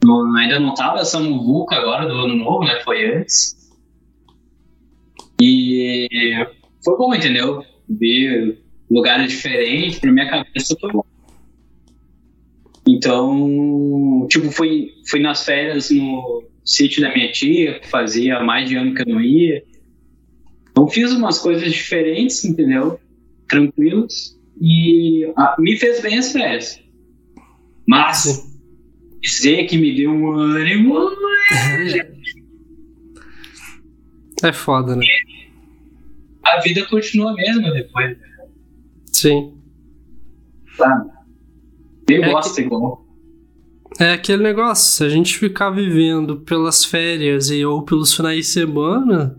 No, 0.04 0.36
ainda 0.38 0.60
não 0.60 0.74
tava 0.74 1.00
essa 1.00 1.20
muvuca 1.20 1.76
agora 1.76 2.08
do 2.08 2.14
ano 2.14 2.36
novo, 2.36 2.64
né? 2.64 2.80
Foi 2.84 3.18
antes. 3.18 3.56
E 5.42 6.30
foi 6.84 6.98
bom, 6.98 7.14
entendeu? 7.14 7.64
Ver 7.90 8.67
lugares 8.90 9.32
diferentes, 9.32 10.00
pra 10.00 10.12
minha 10.12 10.30
cabeça 10.30 10.76
foi 10.80 10.92
bom. 10.92 11.06
Então, 12.88 14.28
tipo, 14.30 14.50
fui, 14.52 14.94
fui 15.10 15.20
nas 15.20 15.44
férias 15.44 15.90
no 15.90 16.44
sítio 16.64 17.02
da 17.02 17.14
minha 17.14 17.32
tia, 17.32 17.80
que 17.80 17.88
fazia 17.88 18.40
mais 18.42 18.70
de 18.70 18.76
ano 18.76 18.94
que 18.94 19.02
eu 19.02 19.14
não 19.14 19.22
ia. 19.22 19.64
Então 20.72 20.88
fiz 20.88 21.12
umas 21.12 21.40
coisas 21.40 21.72
diferentes, 21.72 22.46
entendeu? 22.46 23.00
Tranquilas. 23.50 24.38
E 24.60 25.32
ah, 25.36 25.56
me 25.60 25.78
fez 25.78 26.02
bem 26.02 26.18
as 26.18 26.32
férias. 26.32 26.82
Mas 27.86 28.48
dizer 29.22 29.66
que 29.66 29.78
me 29.78 29.96
deu 29.96 30.12
um 30.12 30.32
ânimo. 30.32 30.96
É 34.44 34.54
foda, 34.54 34.96
né? 34.96 35.04
a 36.48 36.62
vida 36.62 36.86
continua 36.86 37.32
a 37.32 37.36
mesma 37.36 37.72
depois. 37.72 38.18
Sim. 39.20 39.54
Sabe? 40.78 41.10
Bem 42.08 42.24
É 42.24 42.32
bosta 42.32 42.54
que- 42.56 42.62
igual. 42.62 43.06
É 44.00 44.14
aquele 44.14 44.44
negócio, 44.44 44.86
se 44.92 45.04
a 45.04 45.10
gente 45.10 45.38
ficar 45.40 45.72
vivendo 45.72 46.42
pelas 46.42 46.86
férias 46.86 47.50
e 47.50 47.66
ou 47.66 47.82
pelos 47.84 48.14
finais 48.14 48.38
de 48.38 48.44
semana, 48.44 49.36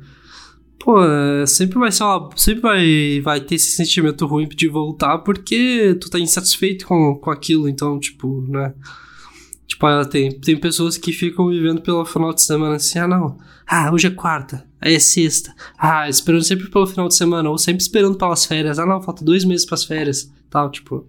pô, 0.81 1.01
é, 1.05 1.47
sempre 1.47 1.79
vai 1.79 1.93
ser 1.93 2.03
uma, 2.03 2.29
sempre 2.35 2.63
vai, 2.63 3.21
vai 3.23 3.41
ter 3.41 3.55
esse 3.55 3.71
sentimento 3.77 4.27
ruim 4.27 4.49
de 4.49 4.67
voltar 4.67 5.19
porque 5.19 5.97
tu 6.01 6.11
tá 6.11 6.19
insatisfeito 6.19 6.87
com, 6.89 7.15
com 7.17 7.31
aquilo, 7.31 7.69
então, 7.69 8.01
tipo, 8.01 8.41
né? 8.49 8.75
Tipo, 9.67 9.87
ah, 9.87 10.05
tem, 10.05 10.31
tem 10.41 10.59
pessoas 10.59 10.97
que 10.99 11.13
ficam 11.13 11.49
vivendo 11.49 11.81
pelo 11.81 12.05
final 12.05 12.33
de 12.35 12.43
semana 12.43 12.77
assim, 12.77 12.99
ah, 12.99 13.07
não, 13.07 13.39
ah, 13.65 13.93
hoje 13.93 14.09
é 14.09 14.11
quarta, 14.11 14.67
aí 14.81 14.95
é 14.95 14.99
sexta, 14.99 15.55
ah, 15.77 16.09
esperando 16.09 16.45
sempre 16.45 16.71
pelo 16.71 16.87
final 16.87 17.09
de 17.09 17.17
semana, 17.17 17.51
ou 17.51 17.59
sempre 17.59 17.83
esperando 17.83 18.17
pelas 18.17 18.45
férias, 18.45 18.79
ah, 18.79 18.87
não, 18.87 19.03
falta 19.03 19.25
dois 19.25 19.45
meses 19.45 19.67
pras 19.67 19.85
férias, 19.85 20.33
tal, 20.51 20.71
tipo. 20.71 21.09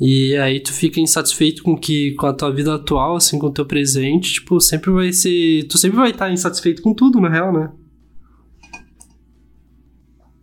E 0.00 0.34
aí 0.36 0.60
tu 0.60 0.72
fica 0.72 1.00
insatisfeito 1.00 1.62
com 1.62 1.76
que 1.76 2.12
com 2.14 2.26
a 2.26 2.32
tua 2.32 2.52
vida 2.52 2.74
atual, 2.74 3.16
assim, 3.16 3.38
com 3.38 3.46
o 3.46 3.52
teu 3.52 3.66
presente, 3.66 4.34
tipo, 4.34 4.60
sempre 4.60 4.90
vai 4.90 5.12
ser, 5.12 5.64
tu 5.68 5.78
sempre 5.78 5.96
vai 5.96 6.10
estar 6.10 6.30
insatisfeito 6.30 6.82
com 6.82 6.94
tudo, 6.94 7.20
na 7.20 7.28
real, 7.28 7.52
né? 7.52 7.70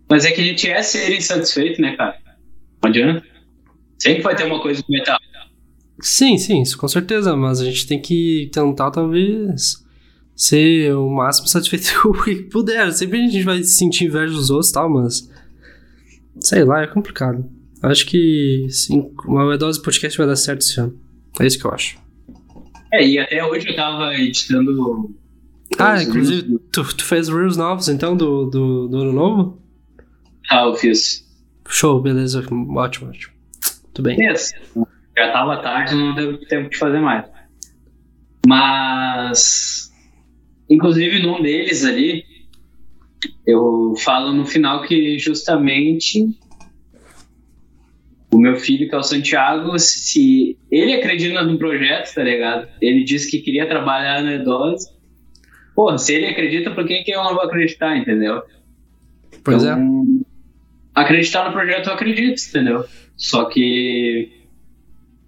Mas 0.09 0.25
é 0.25 0.31
que 0.31 0.41
a 0.41 0.43
gente 0.43 0.67
é 0.67 0.81
ser 0.81 1.15
insatisfeito, 1.15 1.81
né, 1.81 1.95
cara? 1.95 2.17
Não 2.81 2.89
adianta. 2.89 3.23
Sempre 3.97 4.23
vai 4.23 4.35
ter 4.35 4.45
uma 4.45 4.61
coisa 4.61 4.81
que 4.81 4.91
vai 4.91 5.01
estar. 5.01 5.19
Sim, 6.01 6.37
sim, 6.37 6.61
isso 6.61 6.77
com 6.77 6.87
certeza, 6.87 7.35
mas 7.35 7.59
a 7.59 7.65
gente 7.65 7.85
tem 7.85 8.01
que 8.01 8.49
tentar 8.53 8.89
talvez 8.89 9.85
ser 10.39 10.95
o 10.95 11.09
máximo 11.09 11.47
satisfeito 11.49 11.91
que 12.23 12.43
puder. 12.43 12.91
Sempre 12.93 13.19
a 13.19 13.27
gente 13.27 13.43
vai 13.43 13.61
sentir 13.63 14.05
inveja 14.05 14.33
dos 14.33 14.49
outros 14.49 14.69
e 14.69 14.73
tal, 14.73 14.89
mas 14.89 15.29
sei 16.39 16.63
lá, 16.63 16.81
é 16.81 16.87
complicado. 16.87 17.45
Acho 17.83 18.05
que 18.05 18.67
sim, 18.69 19.11
uma 19.25 19.57
dose 19.57 19.81
podcast 19.81 20.17
vai 20.17 20.27
dar 20.27 20.35
certo 20.35 20.61
esse 20.61 20.79
ano. 20.79 20.97
É 21.39 21.45
isso 21.45 21.59
que 21.59 21.65
eu 21.65 21.71
acho. 21.71 21.97
É, 22.91 23.05
e 23.05 23.19
até 23.19 23.43
hoje 23.45 23.69
eu 23.69 23.75
tava 23.75 24.15
editando. 24.15 25.13
Ah, 25.77 26.01
inclusive, 26.01 26.57
tu, 26.71 26.83
tu 26.83 27.05
fez 27.05 27.29
Reels 27.29 27.55
novos 27.55 27.87
então 27.87 28.17
do, 28.17 28.45
do, 28.45 28.87
do 28.87 28.97
ano 28.97 29.13
novo? 29.13 29.61
Ah, 30.49 30.63
eu 30.63 30.75
fiz. 30.75 31.25
Show, 31.67 32.01
beleza, 32.01 32.39
ótimo, 32.39 33.09
ótimo. 33.09 33.33
Tudo 33.93 34.05
bem. 34.05 34.19
Yes. 34.19 34.53
Já 35.15 35.31
tava 35.31 35.61
tarde, 35.61 35.95
não 35.95 36.15
deu 36.15 36.37
tempo 36.47 36.69
de 36.69 36.77
fazer 36.77 36.99
mais. 36.99 37.25
Mas, 38.47 39.88
inclusive 40.69 41.21
num 41.21 41.41
deles 41.41 41.83
ali, 41.83 42.23
eu 43.45 43.95
falo 43.97 44.33
no 44.33 44.45
final 44.45 44.83
que 44.83 45.17
justamente 45.17 46.27
o 48.31 48.37
meu 48.37 48.55
filho, 48.57 48.87
que 48.87 48.95
é 48.95 48.97
o 48.97 49.03
Santiago, 49.03 49.77
se 49.79 50.57
ele 50.71 50.93
acredita 50.93 51.41
no 51.43 51.57
projeto, 51.57 52.13
tá 52.13 52.23
ligado? 52.23 52.67
Ele 52.79 53.03
disse 53.03 53.29
que 53.29 53.39
queria 53.39 53.67
trabalhar 53.67 54.21
na 54.21 54.35
Edose. 54.35 54.87
Pô, 55.75 55.97
se 55.97 56.13
ele 56.13 56.27
acredita, 56.27 56.71
por 56.71 56.85
que, 56.85 57.03
que 57.03 57.11
eu 57.11 57.23
não 57.23 57.33
vou 57.33 57.43
acreditar, 57.43 57.97
entendeu? 57.97 58.43
Pois 59.43 59.63
é. 59.63 59.71
Então, 59.71 59.99
Acreditar 60.93 61.45
no 61.45 61.53
projeto 61.53 61.87
eu 61.87 61.93
acredito, 61.93 62.41
entendeu? 62.49 62.85
Só 63.15 63.45
que. 63.45 64.29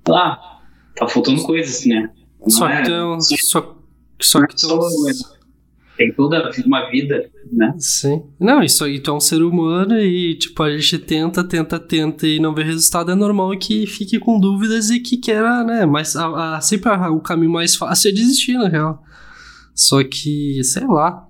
Lá, 0.07 0.61
tá 0.95 1.07
faltando 1.07 1.43
coisas, 1.43 1.85
né? 1.85 2.09
Não 2.41 2.49
Só 2.49 2.67
é- 2.67 2.81
que 2.81 2.89
tu 2.89 3.13
é. 3.15 3.19
Só, 3.21 3.80
só 4.25 4.45
que 4.45 4.55
tu 4.55 4.67
Tem 5.97 6.11
toda 6.13 6.49
uma 6.65 6.89
vida, 6.89 7.29
né? 7.51 7.73
Sim. 7.77 8.23
Não, 8.39 8.63
isso 8.63 8.83
aí, 8.83 8.99
tu 8.99 9.11
é 9.11 9.13
um 9.13 9.19
ser 9.19 9.43
humano 9.43 9.99
e, 9.99 10.35
tipo, 10.35 10.63
a 10.63 10.75
gente 10.75 10.97
tenta, 10.99 11.43
tenta, 11.43 11.77
tenta 11.79 12.25
e 12.27 12.39
não 12.39 12.55
vê 12.55 12.63
resultado. 12.63 13.11
É 13.11 13.15
normal 13.15 13.51
que 13.59 13.85
fique 13.85 14.17
com 14.17 14.39
dúvidas 14.39 14.89
e 14.89 14.99
que 14.99 15.17
queira, 15.17 15.63
né? 15.63 15.85
Mas 15.85 16.15
a, 16.15 16.55
a- 16.57 16.61
sempre 16.61 16.89
a- 16.89 17.11
o 17.11 17.19
caminho 17.19 17.51
mais 17.51 17.75
fácil 17.75 18.09
é 18.09 18.13
desistir, 18.13 18.53
na 18.53 18.67
real. 18.67 19.03
Só 19.75 20.03
que, 20.03 20.63
sei 20.63 20.85
lá. 20.87 21.27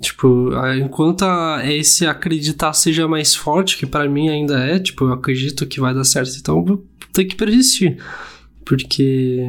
Tipo, 0.00 0.50
enquanto 0.84 1.22
a- 1.22 1.62
esse 1.64 2.04
acreditar 2.04 2.72
seja 2.74 3.06
mais 3.08 3.34
forte, 3.34 3.78
que 3.78 3.86
pra 3.86 4.08
mim 4.08 4.28
ainda 4.28 4.58
é, 4.58 4.78
tipo, 4.78 5.04
eu 5.04 5.12
acredito 5.12 5.64
que 5.66 5.80
vai 5.80 5.94
dar 5.94 6.04
certo, 6.04 6.36
então 6.36 6.62
vou 6.64 6.84
ter 7.12 7.24
que 7.24 7.36
persistir. 7.36 7.96
Porque. 8.66 9.48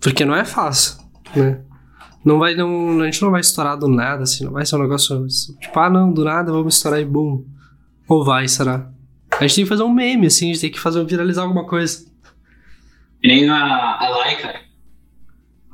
Porque 0.00 0.24
não 0.24 0.34
é 0.34 0.44
fácil, 0.44 0.98
né? 1.34 1.60
Não 2.24 2.38
vai, 2.38 2.54
não, 2.54 3.00
a 3.00 3.04
gente 3.06 3.20
não 3.22 3.30
vai 3.30 3.40
estourar 3.40 3.76
do 3.76 3.88
nada, 3.88 4.22
assim, 4.22 4.44
não 4.44 4.52
vai 4.52 4.64
ser 4.64 4.76
um 4.76 4.82
negócio 4.82 5.26
tipo, 5.60 5.78
ah, 5.78 5.90
não, 5.90 6.12
do 6.12 6.24
nada 6.24 6.52
vamos 6.52 6.76
estourar 6.76 7.00
e 7.00 7.04
bum. 7.04 7.44
Ou 8.08 8.24
vai, 8.24 8.46
será? 8.46 8.90
A 9.32 9.46
gente 9.46 9.56
tem 9.56 9.64
que 9.64 9.68
fazer 9.68 9.82
um 9.82 9.92
meme, 9.92 10.26
assim, 10.26 10.50
a 10.50 10.52
gente 10.52 10.60
tem 10.60 10.70
que 10.70 10.78
fazer, 10.78 11.04
viralizar 11.04 11.42
alguma 11.42 11.66
coisa. 11.66 12.06
Que 13.20 13.28
nem 13.28 13.48
a, 13.48 13.98
a 13.98 14.08
Laika, 14.08 14.60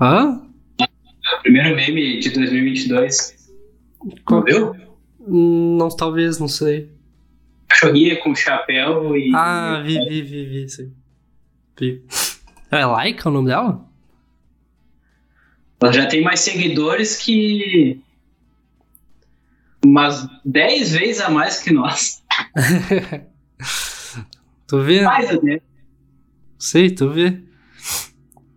Hã? 0.01 0.43
o 0.81 1.43
primeiro 1.43 1.77
meme 1.77 2.21
de 2.21 2.31
2022. 2.31 3.37
Qual 4.25 4.41
Não 4.41 4.47
viu? 4.47 4.75
Não, 5.27 5.89
talvez, 5.89 6.39
não 6.39 6.49
sei. 6.49 6.91
Cachorrinha 7.69 8.17
com 8.17 8.35
chapéu 8.35 9.17
e. 9.17 9.33
Ah, 9.35 9.83
vi, 9.85 9.99
vi, 10.09 10.23
vi, 10.23 10.47
vi, 10.47 10.69
sim. 10.69 10.95
Vi. 11.79 12.03
É 12.71 12.85
Laika 12.87 13.29
o 13.29 13.33
nome 13.33 13.49
dela? 13.49 13.88
Ela 15.81 15.93
já 15.93 16.07
tem 16.07 16.23
mais 16.23 16.41
seguidores 16.41 17.17
que. 17.17 18.01
Umas 19.85 20.29
10 20.45 20.93
vezes 20.93 21.21
a 21.21 21.31
mais 21.31 21.61
que 21.61 21.73
nós. 21.73 22.23
tu 24.67 24.83
vê? 24.83 25.03
Mais 25.03 25.31
até. 25.31 25.61
Sei, 26.59 26.91
tu 26.91 27.11
vê. 27.11 27.41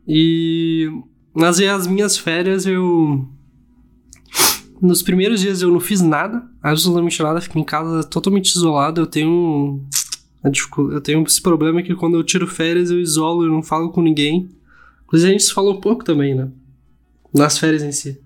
E. 0.08 0.90
Mas 1.34 1.60
e 1.60 1.68
as 1.68 1.86
minhas 1.86 2.18
férias 2.18 2.66
eu. 2.66 3.28
Nos 4.82 5.04
primeiros 5.04 5.42
dias 5.42 5.62
eu 5.62 5.72
não 5.72 5.80
fiz 5.80 6.02
nada, 6.02 6.44
absolutamente 6.62 7.22
nada, 7.22 7.40
fiquei 7.40 7.62
em 7.62 7.66
casa 7.66 8.04
totalmente 8.04 8.48
isolado. 8.48 9.02
Eu 9.02 9.08
tenho. 9.08 9.86
Eu 10.44 11.02
tenho 11.02 11.24
esse 11.24 11.40
problema 11.40 11.84
que 11.84 11.94
quando 11.94 12.18
eu 12.18 12.24
tiro 12.24 12.48
férias 12.48 12.90
eu 12.90 13.00
isolo, 13.00 13.44
eu 13.44 13.52
não 13.52 13.62
falo 13.62 13.92
com 13.92 14.02
ninguém. 14.02 14.50
Inclusive 15.04 15.30
a 15.30 15.34
gente 15.34 15.44
se 15.44 15.54
falou 15.54 15.80
pouco 15.80 16.04
também, 16.04 16.34
né? 16.34 16.50
Nas 17.34 17.58
férias 17.58 17.84
em 17.84 17.92
si. 17.92 18.22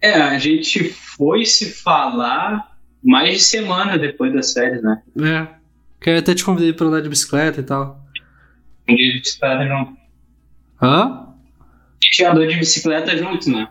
É, 0.00 0.14
a 0.14 0.38
gente 0.38 0.84
foi 0.90 1.44
se 1.44 1.72
falar 1.72 2.76
mais 3.02 3.38
de 3.38 3.40
semana 3.40 3.98
depois 3.98 4.32
das 4.32 4.52
férias, 4.52 4.82
né? 4.82 5.02
É. 5.20 5.48
Que 6.00 6.10
eu 6.10 6.18
até 6.18 6.34
te 6.34 6.44
convidei 6.44 6.72
pra 6.72 6.86
andar 6.86 7.00
de 7.00 7.08
bicicleta 7.08 7.60
e 7.60 7.64
tal. 7.64 8.04
Um 8.88 8.94
dia 8.94 9.12
de 9.12 9.20
bicicleta 9.20 9.66
junto. 9.66 9.96
Hã? 10.82 11.26
A 11.26 12.04
gente 12.04 12.24
andou 12.24 12.46
de 12.46 12.56
bicicleta 12.56 13.16
junto, 13.16 13.50
né? 13.50 13.68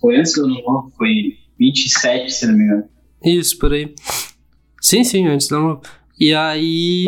Foi 0.00 0.16
antes 0.16 0.34
do 0.34 0.44
ano 0.44 0.60
novo, 0.62 0.92
foi 0.96 1.38
27, 1.58 2.30
se 2.30 2.46
não 2.46 2.54
me 2.54 2.64
engano. 2.64 2.88
Isso, 3.24 3.56
por 3.58 3.72
aí. 3.72 3.94
Sim, 4.80 5.04
sim, 5.04 5.28
antes 5.28 5.46
da 5.46 5.58
novo. 5.58 5.80
E 6.18 6.34
aí. 6.34 7.06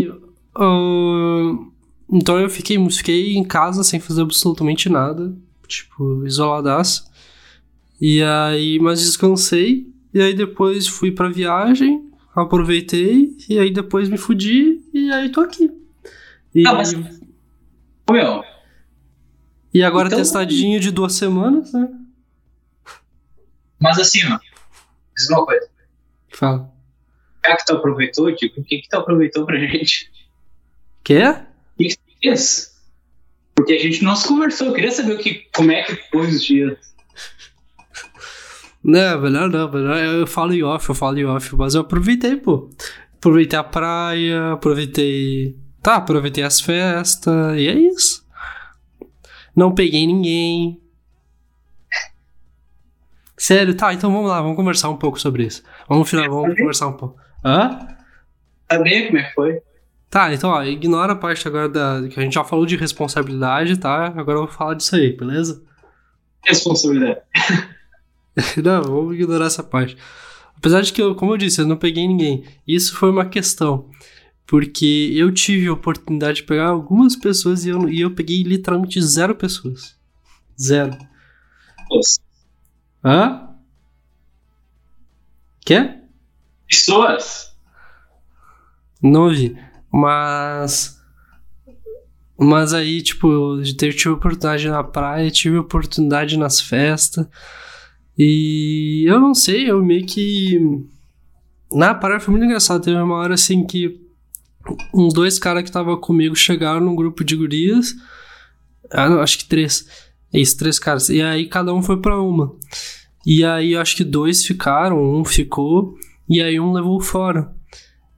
ahn, 0.56 1.70
então 2.10 2.38
eu 2.38 2.48
fiquei, 2.48 2.78
fiquei 2.90 3.34
em 3.36 3.44
casa 3.44 3.82
sem 3.82 3.98
fazer 3.98 4.22
absolutamente 4.22 4.88
nada. 4.88 5.36
Tipo, 5.66 6.26
isoladaço. 6.26 7.10
E 8.00 8.22
aí, 8.22 8.78
mas 8.80 9.00
descansei. 9.00 9.92
E 10.12 10.20
aí 10.20 10.34
depois 10.34 10.86
fui 10.86 11.10
pra 11.10 11.28
viagem, 11.28 12.10
aproveitei. 12.34 13.36
E 13.48 13.58
aí 13.58 13.70
depois 13.72 14.08
me 14.08 14.16
fudi. 14.18 14.80
E 14.92 15.10
aí 15.12 15.30
tô 15.30 15.40
aqui. 15.40 15.70
E, 16.54 16.66
Ah, 16.66 16.74
mas- 16.74 16.92
meu, 16.92 18.44
e 19.72 19.82
agora 19.82 20.06
então- 20.06 20.18
testadinho 20.18 20.78
de 20.78 20.90
duas 20.92 21.14
semanas, 21.14 21.72
né? 21.72 21.88
mas 23.80 23.98
assim, 23.98 24.20
ó. 24.30 24.38
Diz 25.16 25.28
uma 25.30 25.44
coisa. 25.44 25.68
Fala. 26.32 26.72
Já 27.46 27.56
que 27.56 27.66
tu 27.66 27.72
aproveitou, 27.74 28.34
tipo, 28.34 28.60
o 28.60 28.64
que 28.64 28.78
que 28.78 28.88
tu 28.88 28.94
aproveitou 28.96 29.44
pra 29.44 29.58
gente? 29.58 30.10
Quer? 31.02 31.50
O 31.74 31.78
que 31.82 31.88
que 31.90 31.96
tu 31.96 32.02
fez? 32.22 32.73
Porque 33.54 33.72
a 33.72 33.78
gente 33.78 34.02
não 34.02 34.16
se 34.16 34.26
conversou. 34.26 34.68
Eu 34.68 34.74
queria 34.74 34.90
saber 34.90 35.14
o 35.14 35.18
que, 35.18 35.46
como 35.54 35.70
é 35.70 35.82
que 35.82 35.96
foi 36.10 36.26
os 36.26 36.44
dias. 36.44 36.78
Não, 38.82 39.18
melhor 39.18 39.48
não, 39.48 39.70
melhor 39.70 39.96
eu 39.96 40.26
falo 40.26 40.52
em 40.52 40.62
off, 40.62 40.86
eu 40.88 40.94
falo 40.94 41.18
em 41.18 41.24
off, 41.24 41.56
mas 41.56 41.74
eu 41.74 41.80
aproveitei, 41.80 42.36
pô. 42.36 42.68
Aproveitei 43.14 43.58
a 43.58 43.64
praia, 43.64 44.52
aproveitei. 44.52 45.56
Tá, 45.82 45.96
aproveitei 45.96 46.44
as 46.44 46.60
festas, 46.60 47.56
e 47.56 47.66
é 47.66 47.72
isso. 47.72 48.26
Não 49.56 49.74
peguei 49.74 50.06
ninguém. 50.06 50.80
Sério, 53.38 53.74
tá, 53.74 53.94
então 53.94 54.12
vamos 54.12 54.28
lá, 54.28 54.42
vamos 54.42 54.56
conversar 54.56 54.90
um 54.90 54.96
pouco 54.96 55.18
sobre 55.18 55.44
isso. 55.44 55.62
Vamos, 55.88 56.08
final, 56.08 56.28
vamos 56.28 56.56
conversar 56.56 56.88
um 56.88 56.96
pouco. 56.96 57.18
Hã? 57.42 57.88
Saber 58.70 59.06
como 59.06 59.18
é 59.18 59.22
que 59.22 59.34
foi? 59.34 59.62
Tá, 60.14 60.32
então, 60.32 60.50
ó, 60.50 60.62
ignora 60.62 61.12
a 61.12 61.16
parte 61.16 61.48
agora 61.48 61.68
da. 61.68 62.06
que 62.08 62.20
a 62.20 62.22
gente 62.22 62.34
já 62.34 62.44
falou 62.44 62.64
de 62.64 62.76
responsabilidade, 62.76 63.76
tá? 63.76 64.14
Agora 64.16 64.38
eu 64.38 64.44
vou 64.44 64.46
falar 64.46 64.74
disso 64.74 64.94
aí, 64.94 65.12
beleza? 65.12 65.60
Responsabilidade. 66.46 67.20
não, 68.62 68.82
vamos 68.84 69.16
ignorar 69.16 69.46
essa 69.46 69.64
parte. 69.64 69.96
Apesar 70.56 70.82
de 70.82 70.92
que, 70.92 71.02
eu, 71.02 71.16
como 71.16 71.32
eu 71.32 71.36
disse, 71.36 71.60
eu 71.60 71.66
não 71.66 71.76
peguei 71.76 72.06
ninguém. 72.06 72.44
Isso 72.64 72.94
foi 72.94 73.10
uma 73.10 73.24
questão. 73.24 73.90
Porque 74.46 75.10
eu 75.16 75.34
tive 75.34 75.66
a 75.66 75.72
oportunidade 75.72 76.36
de 76.36 76.42
pegar 76.44 76.68
algumas 76.68 77.16
pessoas 77.16 77.64
e 77.64 77.70
eu, 77.70 77.88
e 77.88 78.00
eu 78.00 78.14
peguei 78.14 78.44
literalmente 78.44 79.02
zero 79.02 79.34
pessoas. 79.34 79.96
Zero. 80.56 80.96
Nossa. 81.90 82.20
Hã? 83.04 83.48
Quê? 85.66 85.98
Pessoas? 86.68 87.52
Não 89.02 89.28
vi. 89.28 89.73
Mas. 89.94 91.00
Mas 92.36 92.74
aí, 92.74 93.00
tipo, 93.00 93.30
eu 93.30 93.62
tive 93.62 94.08
oportunidade 94.08 94.68
na 94.68 94.82
praia, 94.82 95.30
tive 95.30 95.56
oportunidade 95.56 96.36
nas 96.36 96.60
festas. 96.60 97.28
E 98.18 99.04
eu 99.06 99.20
não 99.20 99.34
sei, 99.34 99.70
eu 99.70 99.84
meio 99.84 100.04
que. 100.04 100.58
Na 101.72 101.94
praia 101.94 102.18
foi 102.18 102.32
muito 102.32 102.44
engraçado. 102.44 102.82
Teve 102.82 102.96
uma 102.96 103.14
hora 103.14 103.34
assim 103.34 103.64
que 103.64 104.00
uns 104.92 105.14
dois 105.14 105.38
caras 105.38 105.62
que 105.62 105.68
estavam 105.68 105.96
comigo 105.96 106.34
chegaram 106.34 106.80
num 106.80 106.96
grupo 106.96 107.22
de 107.22 107.36
gurias. 107.36 107.94
Ah, 108.90 109.08
não, 109.08 109.20
acho 109.20 109.38
que 109.38 109.44
três. 109.44 109.86
Isso, 110.32 110.58
três 110.58 110.80
caras. 110.80 111.08
E 111.08 111.22
aí 111.22 111.46
cada 111.46 111.72
um 111.72 111.82
foi 111.82 112.00
para 112.00 112.20
uma. 112.20 112.56
E 113.24 113.44
aí 113.44 113.74
eu 113.74 113.80
acho 113.80 113.96
que 113.96 114.04
dois 114.04 114.44
ficaram, 114.44 115.00
um 115.00 115.24
ficou, 115.24 115.96
e 116.28 116.42
aí 116.42 116.58
um 116.58 116.72
levou 116.72 117.00
fora. 117.00 117.53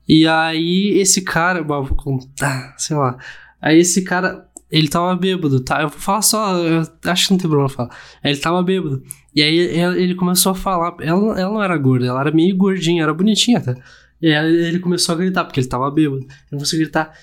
E 0.07 0.27
aí 0.27 0.97
esse 0.99 1.21
cara, 1.21 1.61
vou 1.61 1.85
contar, 1.95 2.75
sei 2.77 2.95
lá. 2.95 3.17
Aí 3.61 3.79
esse 3.79 4.03
cara, 4.03 4.47
ele 4.71 4.87
tava 4.87 5.15
bêbado, 5.15 5.59
tá? 5.59 5.81
Eu 5.81 5.89
vou 5.89 5.99
falar 5.99 6.21
só, 6.21 6.57
eu 6.57 6.83
acho 7.05 7.27
que 7.27 7.31
não 7.31 7.37
tem 7.37 7.49
problema 7.49 7.69
falar. 7.69 7.89
Ele 8.23 8.37
tava 8.37 8.63
bêbado. 8.63 9.03
E 9.35 9.41
aí 9.41 9.57
ele 9.57 10.15
começou 10.15 10.51
a 10.51 10.55
falar. 10.55 10.95
Ela, 11.01 11.39
ela 11.39 11.53
não 11.53 11.63
era 11.63 11.77
gorda, 11.77 12.05
ela 12.05 12.21
era 12.21 12.31
meio 12.31 12.55
gordinha, 12.55 13.03
era 13.03 13.13
bonitinha 13.13 13.57
até. 13.57 13.75
E 14.19 14.33
aí 14.33 14.55
ele 14.55 14.79
começou 14.79 15.13
a 15.13 15.17
gritar, 15.17 15.45
porque 15.45 15.59
ele 15.59 15.67
tava 15.67 15.91
bêbado. 15.91 16.21
Ele 16.21 16.49
começou 16.51 16.77
a 16.77 16.79
gritar: 16.79 17.13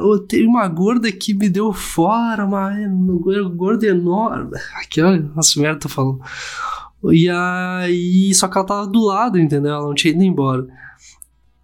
Eu 0.00 0.18
tenho 0.20 0.48
uma 0.48 0.68
gorda 0.68 1.10
que 1.10 1.34
me 1.34 1.48
deu 1.48 1.72
fora, 1.72 2.44
uma 2.44 2.72
gorda 3.56 3.86
enorme. 3.86 4.56
Aquela, 4.76 5.16
nossa 5.16 5.60
merda, 5.60 5.80
tô 5.80 5.88
falando. 5.88 6.20
E 7.10 7.28
aí. 7.28 8.32
Só 8.34 8.48
que 8.48 8.56
ela 8.56 8.66
tava 8.66 8.86
do 8.86 9.04
lado, 9.04 9.38
entendeu? 9.38 9.72
Ela 9.72 9.86
não 9.86 9.94
tinha 9.94 10.12
ido 10.12 10.22
embora. 10.22 10.66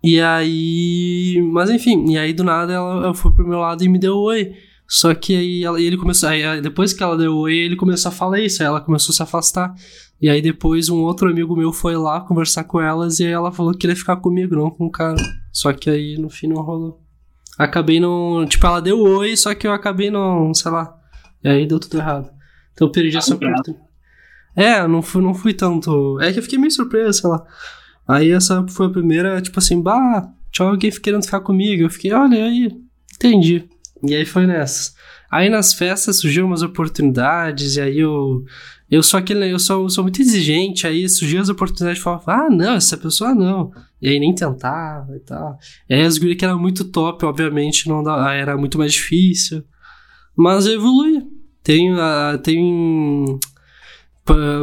E 0.05 0.21
aí. 0.21 1.43
Mas 1.51 1.71
enfim, 1.71 2.05
e 2.11 2.19
aí 2.19 2.35
do 2.35 2.45
nada 2.45 2.75
ela, 2.75 3.05
ela 3.05 3.15
foi 3.15 3.33
pro 3.33 3.49
meu 3.49 3.59
lado 3.59 3.83
e 3.83 3.89
me 3.89 3.99
deu 3.99 4.19
oi. 4.19 4.53
Só 4.87 5.15
que 5.15 5.35
aí 5.35 5.65
ela, 5.65 5.81
ele 5.81 5.97
começou. 5.97 6.29
Aí, 6.29 6.61
depois 6.61 6.93
que 6.93 7.03
ela 7.03 7.17
deu 7.17 7.35
oi, 7.35 7.55
ele 7.55 7.75
começou 7.75 8.11
a 8.11 8.13
falar 8.13 8.39
isso. 8.39 8.63
Aí 8.63 8.67
ela 8.67 8.83
começou 8.83 9.15
a 9.15 9.17
se 9.17 9.23
afastar. 9.23 9.75
E 10.21 10.29
aí 10.29 10.43
depois 10.43 10.91
um 10.91 11.01
outro 11.01 11.31
amigo 11.31 11.57
meu 11.57 11.73
foi 11.73 11.97
lá 11.97 12.21
conversar 12.21 12.65
com 12.65 12.81
elas 12.81 13.19
e 13.19 13.25
aí 13.25 13.33
ela 13.33 13.51
falou 13.51 13.73
que 13.73 13.79
queria 13.79 13.97
ficar 13.97 14.17
comigo, 14.17 14.55
não 14.55 14.71
com 14.71 14.85
o 14.85 14.91
cara. 14.91 15.17
Só 15.51 15.73
que 15.73 15.89
aí 15.89 16.19
no 16.19 16.29
fim 16.29 16.49
não 16.49 16.63
rolou. 16.63 17.01
Acabei 17.59 17.99
não. 17.99 18.45
Tipo, 18.47 18.67
ela 18.67 18.81
deu 18.83 19.01
oi, 19.01 19.35
só 19.39 19.55
que 19.55 19.67
eu 19.67 19.73
acabei 19.73 20.11
não. 20.11 20.53
Sei 20.53 20.71
lá. 20.71 20.95
E 21.43 21.49
aí 21.49 21.67
deu 21.67 21.81
tudo 21.81 21.97
errado. 21.97 22.31
Então 22.75 22.89
eu 22.89 22.93
perdi 22.93 23.17
essa 23.17 23.35
oportunidade. 23.35 23.75
É, 24.55 24.87
não 24.87 25.01
fui, 25.01 25.23
não 25.23 25.33
fui 25.33 25.55
tanto. 25.55 26.21
É 26.21 26.31
que 26.31 26.41
eu 26.41 26.43
fiquei 26.43 26.59
meio 26.59 26.71
surpreso, 26.71 27.23
sei 27.23 27.31
lá. 27.31 27.47
Aí 28.07 28.31
essa 28.31 28.67
foi 28.69 28.87
a 28.87 28.91
primeira, 28.91 29.41
tipo 29.41 29.59
assim, 29.59 29.81
bah, 29.81 30.31
tinha 30.53 30.69
alguém 30.69 30.91
querendo 30.91 31.25
ficar 31.25 31.41
comigo. 31.41 31.83
Eu 31.83 31.91
fiquei, 31.91 32.13
olha 32.13 32.45
aí, 32.45 32.71
entendi. 33.15 33.69
E 34.03 34.15
aí 34.15 34.25
foi 34.25 34.47
nessas. 34.47 34.95
Aí 35.31 35.49
nas 35.49 35.75
festas 35.75 36.21
surgiu 36.21 36.47
umas 36.47 36.63
oportunidades, 36.63 37.77
e 37.77 37.81
aí 37.81 37.99
eu. 37.99 38.45
Eu 38.91 39.03
sou 39.03 39.19
aquele. 39.19 39.51
Eu 39.51 39.59
sou, 39.59 39.89
sou 39.89 40.05
muito 40.05 40.21
exigente, 40.21 40.87
aí 40.87 41.09
surgiu 41.09 41.41
as 41.41 41.49
oportunidades 41.49 41.99
e 41.99 42.03
falava, 42.05 42.33
ah, 42.33 42.51
não, 42.51 42.75
essa 42.75 42.97
pessoa 42.97 43.35
não. 43.35 43.73
E 44.01 44.09
aí 44.09 44.21
nem 44.21 44.35
tentava 44.35 45.17
e 45.17 45.21
tal. 45.21 45.59
E 45.89 45.95
aí 45.95 46.03
as 46.03 46.19
gurias 46.19 46.37
que 46.39 46.45
eram 46.45 46.59
muito 46.59 46.85
top, 46.85 47.25
obviamente, 47.25 47.89
não 47.89 48.03
dá, 48.03 48.33
era 48.35 48.57
muito 48.57 48.79
mais 48.79 48.93
difícil. 48.93 49.65
Mas 50.37 50.67
eu 50.67 50.75
evolui. 50.75 51.27
Tem, 51.63 51.93
uh, 51.95 52.39
tem 52.43 53.39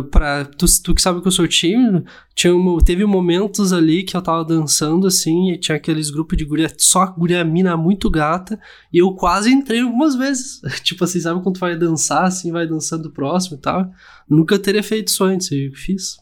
pra, 0.10 0.46
tu, 0.46 0.66
tu 0.84 0.96
que 0.96 1.02
sabe 1.02 1.22
que 1.22 1.28
eu 1.28 1.32
sou 1.32 1.48
tímido, 1.48 2.04
tinha 2.34 2.54
teve 2.84 3.06
momentos 3.06 3.72
ali 3.72 4.04
que 4.04 4.18
eu 4.18 4.22
tava 4.22 4.44
dançando 4.44 5.06
assim, 5.06 5.52
e 5.52 5.58
tinha 5.58 5.76
aqueles 5.76 6.10
grupos 6.10 6.38
de 6.38 6.44
guria, 6.44 6.72
só 6.78 7.06
guria 7.06 7.44
mina 7.44 7.78
muito 7.78 8.10
gata, 8.10 8.60
e 8.92 8.98
eu 8.98 9.14
quase 9.14 9.52
entrei 9.52 9.82
algumas 9.82 10.16
vezes. 10.16 10.62
tipo 10.84 11.04
assim, 11.04 11.20
sabe 11.20 11.42
quando 11.44 11.56
tu 11.56 11.60
vai 11.60 11.78
dançar, 11.78 12.24
assim, 12.26 12.52
vai 12.52 12.66
dançando 12.66 13.12
próximo 13.12 13.58
e 13.58 13.62
tal? 13.62 13.92
Nunca 14.28 14.58
teria 14.58 14.82
feito 14.82 15.10
isso 15.10 15.24
antes, 15.24 15.52
eu 15.52 15.72
fiz. 15.74 16.18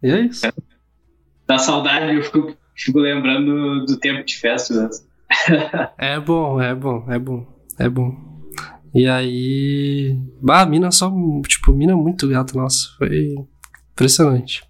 E 0.00 0.10
é 0.10 0.20
isso. 0.20 0.46
Dá 1.46 1.58
saudade, 1.58 2.14
eu 2.14 2.22
fico, 2.22 2.56
fico 2.76 2.98
lembrando 3.00 3.84
do 3.84 3.98
tempo 3.98 4.24
de 4.24 4.36
festa 4.36 4.72
mesmo. 4.72 5.08
é 5.98 6.20
bom, 6.20 6.60
é 6.60 6.74
bom, 6.74 7.04
é 7.10 7.18
bom, 7.18 7.64
é 7.76 7.88
bom. 7.88 8.27
E 8.94 9.06
aí. 9.06 10.16
Bah, 10.40 10.62
a 10.62 10.66
mina 10.66 10.90
só. 10.90 11.12
Tipo, 11.46 11.72
mina 11.72 11.96
muito 11.96 12.28
gata, 12.28 12.58
nossa. 12.58 12.88
Foi 12.98 13.34
impressionante. 13.92 14.62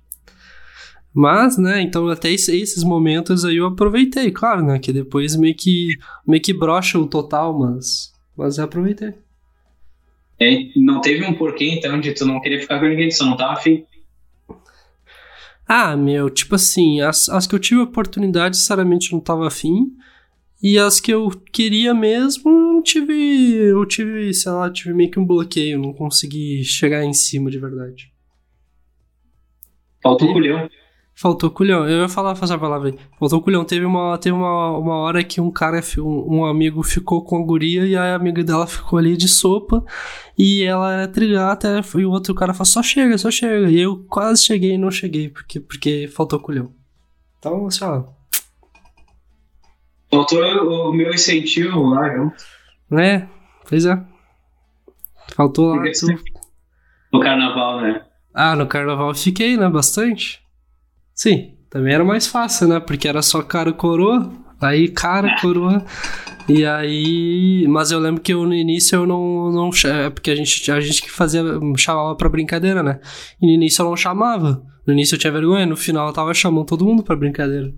Mas, 1.15 1.59
né, 1.59 1.81
então 1.81 2.07
até 2.09 2.31
esses 2.31 2.85
momentos 2.85 3.45
aí 3.45 3.57
eu 3.57 3.67
aproveitei, 3.67 4.31
claro, 4.31 4.65
né? 4.65 4.79
Que 4.79 4.93
depois 4.93 5.37
meio 5.37 5.55
que. 5.55 5.97
meio 6.27 6.43
que 6.43 6.53
brocha 6.53 6.99
o 6.99 7.07
total, 7.07 7.59
mas. 7.59 8.13
Mas 8.37 8.59
eu 8.59 8.65
aproveitei. 8.65 9.15
E 10.41 10.71
não 10.77 11.01
teve 11.01 11.25
um 11.25 11.35
porquê, 11.35 11.69
então, 11.71 12.01
de 12.01 12.13
tu 12.13 12.25
não 12.25 12.41
querer 12.41 12.61
ficar 12.61 12.79
com 12.79 12.87
ninguém, 12.87 13.09
tu 13.09 13.25
não 13.25 13.37
tava 13.37 13.55
afim? 13.55 13.85
Ah, 15.67 15.97
meu, 15.97 16.31
tipo 16.31 16.55
assim, 16.55 17.01
as, 17.01 17.29
as 17.29 17.47
que 17.47 17.55
eu 17.55 17.59
tive 17.59 17.81
oportunidade, 17.81 18.57
sinceramente, 18.57 19.13
não 19.13 19.21
tava 19.21 19.47
afim. 19.47 19.93
E 20.63 20.77
as 20.79 20.99
que 20.99 21.13
eu 21.13 21.31
queria 21.53 21.95
mesmo, 21.95 22.51
eu 22.51 22.83
tive. 22.83 23.55
Eu 23.55 23.87
tive, 23.87 24.35
sei 24.35 24.53
lá, 24.53 24.71
tive 24.71 24.93
meio 24.93 25.11
que 25.11 25.19
um 25.19 25.25
bloqueio, 25.25 25.79
não 25.79 25.93
consegui 25.93 26.65
chegar 26.65 27.05
em 27.05 27.13
cima 27.13 27.51
de 27.51 27.59
verdade. 27.59 28.13
Faltou 30.03 30.33
culhão. 30.33 30.69
Faltou 31.15 31.51
culhão. 31.51 31.89
Eu 31.89 32.03
ia 32.03 32.09
falar, 32.09 32.37
fazer 32.37 32.55
a 32.55 32.59
palavra 32.59 32.91
aí. 32.91 32.99
Faltou 33.19 33.43
culhão. 33.43 33.65
Teve 33.65 33.85
uma, 33.85 34.17
teve 34.19 34.35
uma, 34.35 34.79
uma 34.79 34.97
hora 34.99 35.25
que 35.25 35.41
um 35.41 35.51
cara, 35.51 35.81
um, 35.99 36.37
um 36.37 36.45
amigo 36.45 36.83
ficou 36.83 37.25
com 37.25 37.37
a 37.37 37.45
guria 37.45 37.85
e 37.85 37.97
a 37.97 38.15
amiga 38.15 38.43
dela 38.45 38.67
ficou 38.67 38.99
ali 38.99 39.17
de 39.17 39.27
sopa. 39.27 39.85
E 40.37 40.63
ela 40.63 40.93
era 40.93 41.09
trigata 41.09 41.81
e 41.97 42.05
o 42.05 42.11
outro 42.11 42.35
cara 42.35 42.55
falou, 42.55 42.67
só 42.67 42.83
chega, 42.83 43.19
só 43.19 43.31
chega. 43.31 43.69
E 43.69 43.81
eu 43.81 44.05
quase 44.09 44.45
cheguei 44.45 44.75
e 44.75 44.79
não 44.79 44.93
cheguei, 44.93 45.29
porque, 45.29 45.59
porque 45.59 46.09
faltou 46.09 46.39
culhão. 46.39 46.73
Então, 47.39 47.67
assim, 47.67 47.85
ó, 47.85 48.05
Faltou 50.11 50.43
o 50.43 50.93
meu 50.93 51.13
incentivo 51.13 51.85
lá, 51.91 52.09
viu? 52.09 52.33
É, 52.99 53.27
pois 53.69 53.85
é. 53.85 54.03
Faltou 55.35 55.75
lá. 55.75 55.83
Tu... 55.83 56.07
No 57.11 57.21
carnaval, 57.21 57.81
né? 57.81 58.03
Ah, 58.35 58.55
no 58.55 58.67
carnaval 58.67 59.15
fiquei, 59.15 59.57
né? 59.57 59.67
Bastante. 59.67 60.43
Sim, 61.15 61.55
também 61.71 61.95
era 61.95 62.05
mais 62.05 62.27
fácil, 62.27 62.69
né? 62.69 62.81
Porque 62.81 63.09
era 63.09 63.23
só 63.23 63.43
cara 63.43 63.73
coroa. 63.73 64.31
Aí, 64.61 64.89
cara, 64.89 65.41
coroa. 65.41 65.85
E 66.49 66.67
aí. 66.67 67.67
Mas 67.69 67.91
eu 67.91 67.99
lembro 67.99 68.21
que 68.21 68.33
eu, 68.33 68.45
no 68.45 68.55
início 68.55 68.97
eu 68.97 69.07
não. 69.07 69.51
não 69.51 69.71
é 69.87 70.11
porque 70.11 70.31
a 70.31 70.35
gente, 70.35 70.71
a 70.71 70.81
gente 70.81 71.01
que 71.01 71.11
fazia. 71.11 71.43
chamava 71.77 72.15
pra 72.15 72.29
brincadeira, 72.29 72.83
né? 72.83 73.01
E 73.41 73.47
no 73.47 73.53
início 73.53 73.83
eu 73.83 73.89
não 73.89 73.97
chamava. 73.97 74.63
No 74.87 74.93
início 74.93 75.15
eu 75.15 75.19
tinha 75.19 75.33
vergonha, 75.33 75.67
no 75.67 75.77
final 75.77 76.09
eu 76.09 76.13
tava 76.13 76.33
chamando 76.35 76.67
todo 76.67 76.85
mundo 76.85 77.03
pra 77.03 77.17
brincadeira. 77.17 77.73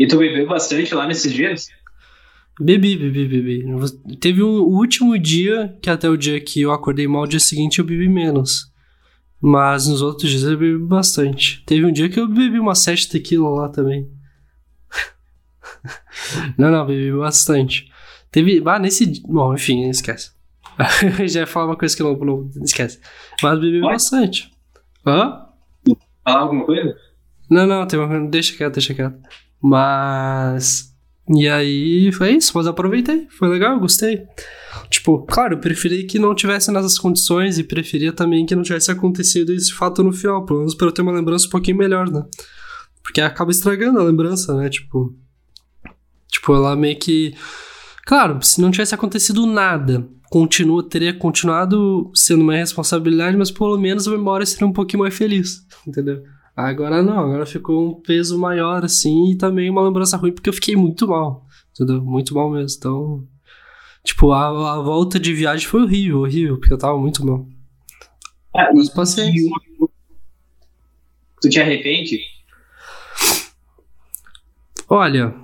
E 0.00 0.06
tu 0.06 0.16
bebeu 0.16 0.46
bastante 0.46 0.94
lá 0.94 1.06
nesses 1.06 1.30
dias? 1.30 1.68
Bebi, 2.58 2.96
bebi, 2.96 3.26
bebi. 3.28 3.66
Teve 4.18 4.42
um, 4.42 4.62
o 4.62 4.78
último 4.78 5.18
dia, 5.18 5.76
que 5.82 5.90
até 5.90 6.08
o 6.08 6.16
dia 6.16 6.40
que 6.40 6.62
eu 6.62 6.72
acordei 6.72 7.06
mal, 7.06 7.24
o 7.24 7.26
dia 7.26 7.38
seguinte 7.38 7.80
eu 7.80 7.84
bebi 7.84 8.08
menos. 8.08 8.72
Mas 9.38 9.86
nos 9.86 10.00
outros 10.00 10.30
dias 10.30 10.44
eu 10.44 10.56
bebi 10.56 10.78
bastante. 10.78 11.62
Teve 11.66 11.84
um 11.84 11.92
dia 11.92 12.08
que 12.08 12.18
eu 12.18 12.26
bebi 12.26 12.58
uma 12.58 12.74
sete 12.74 13.10
tequila 13.10 13.50
lá 13.50 13.68
também. 13.68 14.10
não, 16.56 16.70
não, 16.70 16.86
bebi 16.86 17.12
bastante. 17.12 17.92
Teve. 18.30 18.62
Ah, 18.64 18.78
nesse. 18.78 19.22
Bom, 19.28 19.52
enfim, 19.52 19.86
esquece. 19.90 20.32
Já 21.28 21.40
ia 21.40 21.46
falar 21.46 21.66
uma 21.66 21.76
coisa 21.76 21.94
que 21.94 22.02
não. 22.02 22.16
não 22.16 22.50
esquece. 22.62 22.98
Mas 23.42 23.60
bebi 23.60 23.82
Pode? 23.82 23.92
bastante. 23.92 24.50
Hã? 25.06 25.46
Falar 26.24 26.40
alguma 26.40 26.64
coisa? 26.64 26.96
Não, 27.50 27.66
não, 27.66 27.86
tem 27.86 27.98
uma... 27.98 28.30
deixa 28.30 28.56
quieto, 28.56 28.74
deixa 28.74 28.94
quieto. 28.94 29.18
Mas. 29.62 30.90
E 31.28 31.48
aí 31.48 32.10
foi 32.12 32.32
isso, 32.32 32.52
mas 32.54 32.66
aproveitei. 32.66 33.28
Foi 33.38 33.48
legal, 33.48 33.78
gostei. 33.78 34.24
Tipo, 34.88 35.24
claro, 35.26 35.54
eu 35.54 35.58
preferi 35.60 36.04
que 36.04 36.18
não 36.18 36.34
tivesse 36.34 36.72
nessas 36.72 36.98
condições 36.98 37.58
e 37.58 37.64
preferia 37.64 38.12
também 38.12 38.44
que 38.44 38.56
não 38.56 38.62
tivesse 38.62 38.90
acontecido 38.90 39.52
esse 39.52 39.72
fato 39.72 40.02
no 40.02 40.12
final, 40.12 40.44
pelo 40.44 40.60
menos 40.60 40.74
pra 40.74 40.88
eu 40.88 40.92
ter 40.92 41.02
uma 41.02 41.12
lembrança 41.12 41.46
um 41.46 41.50
pouquinho 41.50 41.76
melhor, 41.76 42.10
né? 42.10 42.24
Porque 43.02 43.20
acaba 43.20 43.50
estragando 43.50 44.00
a 44.00 44.04
lembrança, 44.04 44.54
né? 44.56 44.68
Tipo. 44.68 45.14
Tipo, 46.28 46.54
ela 46.54 46.74
meio 46.74 46.98
que. 46.98 47.34
Claro, 48.06 48.40
se 48.42 48.60
não 48.60 48.70
tivesse 48.70 48.94
acontecido 48.94 49.46
nada, 49.46 50.08
continua, 50.30 50.88
teria 50.88 51.12
continuado 51.12 52.10
sendo 52.14 52.42
uma 52.42 52.54
responsabilidade, 52.54 53.36
mas 53.36 53.50
pelo 53.50 53.78
menos 53.78 54.08
a 54.08 54.10
memória 54.10 54.46
seria 54.46 54.66
um 54.66 54.72
pouquinho 54.72 55.02
mais 55.02 55.14
feliz, 55.16 55.66
entendeu? 55.86 56.22
Agora 56.56 57.02
não, 57.02 57.18
agora 57.18 57.46
ficou 57.46 57.88
um 57.88 58.00
peso 58.00 58.38
maior, 58.38 58.84
assim, 58.84 59.30
e 59.32 59.36
também 59.38 59.70
uma 59.70 59.82
lembrança 59.82 60.16
ruim, 60.16 60.32
porque 60.32 60.48
eu 60.48 60.52
fiquei 60.54 60.76
muito 60.76 61.08
mal, 61.08 61.46
entendeu? 61.72 62.02
Muito 62.02 62.34
mal 62.34 62.50
mesmo, 62.50 62.76
então... 62.78 63.28
Tipo, 64.02 64.32
a, 64.32 64.74
a 64.76 64.80
volta 64.80 65.20
de 65.20 65.32
viagem 65.34 65.66
foi 65.66 65.82
horrível, 65.82 66.20
horrível, 66.20 66.58
porque 66.58 66.72
eu 66.72 66.78
tava 66.78 66.98
muito 66.98 67.24
mal. 67.24 67.46
Ah, 68.54 68.70
Mas 68.74 68.88
e- 69.18 69.50
Tu 71.40 71.48
te 71.48 71.60
arrepende? 71.60 72.18
Olha. 74.88 75.34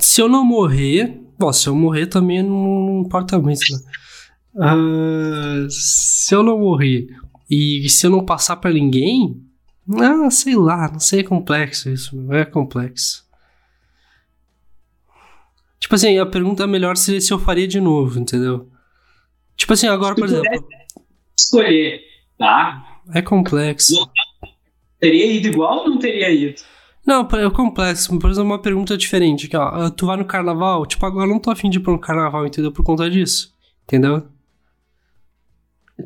Se 0.00 0.20
eu 0.20 0.28
não 0.28 0.44
morrer. 0.44 1.20
Bom, 1.38 1.52
se 1.52 1.68
eu 1.68 1.74
morrer 1.74 2.06
também 2.06 2.42
não, 2.42 3.00
importa 3.00 3.38
muito, 3.38 3.60
né? 3.72 3.78
Ah, 4.58 5.66
se 5.70 6.34
eu 6.34 6.42
não 6.42 6.58
morrer 6.58 7.06
e 7.50 7.88
se 7.88 8.06
eu 8.06 8.10
não 8.10 8.24
passar 8.24 8.56
pra 8.56 8.72
ninguém. 8.72 9.42
Ah, 9.98 10.30
sei 10.30 10.54
lá, 10.54 10.88
não 10.90 11.00
sei, 11.00 11.20
é 11.20 11.24
complexo 11.24 11.90
isso, 11.90 12.16
meu, 12.16 12.38
é 12.38 12.44
complexo. 12.44 13.28
Tipo 15.80 15.94
assim, 15.94 16.18
a 16.18 16.26
pergunta 16.26 16.66
melhor 16.66 16.96
seria 16.96 17.20
se 17.20 17.32
eu 17.32 17.38
faria 17.38 17.66
de 17.66 17.80
novo, 17.80 18.20
entendeu? 18.20 18.70
Tipo 19.56 19.72
assim, 19.72 19.88
agora, 19.88 20.14
por 20.14 20.26
exemplo, 20.26 20.68
Escolher, 21.36 22.00
tá? 22.38 23.00
é 23.12 23.22
complexo. 23.22 24.08
Teria 25.00 25.32
ido 25.32 25.48
igual 25.48 25.80
ou 25.80 25.90
não 25.90 25.98
teria 25.98 26.30
ido? 26.30 26.60
Não, 27.04 27.22
é 27.26 27.50
complexo. 27.50 28.16
Por 28.18 28.30
exemplo, 28.30 28.50
uma 28.50 28.60
pergunta 28.60 28.96
diferente 28.96 29.46
aqui, 29.46 29.56
ó. 29.56 29.68
Ah, 29.68 29.90
Tu 29.90 30.06
vai 30.06 30.16
no 30.18 30.24
carnaval? 30.24 30.84
Tipo, 30.86 31.06
agora 31.06 31.26
eu 31.26 31.30
não 31.32 31.40
tô 31.40 31.50
afim 31.50 31.70
de 31.70 31.78
ir 31.78 31.80
pra 31.80 31.92
um 31.92 31.98
carnaval, 31.98 32.46
entendeu? 32.46 32.70
Por 32.70 32.84
conta 32.84 33.08
disso. 33.10 33.54
Entendeu? 33.84 34.28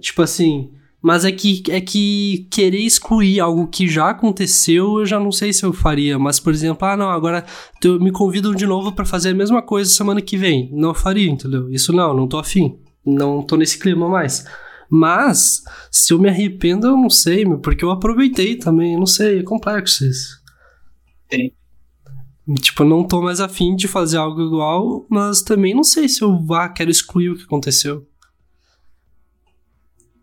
Tipo 0.00 0.22
assim. 0.22 0.72
Mas 1.04 1.22
é 1.22 1.30
que, 1.30 1.62
é 1.68 1.82
que 1.82 2.48
querer 2.50 2.78
excluir 2.78 3.38
algo 3.38 3.68
que 3.68 3.86
já 3.86 4.08
aconteceu, 4.08 5.00
eu 5.00 5.04
já 5.04 5.20
não 5.20 5.30
sei 5.30 5.52
se 5.52 5.62
eu 5.62 5.70
faria. 5.70 6.18
Mas, 6.18 6.40
por 6.40 6.50
exemplo, 6.50 6.88
ah, 6.88 6.96
não, 6.96 7.10
agora 7.10 7.44
tu, 7.78 8.00
me 8.00 8.10
convidam 8.10 8.54
de 8.54 8.64
novo 8.64 8.90
pra 8.90 9.04
fazer 9.04 9.28
a 9.28 9.34
mesma 9.34 9.60
coisa 9.60 9.90
semana 9.90 10.22
que 10.22 10.34
vem. 10.38 10.70
Não 10.72 10.94
faria, 10.94 11.30
entendeu? 11.30 11.70
Isso 11.70 11.92
não, 11.92 12.14
não 12.14 12.26
tô 12.26 12.38
afim. 12.38 12.78
Não 13.04 13.42
tô 13.42 13.54
nesse 13.58 13.78
clima 13.78 14.08
mais. 14.08 14.46
Mas, 14.88 15.62
se 15.90 16.14
eu 16.14 16.18
me 16.18 16.30
arrependo, 16.30 16.86
eu 16.86 16.96
não 16.96 17.10
sei, 17.10 17.44
meu, 17.44 17.58
porque 17.58 17.84
eu 17.84 17.90
aproveitei 17.90 18.56
também, 18.56 18.96
não 18.96 19.04
sei, 19.04 19.40
é 19.40 19.42
complexo 19.42 20.06
isso. 20.06 20.40
Sim. 21.30 21.50
Tipo, 22.62 22.82
eu 22.82 22.88
não 22.88 23.04
tô 23.04 23.20
mais 23.20 23.40
afim 23.40 23.76
de 23.76 23.86
fazer 23.86 24.16
algo 24.16 24.40
igual, 24.40 25.04
mas 25.10 25.42
também 25.42 25.74
não 25.74 25.84
sei 25.84 26.08
se 26.08 26.22
eu 26.22 26.42
vá, 26.42 26.66
quero 26.66 26.90
excluir 26.90 27.28
o 27.28 27.36
que 27.36 27.44
aconteceu. 27.44 28.06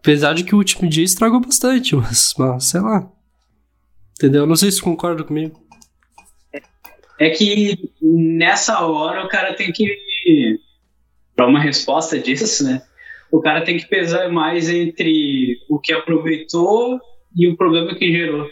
Apesar 0.02 0.34
de 0.34 0.44
que 0.44 0.56
o 0.56 0.58
último 0.58 0.90
dia 0.90 1.04
estragou 1.04 1.40
bastante, 1.40 1.96
mas, 1.96 2.34
mas 2.38 2.66
sei 2.66 2.82
lá. 2.82 3.08
Entendeu? 4.18 4.46
Não 4.48 4.56
sei 4.56 4.72
se 4.72 4.82
concorda 4.82 5.24
comigo. 5.24 5.62
É 7.20 7.30
que 7.30 7.92
nessa 8.02 8.84
hora 8.84 9.24
o 9.24 9.30
cara 9.30 9.54
tem 9.54 9.72
que. 9.72 10.60
Pra 11.36 11.48
uma 11.48 11.60
resposta 11.60 12.20
disso, 12.20 12.64
né? 12.64 12.82
O 13.32 13.40
cara 13.40 13.64
tem 13.64 13.78
que 13.78 13.88
pesar 13.88 14.30
mais 14.30 14.70
entre 14.70 15.60
o 15.70 15.80
que 15.80 15.94
aproveitou 15.94 17.00
e 17.36 17.48
o 17.48 17.56
problema 17.56 17.96
que 17.96 18.12
gerou. 18.12 18.50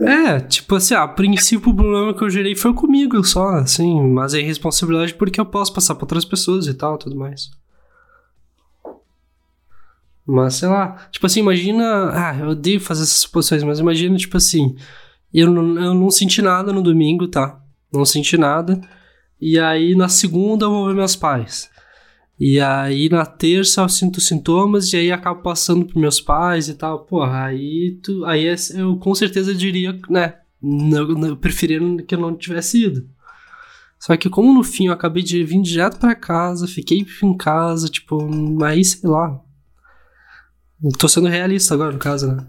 É, 0.00 0.40
tipo 0.40 0.74
assim, 0.74 0.94
a 0.94 1.06
princípio 1.06 1.70
o 1.70 1.74
problema 1.74 2.14
que 2.14 2.22
eu 2.22 2.30
gerei 2.30 2.54
foi 2.54 2.74
comigo 2.74 3.22
só, 3.24 3.48
assim, 3.56 4.02
mas 4.02 4.34
é 4.34 4.40
responsabilidade 4.40 5.14
porque 5.14 5.40
eu 5.40 5.46
posso 5.46 5.72
passar 5.72 5.94
pra 5.94 6.04
outras 6.04 6.24
pessoas 6.24 6.66
e 6.66 6.74
tal, 6.74 6.98
tudo 6.98 7.16
mais. 7.16 7.50
Mas 10.30 10.56
sei 10.56 10.68
lá, 10.68 11.08
tipo 11.10 11.24
assim, 11.24 11.40
imagina. 11.40 12.10
Ah, 12.12 12.36
eu 12.38 12.48
odeio 12.50 12.78
fazer 12.78 13.02
essas 13.04 13.20
suposições, 13.20 13.62
mas 13.62 13.78
imagina, 13.78 14.14
tipo 14.18 14.36
assim, 14.36 14.76
eu 15.32 15.50
não, 15.50 15.82
eu 15.82 15.94
não 15.94 16.10
senti 16.10 16.42
nada 16.42 16.70
no 16.70 16.82
domingo, 16.82 17.26
tá? 17.26 17.58
Não 17.90 18.04
senti 18.04 18.36
nada. 18.36 18.78
E 19.40 19.58
aí 19.58 19.94
na 19.94 20.06
segunda 20.08 20.66
eu 20.66 20.70
vou 20.70 20.86
ver 20.88 20.94
meus 20.94 21.16
pais. 21.16 21.70
E 22.38 22.60
aí 22.60 23.08
na 23.08 23.24
terça 23.24 23.80
eu 23.80 23.88
sinto 23.88 24.20
sintomas 24.20 24.92
e 24.92 24.96
aí 24.98 25.10
acabo 25.10 25.40
passando 25.42 25.86
pros 25.86 25.98
meus 26.00 26.20
pais 26.20 26.68
e 26.68 26.74
tal. 26.74 27.06
Porra, 27.06 27.46
aí 27.46 27.98
tu, 28.02 28.22
aí 28.26 28.46
é- 28.48 28.54
eu 28.74 28.96
com 28.98 29.14
certeza 29.14 29.54
diria, 29.54 29.98
né? 30.10 30.34
Eu 30.92 31.36
preferia 31.38 31.80
que 32.06 32.14
eu 32.14 32.20
não 32.20 32.36
tivesse 32.36 32.84
ido. 32.84 33.08
Só 33.98 34.14
que 34.14 34.28
como 34.28 34.52
no 34.52 34.62
fim 34.62 34.88
eu 34.88 34.92
acabei 34.92 35.22
de 35.22 35.42
vir 35.42 35.62
direto 35.62 35.98
pra 35.98 36.14
casa, 36.14 36.68
fiquei 36.68 37.06
em 37.22 37.36
casa, 37.36 37.88
tipo, 37.88 38.18
aí 38.62 38.84
sei 38.84 39.08
lá. 39.08 39.40
Tô 40.98 41.08
sendo 41.08 41.26
realista 41.26 41.74
agora, 41.74 41.92
no 41.92 41.98
caso, 41.98 42.32
né? 42.32 42.46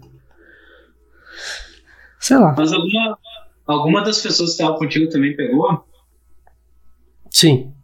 Sei 2.20 2.36
lá. 2.36 2.54
Mas 2.56 2.72
alguma, 2.72 3.18
alguma 3.66 4.04
das 4.04 4.20
pessoas 4.20 4.50
que 4.50 4.62
estavam 4.62 4.78
contigo 4.78 5.10
também 5.10 5.34
pegou? 5.34 5.84
Sim. 7.30 7.74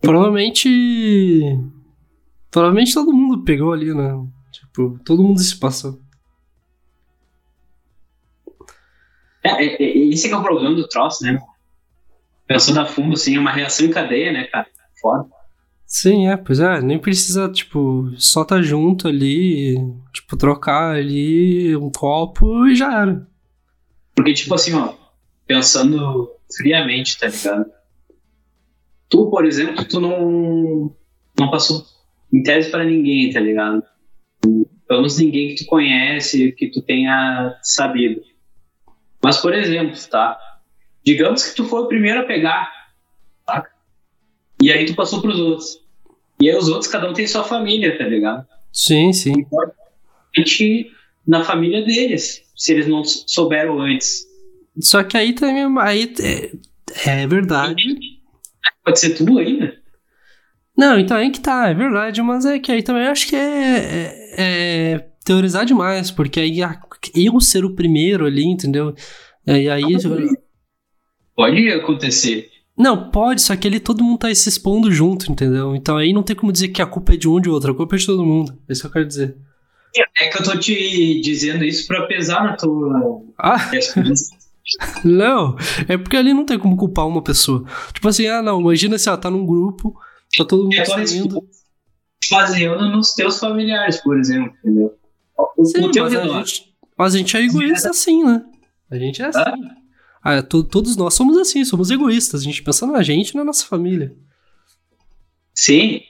Provavelmente. 0.00 0.68
Provavelmente 2.50 2.94
todo 2.94 3.12
mundo 3.12 3.44
pegou 3.44 3.72
ali, 3.72 3.92
né? 3.92 4.14
Tipo, 4.50 4.98
todo 5.04 5.22
mundo 5.22 5.40
se 5.40 5.58
passou. 5.58 6.00
É, 9.42 9.64
é, 9.64 9.82
é, 9.82 9.98
esse 10.08 10.28
que 10.28 10.34
é 10.34 10.36
o 10.36 10.42
problema 10.42 10.74
do 10.74 10.88
troço, 10.88 11.24
né? 11.24 11.38
Pensando 12.46 12.80
a 12.80 12.86
fundo, 12.86 13.14
assim, 13.14 13.36
é 13.36 13.40
uma 13.40 13.52
reação 13.52 13.86
em 13.86 13.90
cadeia, 13.90 14.32
né, 14.32 14.44
cara? 14.44 14.66
Foda. 15.00 15.28
Sim, 15.90 16.28
é, 16.28 16.36
pois 16.36 16.60
é, 16.60 16.82
nem 16.82 16.98
precisa, 16.98 17.50
tipo, 17.50 18.12
só 18.18 18.44
tá 18.44 18.60
junto 18.60 19.08
ali, 19.08 19.74
tipo, 20.12 20.36
trocar 20.36 20.96
ali 20.96 21.74
um 21.74 21.90
copo 21.90 22.66
e 22.66 22.76
já 22.76 23.00
era. 23.00 23.26
Porque, 24.14 24.34
tipo 24.34 24.54
assim, 24.54 24.74
ó, 24.74 24.92
pensando 25.46 26.30
friamente, 26.54 27.18
tá 27.18 27.28
ligado? 27.28 27.70
Tu, 29.08 29.30
por 29.30 29.46
exemplo, 29.46 29.82
tu 29.86 29.98
não, 29.98 30.94
não 31.38 31.50
passou 31.50 31.82
em 32.30 32.42
tese 32.42 32.70
pra 32.70 32.84
ninguém, 32.84 33.32
tá 33.32 33.40
ligado? 33.40 33.82
Pelo 34.42 35.00
menos 35.00 35.18
ninguém 35.18 35.54
que 35.54 35.64
tu 35.64 35.70
conhece, 35.70 36.52
que 36.52 36.70
tu 36.70 36.82
tenha 36.82 37.58
sabido. 37.62 38.20
Mas, 39.22 39.38
por 39.38 39.54
exemplo, 39.54 39.96
tá? 40.10 40.38
Digamos 41.02 41.48
que 41.48 41.56
tu 41.56 41.64
foi 41.64 41.80
o 41.80 41.88
primeiro 41.88 42.20
a 42.20 42.24
pegar, 42.24 42.70
tá? 43.46 43.64
E 44.68 44.70
aí 44.70 44.84
tu 44.84 44.94
passou 44.94 45.22
pros 45.22 45.38
outros. 45.40 45.80
E 46.38 46.50
aí 46.50 46.54
os 46.54 46.68
outros, 46.68 46.90
cada 46.92 47.08
um 47.08 47.14
tem 47.14 47.26
sua 47.26 47.42
família, 47.42 47.96
tá 47.96 48.04
ligado? 48.04 48.46
Sim, 48.70 49.14
sim. 49.14 49.32
Gente 50.36 50.92
na 51.26 51.42
família 51.42 51.82
deles, 51.82 52.42
se 52.54 52.72
eles 52.74 52.86
não 52.86 53.02
souberam 53.02 53.80
antes. 53.80 54.26
Só 54.78 55.02
que 55.02 55.16
aí 55.16 55.32
também, 55.32 55.64
aí 55.80 56.14
é, 56.20 56.52
é 57.22 57.26
verdade. 57.26 57.82
Pode 58.84 59.00
ser 59.00 59.14
tudo 59.14 59.38
ainda. 59.38 59.74
Não, 60.76 60.98
então 60.98 61.16
aí 61.16 61.30
que 61.30 61.40
tá, 61.40 61.68
é 61.70 61.74
verdade, 61.74 62.20
mas 62.20 62.44
é 62.44 62.58
que 62.58 62.70
aí 62.70 62.82
também 62.82 63.04
eu 63.06 63.10
acho 63.12 63.26
que 63.26 63.36
é, 63.36 63.78
é, 63.78 64.14
é 64.36 64.98
teorizar 65.24 65.64
demais, 65.64 66.10
porque 66.10 66.40
aí 66.40 66.62
a- 66.62 66.78
eu 67.14 67.40
ser 67.40 67.64
o 67.64 67.74
primeiro 67.74 68.26
ali, 68.26 68.44
entendeu? 68.44 68.94
E 69.46 69.66
aí. 69.70 69.82
Pode 71.34 71.68
acontecer. 71.72 72.50
Não, 72.78 73.10
pode, 73.10 73.42
só 73.42 73.56
que 73.56 73.66
ali 73.66 73.80
todo 73.80 74.04
mundo 74.04 74.18
tá 74.18 74.34
se 74.34 74.48
expondo 74.48 74.90
junto, 74.92 75.30
entendeu? 75.30 75.74
Então 75.74 75.96
aí 75.96 76.12
não 76.12 76.22
tem 76.22 76.36
como 76.36 76.52
dizer 76.52 76.68
que 76.68 76.80
a 76.80 76.86
culpa 76.86 77.14
é 77.14 77.16
de 77.16 77.28
um 77.28 77.32
ou 77.32 77.40
de 77.40 77.50
outro, 77.50 77.72
a 77.72 77.74
culpa 77.74 77.96
é 77.96 77.98
de 77.98 78.06
todo 78.06 78.24
mundo. 78.24 78.56
É 78.68 78.72
isso 78.72 78.82
que 78.82 78.86
eu 78.86 78.92
quero 78.92 79.06
dizer. 79.06 79.36
É 80.20 80.28
que 80.28 80.38
eu 80.40 80.44
tô 80.44 80.56
te 80.58 81.20
dizendo 81.20 81.64
isso 81.64 81.86
pra 81.88 82.06
pesar 82.06 82.44
na 82.44 82.56
tua 82.56 83.22
Ah, 83.38 83.56
não, 85.04 85.56
é 85.88 85.96
porque 85.96 86.16
ali 86.16 86.32
não 86.34 86.44
tem 86.44 86.58
como 86.58 86.76
culpar 86.76 87.06
uma 87.06 87.22
pessoa. 87.22 87.64
Tipo 87.92 88.08
assim, 88.08 88.26
ah, 88.26 88.42
não, 88.42 88.60
imagina 88.60 88.98
se 88.98 89.08
ela 89.08 89.18
tá 89.18 89.30
num 89.30 89.44
grupo, 89.46 89.98
tá 90.36 90.44
todo 90.44 90.64
mundo 90.64 90.74
É 90.74 90.80
a 90.82 90.84
saindo. 90.86 91.42
baseando 92.30 92.88
nos 92.90 93.14
teus 93.14 93.38
familiares, 93.38 94.00
por 94.02 94.18
exemplo, 94.18 94.52
entendeu? 94.62 94.94
O, 95.56 95.64
Sim, 95.64 95.84
o 95.86 95.90
teu 95.90 96.04
mas 96.04 96.14
a, 96.14 96.20
redor. 96.22 96.44
gente, 96.44 96.74
mas 96.96 97.14
a 97.14 97.18
gente 97.18 97.36
é 97.36 97.40
egoísta 97.42 97.90
assim, 97.90 98.24
né? 98.24 98.42
A 98.90 98.98
gente 98.98 99.22
é 99.22 99.26
assim. 99.26 99.38
Ah, 99.40 99.54
to- 100.48 100.64
todos 100.64 100.96
nós 100.96 101.14
somos 101.14 101.36
assim, 101.38 101.64
somos 101.64 101.90
egoístas. 101.90 102.40
A 102.42 102.44
gente 102.44 102.62
pensa 102.62 102.86
na 102.86 103.02
gente 103.02 103.30
e 103.30 103.36
na 103.36 103.44
nossa 103.44 103.64
família. 103.66 104.14
Sim, 105.54 106.00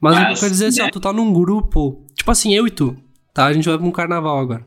Mas, 0.00 0.14
o 0.14 0.18
que 0.18 0.22
eu 0.24 0.28
Mas, 0.30 0.40
quero 0.40 0.50
dizer 0.52 0.66
assim, 0.66 0.80
né? 0.80 0.86
ó, 0.86 0.90
tu 0.90 1.00
tá 1.00 1.12
num 1.12 1.32
grupo, 1.32 2.04
tipo 2.14 2.30
assim, 2.30 2.54
eu 2.54 2.66
e 2.66 2.70
tu, 2.70 2.96
tá? 3.32 3.46
A 3.46 3.52
gente 3.52 3.68
vai 3.68 3.78
pra 3.78 3.86
um 3.86 3.90
carnaval 3.92 4.38
agora. 4.38 4.66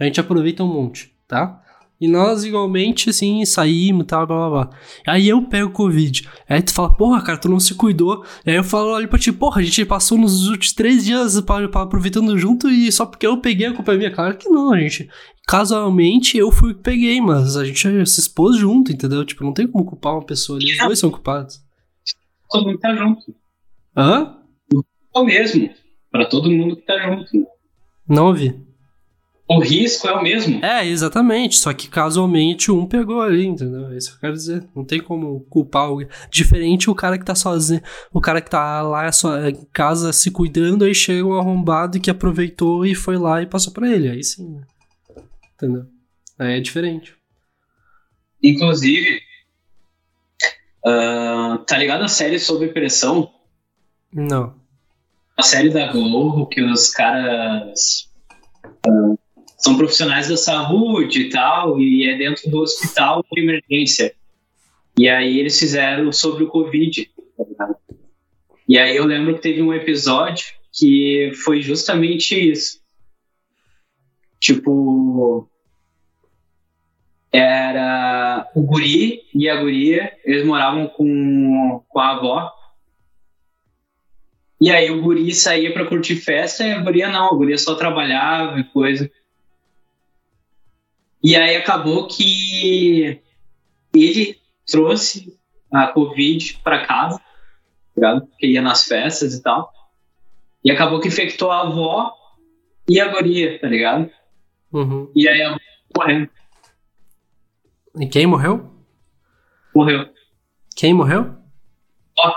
A 0.00 0.04
gente 0.04 0.18
aproveita 0.18 0.64
um 0.64 0.68
monte, 0.72 1.14
tá? 1.28 1.60
E 2.00 2.08
nós 2.08 2.42
igualmente, 2.42 3.10
assim, 3.10 3.44
saímos 3.44 4.02
e 4.02 4.06
tal, 4.08 4.26
blá 4.26 4.36
blá 4.36 4.64
blá. 4.64 4.70
Aí 5.06 5.28
eu 5.28 5.40
pego 5.42 5.70
Covid. 5.70 6.28
Aí 6.48 6.60
tu 6.60 6.72
fala, 6.72 6.92
porra, 6.96 7.22
cara, 7.22 7.38
tu 7.38 7.48
não 7.48 7.60
se 7.60 7.74
cuidou. 7.76 8.24
Aí 8.44 8.56
eu 8.56 8.64
falo, 8.64 8.88
olha 8.88 9.06
pra 9.06 9.20
ti, 9.20 9.30
porra, 9.30 9.60
a 9.60 9.64
gente 9.64 9.84
passou 9.84 10.18
nos 10.18 10.48
últimos 10.48 10.72
três 10.72 11.04
dias 11.04 11.40
pra, 11.42 11.68
pra, 11.68 11.82
aproveitando 11.82 12.36
junto 12.36 12.68
e 12.68 12.90
só 12.90 13.06
porque 13.06 13.24
eu 13.24 13.36
peguei 13.40 13.66
a 13.68 13.72
culpa 13.72 13.94
é 13.94 13.96
minha. 13.96 14.10
Claro 14.10 14.36
que 14.36 14.48
não, 14.48 14.76
gente. 14.76 15.08
Casualmente 15.46 16.38
eu 16.38 16.50
fui 16.50 16.72
que 16.74 16.80
peguei, 16.80 17.20
mas 17.20 17.56
a 17.56 17.64
gente 17.64 18.06
se 18.06 18.20
expôs 18.20 18.56
junto, 18.56 18.92
entendeu? 18.92 19.24
Tipo, 19.24 19.44
não 19.44 19.52
tem 19.52 19.66
como 19.66 19.84
culpar 19.84 20.14
uma 20.14 20.24
pessoa 20.24 20.58
ali, 20.58 20.72
os 20.72 20.78
dois 20.78 20.98
são 20.98 21.10
culpados. 21.10 21.60
Todo 22.50 22.66
mundo 22.66 22.78
tá 22.78 22.94
junto. 22.94 23.34
Hã? 23.96 24.36
É 25.14 25.18
o 25.18 25.24
mesmo. 25.24 25.70
Pra 26.10 26.26
todo 26.26 26.50
mundo 26.50 26.76
que 26.76 26.82
tá 26.82 26.98
junto. 26.98 27.46
Não 28.08 28.26
ouvi. 28.26 28.54
O 29.48 29.58
risco 29.58 30.08
é 30.08 30.12
o 30.14 30.22
mesmo. 30.22 30.64
É, 30.64 30.86
exatamente. 30.86 31.58
Só 31.58 31.72
que 31.74 31.88
casualmente 31.88 32.70
um 32.70 32.86
pegou 32.86 33.20
ali, 33.20 33.44
entendeu? 33.44 33.90
É 33.90 33.96
isso 33.96 34.10
que 34.10 34.16
eu 34.16 34.20
quero 34.20 34.32
dizer. 34.34 34.64
Não 34.74 34.84
tem 34.84 35.02
como 35.02 35.40
culpar 35.50 35.82
alguém. 35.82 36.08
Diferente 36.30 36.88
o 36.88 36.94
cara 36.94 37.18
que 37.18 37.24
tá 37.24 37.34
sozinho. 37.34 37.82
O 38.12 38.20
cara 38.20 38.40
que 38.40 38.48
tá 38.48 38.80
lá 38.80 39.08
em 39.08 39.66
casa 39.72 40.12
se 40.12 40.30
cuidando, 40.30 40.84
aí 40.84 40.94
chega 40.94 41.26
um 41.26 41.38
arrombado 41.38 42.00
que 42.00 42.10
aproveitou 42.10 42.86
e 42.86 42.94
foi 42.94 43.18
lá 43.18 43.42
e 43.42 43.46
passou 43.46 43.72
pra 43.72 43.90
ele. 43.90 44.08
Aí 44.08 44.22
sim, 44.24 44.48
né? 44.48 44.62
Entendeu? 45.62 45.86
Aí 46.40 46.56
é 46.56 46.60
diferente. 46.60 47.14
Inclusive, 48.42 49.20
uh, 50.84 51.58
tá 51.64 51.78
ligado 51.78 52.02
a 52.02 52.08
série 52.08 52.40
sobre 52.40 52.68
pressão? 52.68 53.32
Não. 54.12 54.60
A 55.36 55.42
série 55.42 55.70
da 55.70 55.92
Globo 55.92 56.48
que 56.48 56.60
os 56.60 56.90
caras. 56.90 58.10
Uh, 58.84 59.16
são 59.56 59.76
profissionais 59.76 60.28
da 60.28 60.36
saúde 60.36 61.20
e 61.20 61.30
tal, 61.30 61.80
e 61.80 62.08
é 62.10 62.18
dentro 62.18 62.50
do 62.50 62.58
hospital 62.62 63.24
de 63.30 63.40
emergência. 63.40 64.12
E 64.98 65.08
aí 65.08 65.38
eles 65.38 65.56
fizeram 65.56 66.10
sobre 66.10 66.42
o 66.42 66.48
Covid. 66.48 67.08
Tá 67.56 67.72
e 68.68 68.76
aí 68.76 68.96
eu 68.96 69.04
lembro 69.04 69.36
que 69.36 69.42
teve 69.42 69.62
um 69.62 69.72
episódio 69.72 70.46
que 70.72 71.30
foi 71.44 71.62
justamente 71.62 72.34
isso. 72.34 72.82
Tipo, 74.40 75.48
era 77.32 78.46
o 78.54 78.60
guri 78.62 79.22
e 79.34 79.48
a 79.48 79.56
guria, 79.56 80.14
eles 80.22 80.44
moravam 80.44 80.86
com, 80.86 81.82
com 81.88 81.98
a 81.98 82.10
avó. 82.10 82.52
E 84.60 84.70
aí 84.70 84.90
o 84.90 85.02
guri 85.02 85.34
saía 85.34 85.72
para 85.72 85.86
curtir 85.86 86.16
festa 86.16 86.62
e 86.62 86.72
a 86.72 86.80
guria 86.80 87.08
não, 87.08 87.32
a 87.32 87.34
guria 87.34 87.56
só 87.56 87.74
trabalhava 87.74 88.60
e 88.60 88.64
coisa. 88.64 89.10
E 91.22 91.34
aí 91.34 91.56
acabou 91.56 92.06
que 92.06 93.20
ele 93.94 94.38
trouxe 94.66 95.38
a 95.72 95.86
Covid 95.86 96.60
para 96.62 96.86
casa, 96.86 97.20
tá 97.98 98.20
porque 98.20 98.46
ia 98.46 98.60
nas 98.60 98.84
festas 98.84 99.34
e 99.34 99.42
tal. 99.42 99.72
E 100.62 100.70
acabou 100.70 101.00
que 101.00 101.08
infectou 101.08 101.50
a 101.50 101.62
avó 101.62 102.12
e 102.88 103.00
a 103.00 103.08
guria, 103.08 103.58
tá 103.58 103.68
ligado? 103.68 104.10
Uhum. 104.72 105.10
E 105.14 105.26
aí 105.26 105.40
a 105.42 105.50
avó 105.50 105.58
morreu. 105.96 106.28
E 107.98 108.06
quem 108.06 108.26
morreu? 108.26 108.70
Morreu. 109.74 110.06
Quem 110.74 110.94
morreu? 110.94 111.36
Ó. 112.18 112.32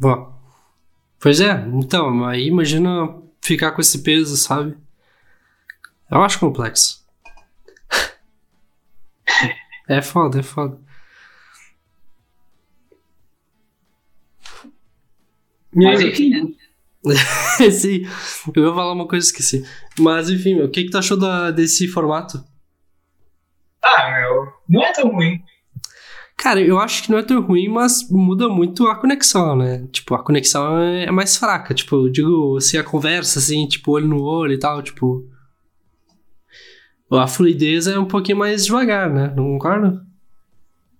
Vó. 0.00 0.42
Pois 1.20 1.40
é, 1.40 1.52
então, 1.72 2.24
aí 2.24 2.48
imagina 2.48 3.22
ficar 3.40 3.72
com 3.72 3.80
esse 3.80 4.02
peso, 4.02 4.36
sabe? 4.36 4.76
Eu 6.10 6.22
acho 6.22 6.38
complexo. 6.38 7.02
É 9.88 10.00
foda, 10.00 10.38
é 10.38 10.42
foda. 10.44 10.80
Mas 15.74 16.00
enfim, 16.00 16.30
né? 16.30 16.54
Sim, 17.70 18.06
eu 18.54 18.68
ia 18.68 18.74
falar 18.74 18.92
uma 18.92 19.08
coisa 19.08 19.26
e 19.26 19.28
esqueci. 19.28 19.66
Mas 19.98 20.30
enfim, 20.30 20.60
o 20.60 20.70
que, 20.70 20.84
que 20.84 20.90
tu 20.90 20.98
achou 20.98 21.18
da, 21.18 21.50
desse 21.50 21.88
formato? 21.88 22.42
Não 24.72 24.82
é 24.82 24.92
tão 24.92 25.10
ruim. 25.10 25.40
Cara, 26.36 26.60
eu 26.60 26.80
acho 26.80 27.04
que 27.04 27.10
não 27.10 27.18
é 27.18 27.22
tão 27.22 27.40
ruim, 27.40 27.68
mas 27.68 28.08
muda 28.10 28.48
muito 28.48 28.88
a 28.88 28.96
conexão, 28.96 29.54
né? 29.54 29.86
Tipo, 29.92 30.14
a 30.14 30.24
conexão 30.24 30.78
é 30.78 31.10
mais 31.10 31.36
fraca. 31.36 31.74
Tipo, 31.74 32.06
eu 32.06 32.10
digo, 32.10 32.56
assim, 32.56 32.78
a 32.78 32.82
conversa, 32.82 33.38
assim, 33.38 33.68
tipo, 33.68 33.92
olho 33.92 34.08
no 34.08 34.22
olho 34.22 34.52
e 34.52 34.58
tal, 34.58 34.82
tipo 34.82 35.28
a 37.18 37.26
fluidez 37.26 37.86
é 37.86 37.98
um 37.98 38.06
pouquinho 38.06 38.38
mais 38.38 38.64
devagar, 38.64 39.10
né? 39.10 39.32
Não 39.36 39.44
concorda? 39.44 40.02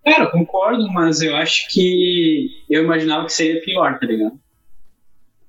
Cara, 0.05 0.27
concordo, 0.31 0.93
mas 0.93 1.23
eu 1.23 1.35
acho 1.37 1.69
que 1.71 2.51
eu 2.69 2.85
imaginava 2.85 3.27
que 3.27 3.33
seria 3.33 3.63
pior, 3.63 3.99
tá 3.99 4.07
ligado? 4.07 4.39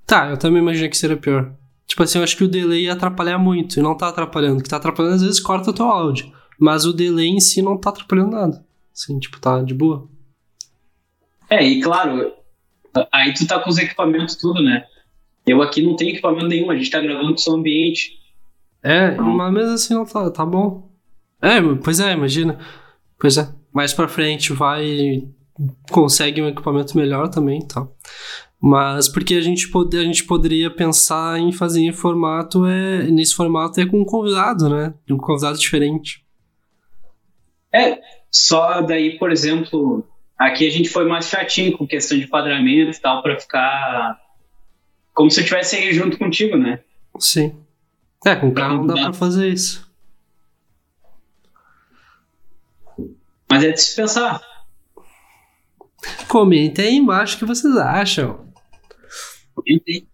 Tá, 0.06 0.30
eu 0.30 0.38
também 0.38 0.62
imaginei 0.62 0.90
que 0.90 0.98
seria 0.98 1.18
pior. 1.18 1.54
Tipo 1.88 2.04
assim, 2.04 2.20
eu 2.20 2.24
acho 2.24 2.38
que 2.38 2.44
o 2.44 2.48
delay 2.48 2.86
ia 2.86 2.94
atrapalhar 2.94 3.38
muito, 3.38 3.80
e 3.80 3.84
não 3.84 3.98
tá 3.98 4.10
atrapalhando. 4.10 4.60
O 4.60 4.64
que 4.64 4.70
tá 4.70 4.78
atrapalhando 4.78 5.16
às 5.16 5.22
vezes 5.22 5.40
corta 5.40 5.72
o 5.72 5.74
teu 5.74 5.86
áudio. 5.86 6.32
Mas 6.64 6.86
o 6.86 6.94
delay 6.94 7.28
em 7.28 7.42
si 7.42 7.62
não 7.62 7.78
tá 7.78 7.90
atrapalhando 7.90 8.32
nada. 8.32 8.66
Assim, 8.96 9.20
tipo, 9.20 9.38
tá 9.38 9.62
de 9.62 9.74
boa. 9.74 10.08
É, 11.50 11.62
e 11.62 11.82
claro, 11.82 12.32
aí 13.12 13.34
tu 13.34 13.46
tá 13.46 13.60
com 13.60 13.70
os 13.70 13.78
equipamentos 13.78 14.38
tudo, 14.38 14.64
né? 14.64 14.86
Eu 15.46 15.62
aqui 15.62 15.82
não 15.82 15.98
tenho 15.98 16.12
equipamento 16.12 16.48
nenhum, 16.48 16.72
a 16.72 16.78
gente 16.78 16.90
tá 16.90 17.02
gravando 17.02 17.28
com 17.28 17.34
o 17.34 17.38
seu 17.38 17.54
ambiente. 17.54 18.18
É, 18.82 19.12
mas 19.12 19.54
mesmo 19.54 19.74
assim 19.74 19.94
não 19.94 20.06
tá, 20.06 20.32
tá 20.32 20.46
bom. 20.46 20.90
É, 21.42 21.60
pois 21.84 22.00
é, 22.00 22.14
imagina. 22.14 22.58
Pois 23.20 23.38
é, 23.38 23.50
mais 23.74 23.94
pra 23.94 24.08
frente 24.08 24.54
vai. 24.54 25.28
consegue 25.92 26.42
um 26.42 26.48
equipamento 26.48 26.96
melhor 26.96 27.28
também 27.28 27.60
e 27.60 27.68
tal. 27.68 27.94
Mas 28.58 29.10
porque 29.10 29.34
a 29.34 29.42
gente, 29.42 29.68
pode, 29.68 29.98
a 29.98 30.04
gente 30.04 30.24
poderia 30.24 30.72
pensar 30.72 31.38
em 31.42 31.52
fazer 31.52 31.82
em 31.82 31.92
formato, 31.92 32.66
é, 32.66 33.12
nesse 33.12 33.36
formato 33.36 33.82
é 33.82 33.86
com 33.86 34.00
um 34.00 34.06
convidado, 34.06 34.70
né? 34.70 34.94
Um 35.10 35.18
convidado 35.18 35.60
diferente. 35.60 36.23
É, 37.74 38.00
só 38.32 38.82
daí, 38.82 39.18
por 39.18 39.32
exemplo, 39.32 40.08
aqui 40.38 40.68
a 40.68 40.72
gente 40.72 40.90
foi 40.90 41.06
mais 41.06 41.28
chatinho 41.28 41.78
com 41.78 41.88
questão 41.88 42.18
de 42.18 42.26
enquadramento 42.26 42.96
e 42.96 43.02
tal, 43.02 43.24
pra 43.24 43.40
ficar 43.40 44.20
como 45.14 45.30
se 45.30 45.40
eu 45.40 45.44
estivesse 45.44 45.76
aí 45.76 45.94
junto 45.94 46.18
contigo, 46.18 46.58
né? 46.58 46.80
Sim. 47.20 47.56
É, 48.26 48.36
com 48.36 48.50
o 48.50 48.54
cara 48.54 48.74
não 48.74 48.88
dá 48.88 48.96
pra 48.96 49.14
fazer 49.14 49.50
isso. 49.50 49.92
Mas 53.50 53.64
é 53.64 53.72
de 53.72 53.82
se 53.82 53.96
pensar. 53.96 54.42
Comentem 56.28 56.86
aí 56.86 56.96
embaixo 56.96 57.36
o 57.36 57.40
que 57.40 57.46
vocês 57.46 57.76
acham. 57.78 58.48
Comentem. 59.54 60.08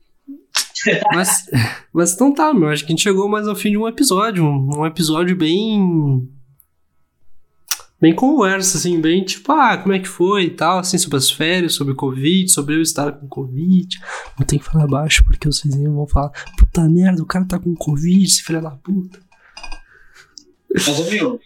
mas, 1.14 1.50
mas 1.94 2.14
então 2.14 2.34
tá, 2.34 2.54
meu. 2.54 2.70
Acho 2.70 2.84
que 2.84 2.92
a 2.92 2.96
gente 2.96 3.04
chegou 3.04 3.30
mais 3.30 3.48
ao 3.48 3.56
fim 3.56 3.72
de 3.72 3.78
um 3.78 3.88
episódio. 3.88 4.44
Um, 4.44 4.80
um 4.80 4.86
episódio 4.86 5.36
bem 5.38 6.30
bem 8.00 8.16
conversa, 8.16 8.78
assim, 8.78 9.00
bem 9.02 9.24
tipo, 9.24 9.52
ah, 9.52 9.78
como 9.78 9.94
é 9.94 10.00
que 10.00 10.08
foi 10.08 10.46
e 10.46 10.50
tal, 10.50 10.80
assim, 10.80 10.98
sobre 10.98 11.18
as 11.18 11.30
férias, 11.30 11.76
sobre 11.76 11.94
o 11.94 11.96
Covid, 11.96 12.52
sobre 12.52 12.76
eu 12.76 12.82
estar 12.82 13.12
com 13.12 13.28
Covid. 13.28 13.98
Não 14.38 14.46
tem 14.46 14.58
que 14.58 14.66
falar 14.66 14.88
baixo 14.88 15.24
porque 15.26 15.48
os 15.48 15.62
vizinhos 15.62 15.94
vão 15.94 16.08
falar, 16.08 16.32
puta 16.58 16.88
merda, 16.88 17.22
o 17.22 17.26
cara 17.26 17.46
tá 17.46 17.60
com 17.60 17.76
Covid, 17.76 18.24
esse 18.24 18.44
filho 18.44 18.62
da 18.62 18.72
puta. 18.72 19.20
Mas, 20.74 21.10
meu, 21.10 21.40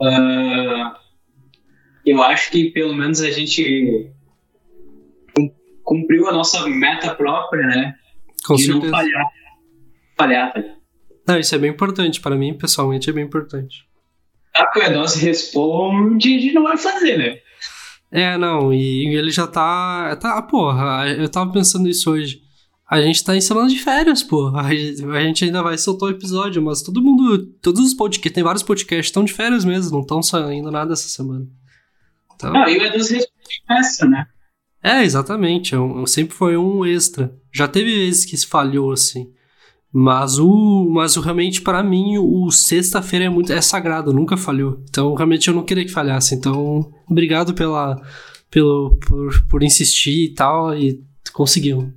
uh, 0.00 0.96
eu 2.06 2.22
acho 2.22 2.50
que 2.50 2.70
pelo 2.70 2.94
menos 2.94 3.20
a 3.20 3.30
gente 3.30 4.10
cumpriu 5.82 6.28
a 6.28 6.32
nossa 6.32 6.66
meta 6.68 7.14
própria, 7.14 7.66
né? 7.66 7.94
Com 8.46 8.54
de 8.54 8.64
certeza. 8.64 8.84
não 8.84 8.90
falhar. 8.90 9.26
Falhar, 10.16 10.52
tá? 10.52 10.62
Não, 11.26 11.38
isso 11.38 11.54
é 11.54 11.58
bem 11.58 11.70
importante, 11.70 12.20
para 12.20 12.36
mim, 12.36 12.54
pessoalmente, 12.54 13.10
é 13.10 13.12
bem 13.12 13.24
importante. 13.24 13.86
A 14.56 14.70
P2 14.72 15.18
responde, 15.20 16.36
a 16.36 16.40
gente 16.40 16.54
não 16.54 16.64
vai 16.64 16.76
fazer, 16.76 17.16
né? 17.16 17.38
É, 18.10 18.36
não, 18.36 18.72
e 18.72 19.16
ele 19.16 19.30
já 19.30 19.46
tá. 19.46 20.14
Tá, 20.16 20.42
porra, 20.42 21.08
eu 21.08 21.28
tava 21.30 21.50
pensando 21.50 21.88
isso 21.88 22.10
hoje. 22.10 22.42
A 22.90 23.00
gente 23.00 23.24
tá 23.24 23.34
em 23.34 23.40
semana 23.40 23.70
de 23.70 23.78
férias, 23.78 24.22
porra. 24.22 24.60
A 24.60 24.74
gente, 24.74 25.46
ainda 25.46 25.62
vai 25.62 25.78
soltar 25.78 26.10
o 26.10 26.12
episódio, 26.12 26.60
mas 26.60 26.82
todo 26.82 27.00
mundo. 27.00 27.46
Todos 27.62 27.80
os 27.80 27.94
podcasts, 27.94 28.34
tem 28.34 28.44
vários 28.44 28.62
podcasts, 28.62 29.06
estão 29.06 29.24
de 29.24 29.32
férias 29.32 29.64
mesmo, 29.64 29.92
não 29.92 30.02
estão 30.02 30.22
saindo 30.22 30.70
nada 30.70 30.92
essa 30.92 31.08
semana. 31.08 31.46
Então, 32.34 32.52
Não, 32.52 32.68
e 32.68 32.76
o 32.76 32.82
Edu 32.82 32.98
responde 32.98 33.28
extra, 33.70 34.08
né? 34.08 34.26
é, 34.82 35.02
exatamente. 35.02 35.74
É 35.74 35.78
um, 35.78 36.06
sempre 36.06 36.34
foi 36.34 36.54
um 36.58 36.84
extra. 36.84 37.34
Já 37.50 37.66
teve 37.66 37.94
vezes 37.94 38.26
que 38.26 38.36
falhou 38.46 38.92
assim. 38.92 39.32
Mas 39.92 40.38
o, 40.38 40.88
mas 40.90 41.16
o 41.18 41.20
realmente 41.20 41.60
para 41.60 41.82
mim 41.82 42.16
o 42.16 42.50
sexta-feira 42.50 43.26
é 43.26 43.28
muito 43.28 43.52
é 43.52 43.60
sagrado, 43.60 44.12
nunca 44.12 44.38
falhou. 44.38 44.82
Então 44.88 45.12
realmente 45.14 45.48
eu 45.48 45.54
não 45.54 45.64
queria 45.64 45.84
que 45.84 45.90
falhasse. 45.90 46.34
Então 46.34 46.90
obrigado 47.06 47.52
pela 47.52 48.00
pelo 48.50 48.96
por, 48.96 49.46
por 49.48 49.62
insistir 49.62 50.24
e 50.24 50.34
tal 50.34 50.74
e 50.74 51.02
conseguiu. 51.32 51.92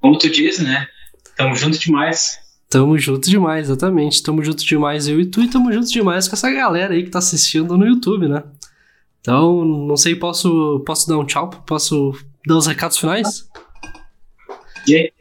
Como 0.00 0.16
tu 0.16 0.30
diz, 0.30 0.60
né? 0.60 0.86
Tamo 1.36 1.56
junto 1.56 1.78
demais. 1.78 2.38
Tamo 2.68 2.96
junto 2.98 3.28
demais, 3.28 3.66
exatamente. 3.66 4.22
Tamo 4.22 4.42
junto 4.42 4.64
demais, 4.64 5.06
eu 5.06 5.20
e 5.20 5.26
tu, 5.26 5.42
e 5.42 5.48
tamo 5.48 5.72
junto 5.72 5.90
demais 5.90 6.26
com 6.26 6.34
essa 6.34 6.50
galera 6.50 6.94
aí 6.94 7.02
que 7.02 7.10
tá 7.10 7.18
assistindo 7.18 7.76
no 7.76 7.86
YouTube, 7.86 8.28
né? 8.28 8.42
Então, 9.20 9.64
não 9.64 9.96
sei, 9.96 10.16
posso, 10.16 10.82
posso 10.86 11.08
dar 11.08 11.18
um 11.18 11.24
tchau? 11.24 11.50
Posso 11.66 12.12
dar 12.46 12.56
os 12.56 12.66
recados 12.66 12.98
finais? 12.98 13.48
E 14.88 14.96
aí? 14.96 15.12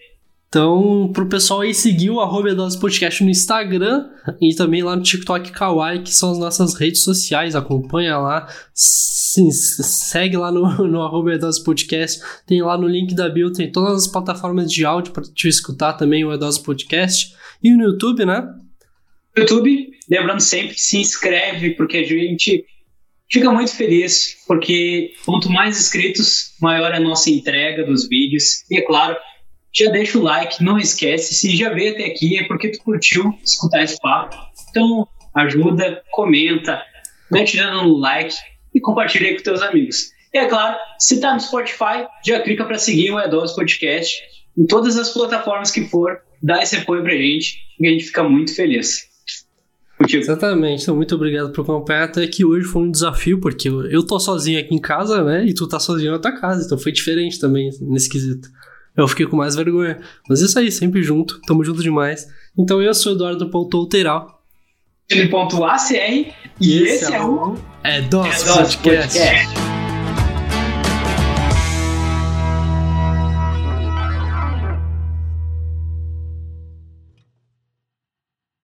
Então, 0.54 1.10
pro 1.14 1.30
pessoal 1.30 1.62
aí 1.62 1.74
seguir 1.74 2.10
o 2.10 2.20
arroba 2.20 2.54
Dose 2.54 2.78
Podcast 2.78 3.24
no 3.24 3.30
Instagram 3.30 4.10
e 4.41 4.54
também 4.54 4.84
lá 4.84 4.97
no 4.97 5.02
TikTok 5.02 5.49
Kawaii, 5.49 6.04
que 6.04 6.14
são 6.14 6.30
as 6.30 6.38
nossas 6.38 6.74
redes 6.74 7.04
sociais. 7.04 7.56
Acompanha 7.56 8.18
lá, 8.18 8.54
sim, 8.74 9.49
segue 9.49 10.36
lá 10.36 10.52
no, 10.52 10.68
no 10.86 11.02
arroba 11.04 11.38
Dose 11.38 11.64
Podcast. 11.64 12.22
Tem 12.45 12.62
lá 12.62 12.78
no 12.78 12.86
link 12.86 13.16
da 13.16 13.30
bio, 13.30 13.54
tem 13.54 13.72
todas 13.72 14.04
as 14.04 14.12
plataformas 14.12 14.70
de 14.70 14.84
áudio 14.84 15.14
para 15.14 15.24
te 15.24 15.47
escutar 15.47 15.93
também 15.93 16.26
o 16.26 16.34
Edose 16.34 16.62
Podcast. 16.62 17.34
E 17.64 17.72
no 17.72 17.84
YouTube, 17.84 18.26
né? 18.26 18.43
YouTube, 19.38 19.89
lembrando 20.10 20.41
sempre, 20.41 20.78
se 20.78 20.97
inscreve, 20.97 21.76
porque 21.76 21.95
a 21.95 22.04
gente 22.04 22.66
fica 23.32 23.49
muito 23.49 23.74
feliz, 23.74 24.36
porque 24.45 25.14
quanto 25.24 25.49
mais 25.49 25.80
inscritos, 25.80 26.58
maior 26.62 26.91
é 26.91 26.97
a 26.97 26.99
nossa 26.99 27.30
entrega 27.30 27.86
dos 27.86 28.10
vídeos. 28.10 28.70
E 28.70 28.78
é 28.78 28.82
claro, 28.82 29.16
já 29.74 29.89
deixa 29.89 30.17
o 30.17 30.22
like, 30.22 30.63
não 30.63 30.78
esquece. 30.78 31.34
Se 31.34 31.55
já 31.55 31.69
veio 31.69 31.93
até 31.93 32.05
aqui 32.05 32.38
é 32.38 32.43
porque 32.47 32.69
tu 32.69 32.80
curtiu 32.84 33.34
escutar 33.43 33.84
esse 33.84 33.99
papo. 33.99 34.36
Então 34.69 35.07
ajuda, 35.34 36.01
comenta, 36.11 36.82
mete 37.32 37.57
dando 37.57 37.84
no 37.84 37.97
like 37.97 38.36
e 38.74 38.80
compartilha 38.80 39.30
aí 39.30 39.38
com 39.38 39.43
teus 39.43 39.61
amigos. 39.61 40.11
E 40.34 40.38
é 40.38 40.45
claro, 40.45 40.78
se 40.97 41.19
tá 41.19 41.34
no 41.34 41.39
Spotify, 41.39 42.07
já 42.26 42.39
clica 42.39 42.65
para 42.65 42.78
seguir 42.78 43.11
o 43.11 43.15
E12 43.15 43.53
Podcast 43.55 44.22
em 44.57 44.65
todas 44.65 44.97
as 44.97 45.09
plataformas 45.09 45.72
que 45.72 45.88
for, 45.88 46.19
dá 46.41 46.61
esse 46.61 46.76
apoio 46.76 47.03
pra 47.03 47.15
gente 47.15 47.59
e 47.80 47.88
a 47.88 47.91
gente 47.91 48.05
fica 48.05 48.24
muito 48.24 48.55
feliz. 48.55 49.09
Contigo. 49.97 50.24
Exatamente, 50.24 50.84
então 50.84 50.95
muito 50.95 51.13
obrigado 51.13 51.51
por 51.51 51.61
acompanhar. 51.61 52.05
Até 52.05 52.26
que 52.28 52.43
hoje 52.43 52.65
foi 52.65 52.82
um 52.82 52.91
desafio, 52.91 53.39
porque 53.39 53.67
eu 53.69 54.03
tô 54.05 54.19
sozinho 54.19 54.59
aqui 54.59 54.74
em 54.74 54.80
casa, 54.82 55.24
né? 55.24 55.45
E 55.45 55.53
tu 55.53 55.67
tá 55.67 55.80
sozinho 55.80 56.11
na 56.11 56.19
tua 56.19 56.32
casa, 56.32 56.65
então 56.65 56.78
foi 56.78 56.91
diferente 56.91 57.39
também 57.39 57.69
nesse 57.82 58.09
quesito. 58.09 58.49
Eu 58.96 59.08
fiquei 59.08 59.26
com 59.26 59.38
mais 59.38 59.56
vergonha. 59.56 60.00
Mas 60.28 60.42
isso 60.42 60.58
aí, 60.60 60.72
sempre 60.72 61.02
junto, 61.02 61.39
tamo 61.42 61.64
junto 61.64 61.82
demais. 61.82 62.28
Então 62.58 62.82
eu 62.82 62.94
sou 62.94 63.14
Eduardo 63.14 63.50
Ponto 63.50 63.78
Outeral. 63.78 64.42
Ele 65.10 65.28
ponto 65.28 65.64
ACR 65.64 65.94
e, 65.94 66.34
e 66.60 66.84
esse, 66.84 67.06
esse 67.06 67.14
é 67.14 67.22
o 67.22 67.58
É 67.84 68.02
Dos, 68.02 68.26
é 68.26 68.54
Podcast. 68.54 68.78
Podcast. 68.78 69.70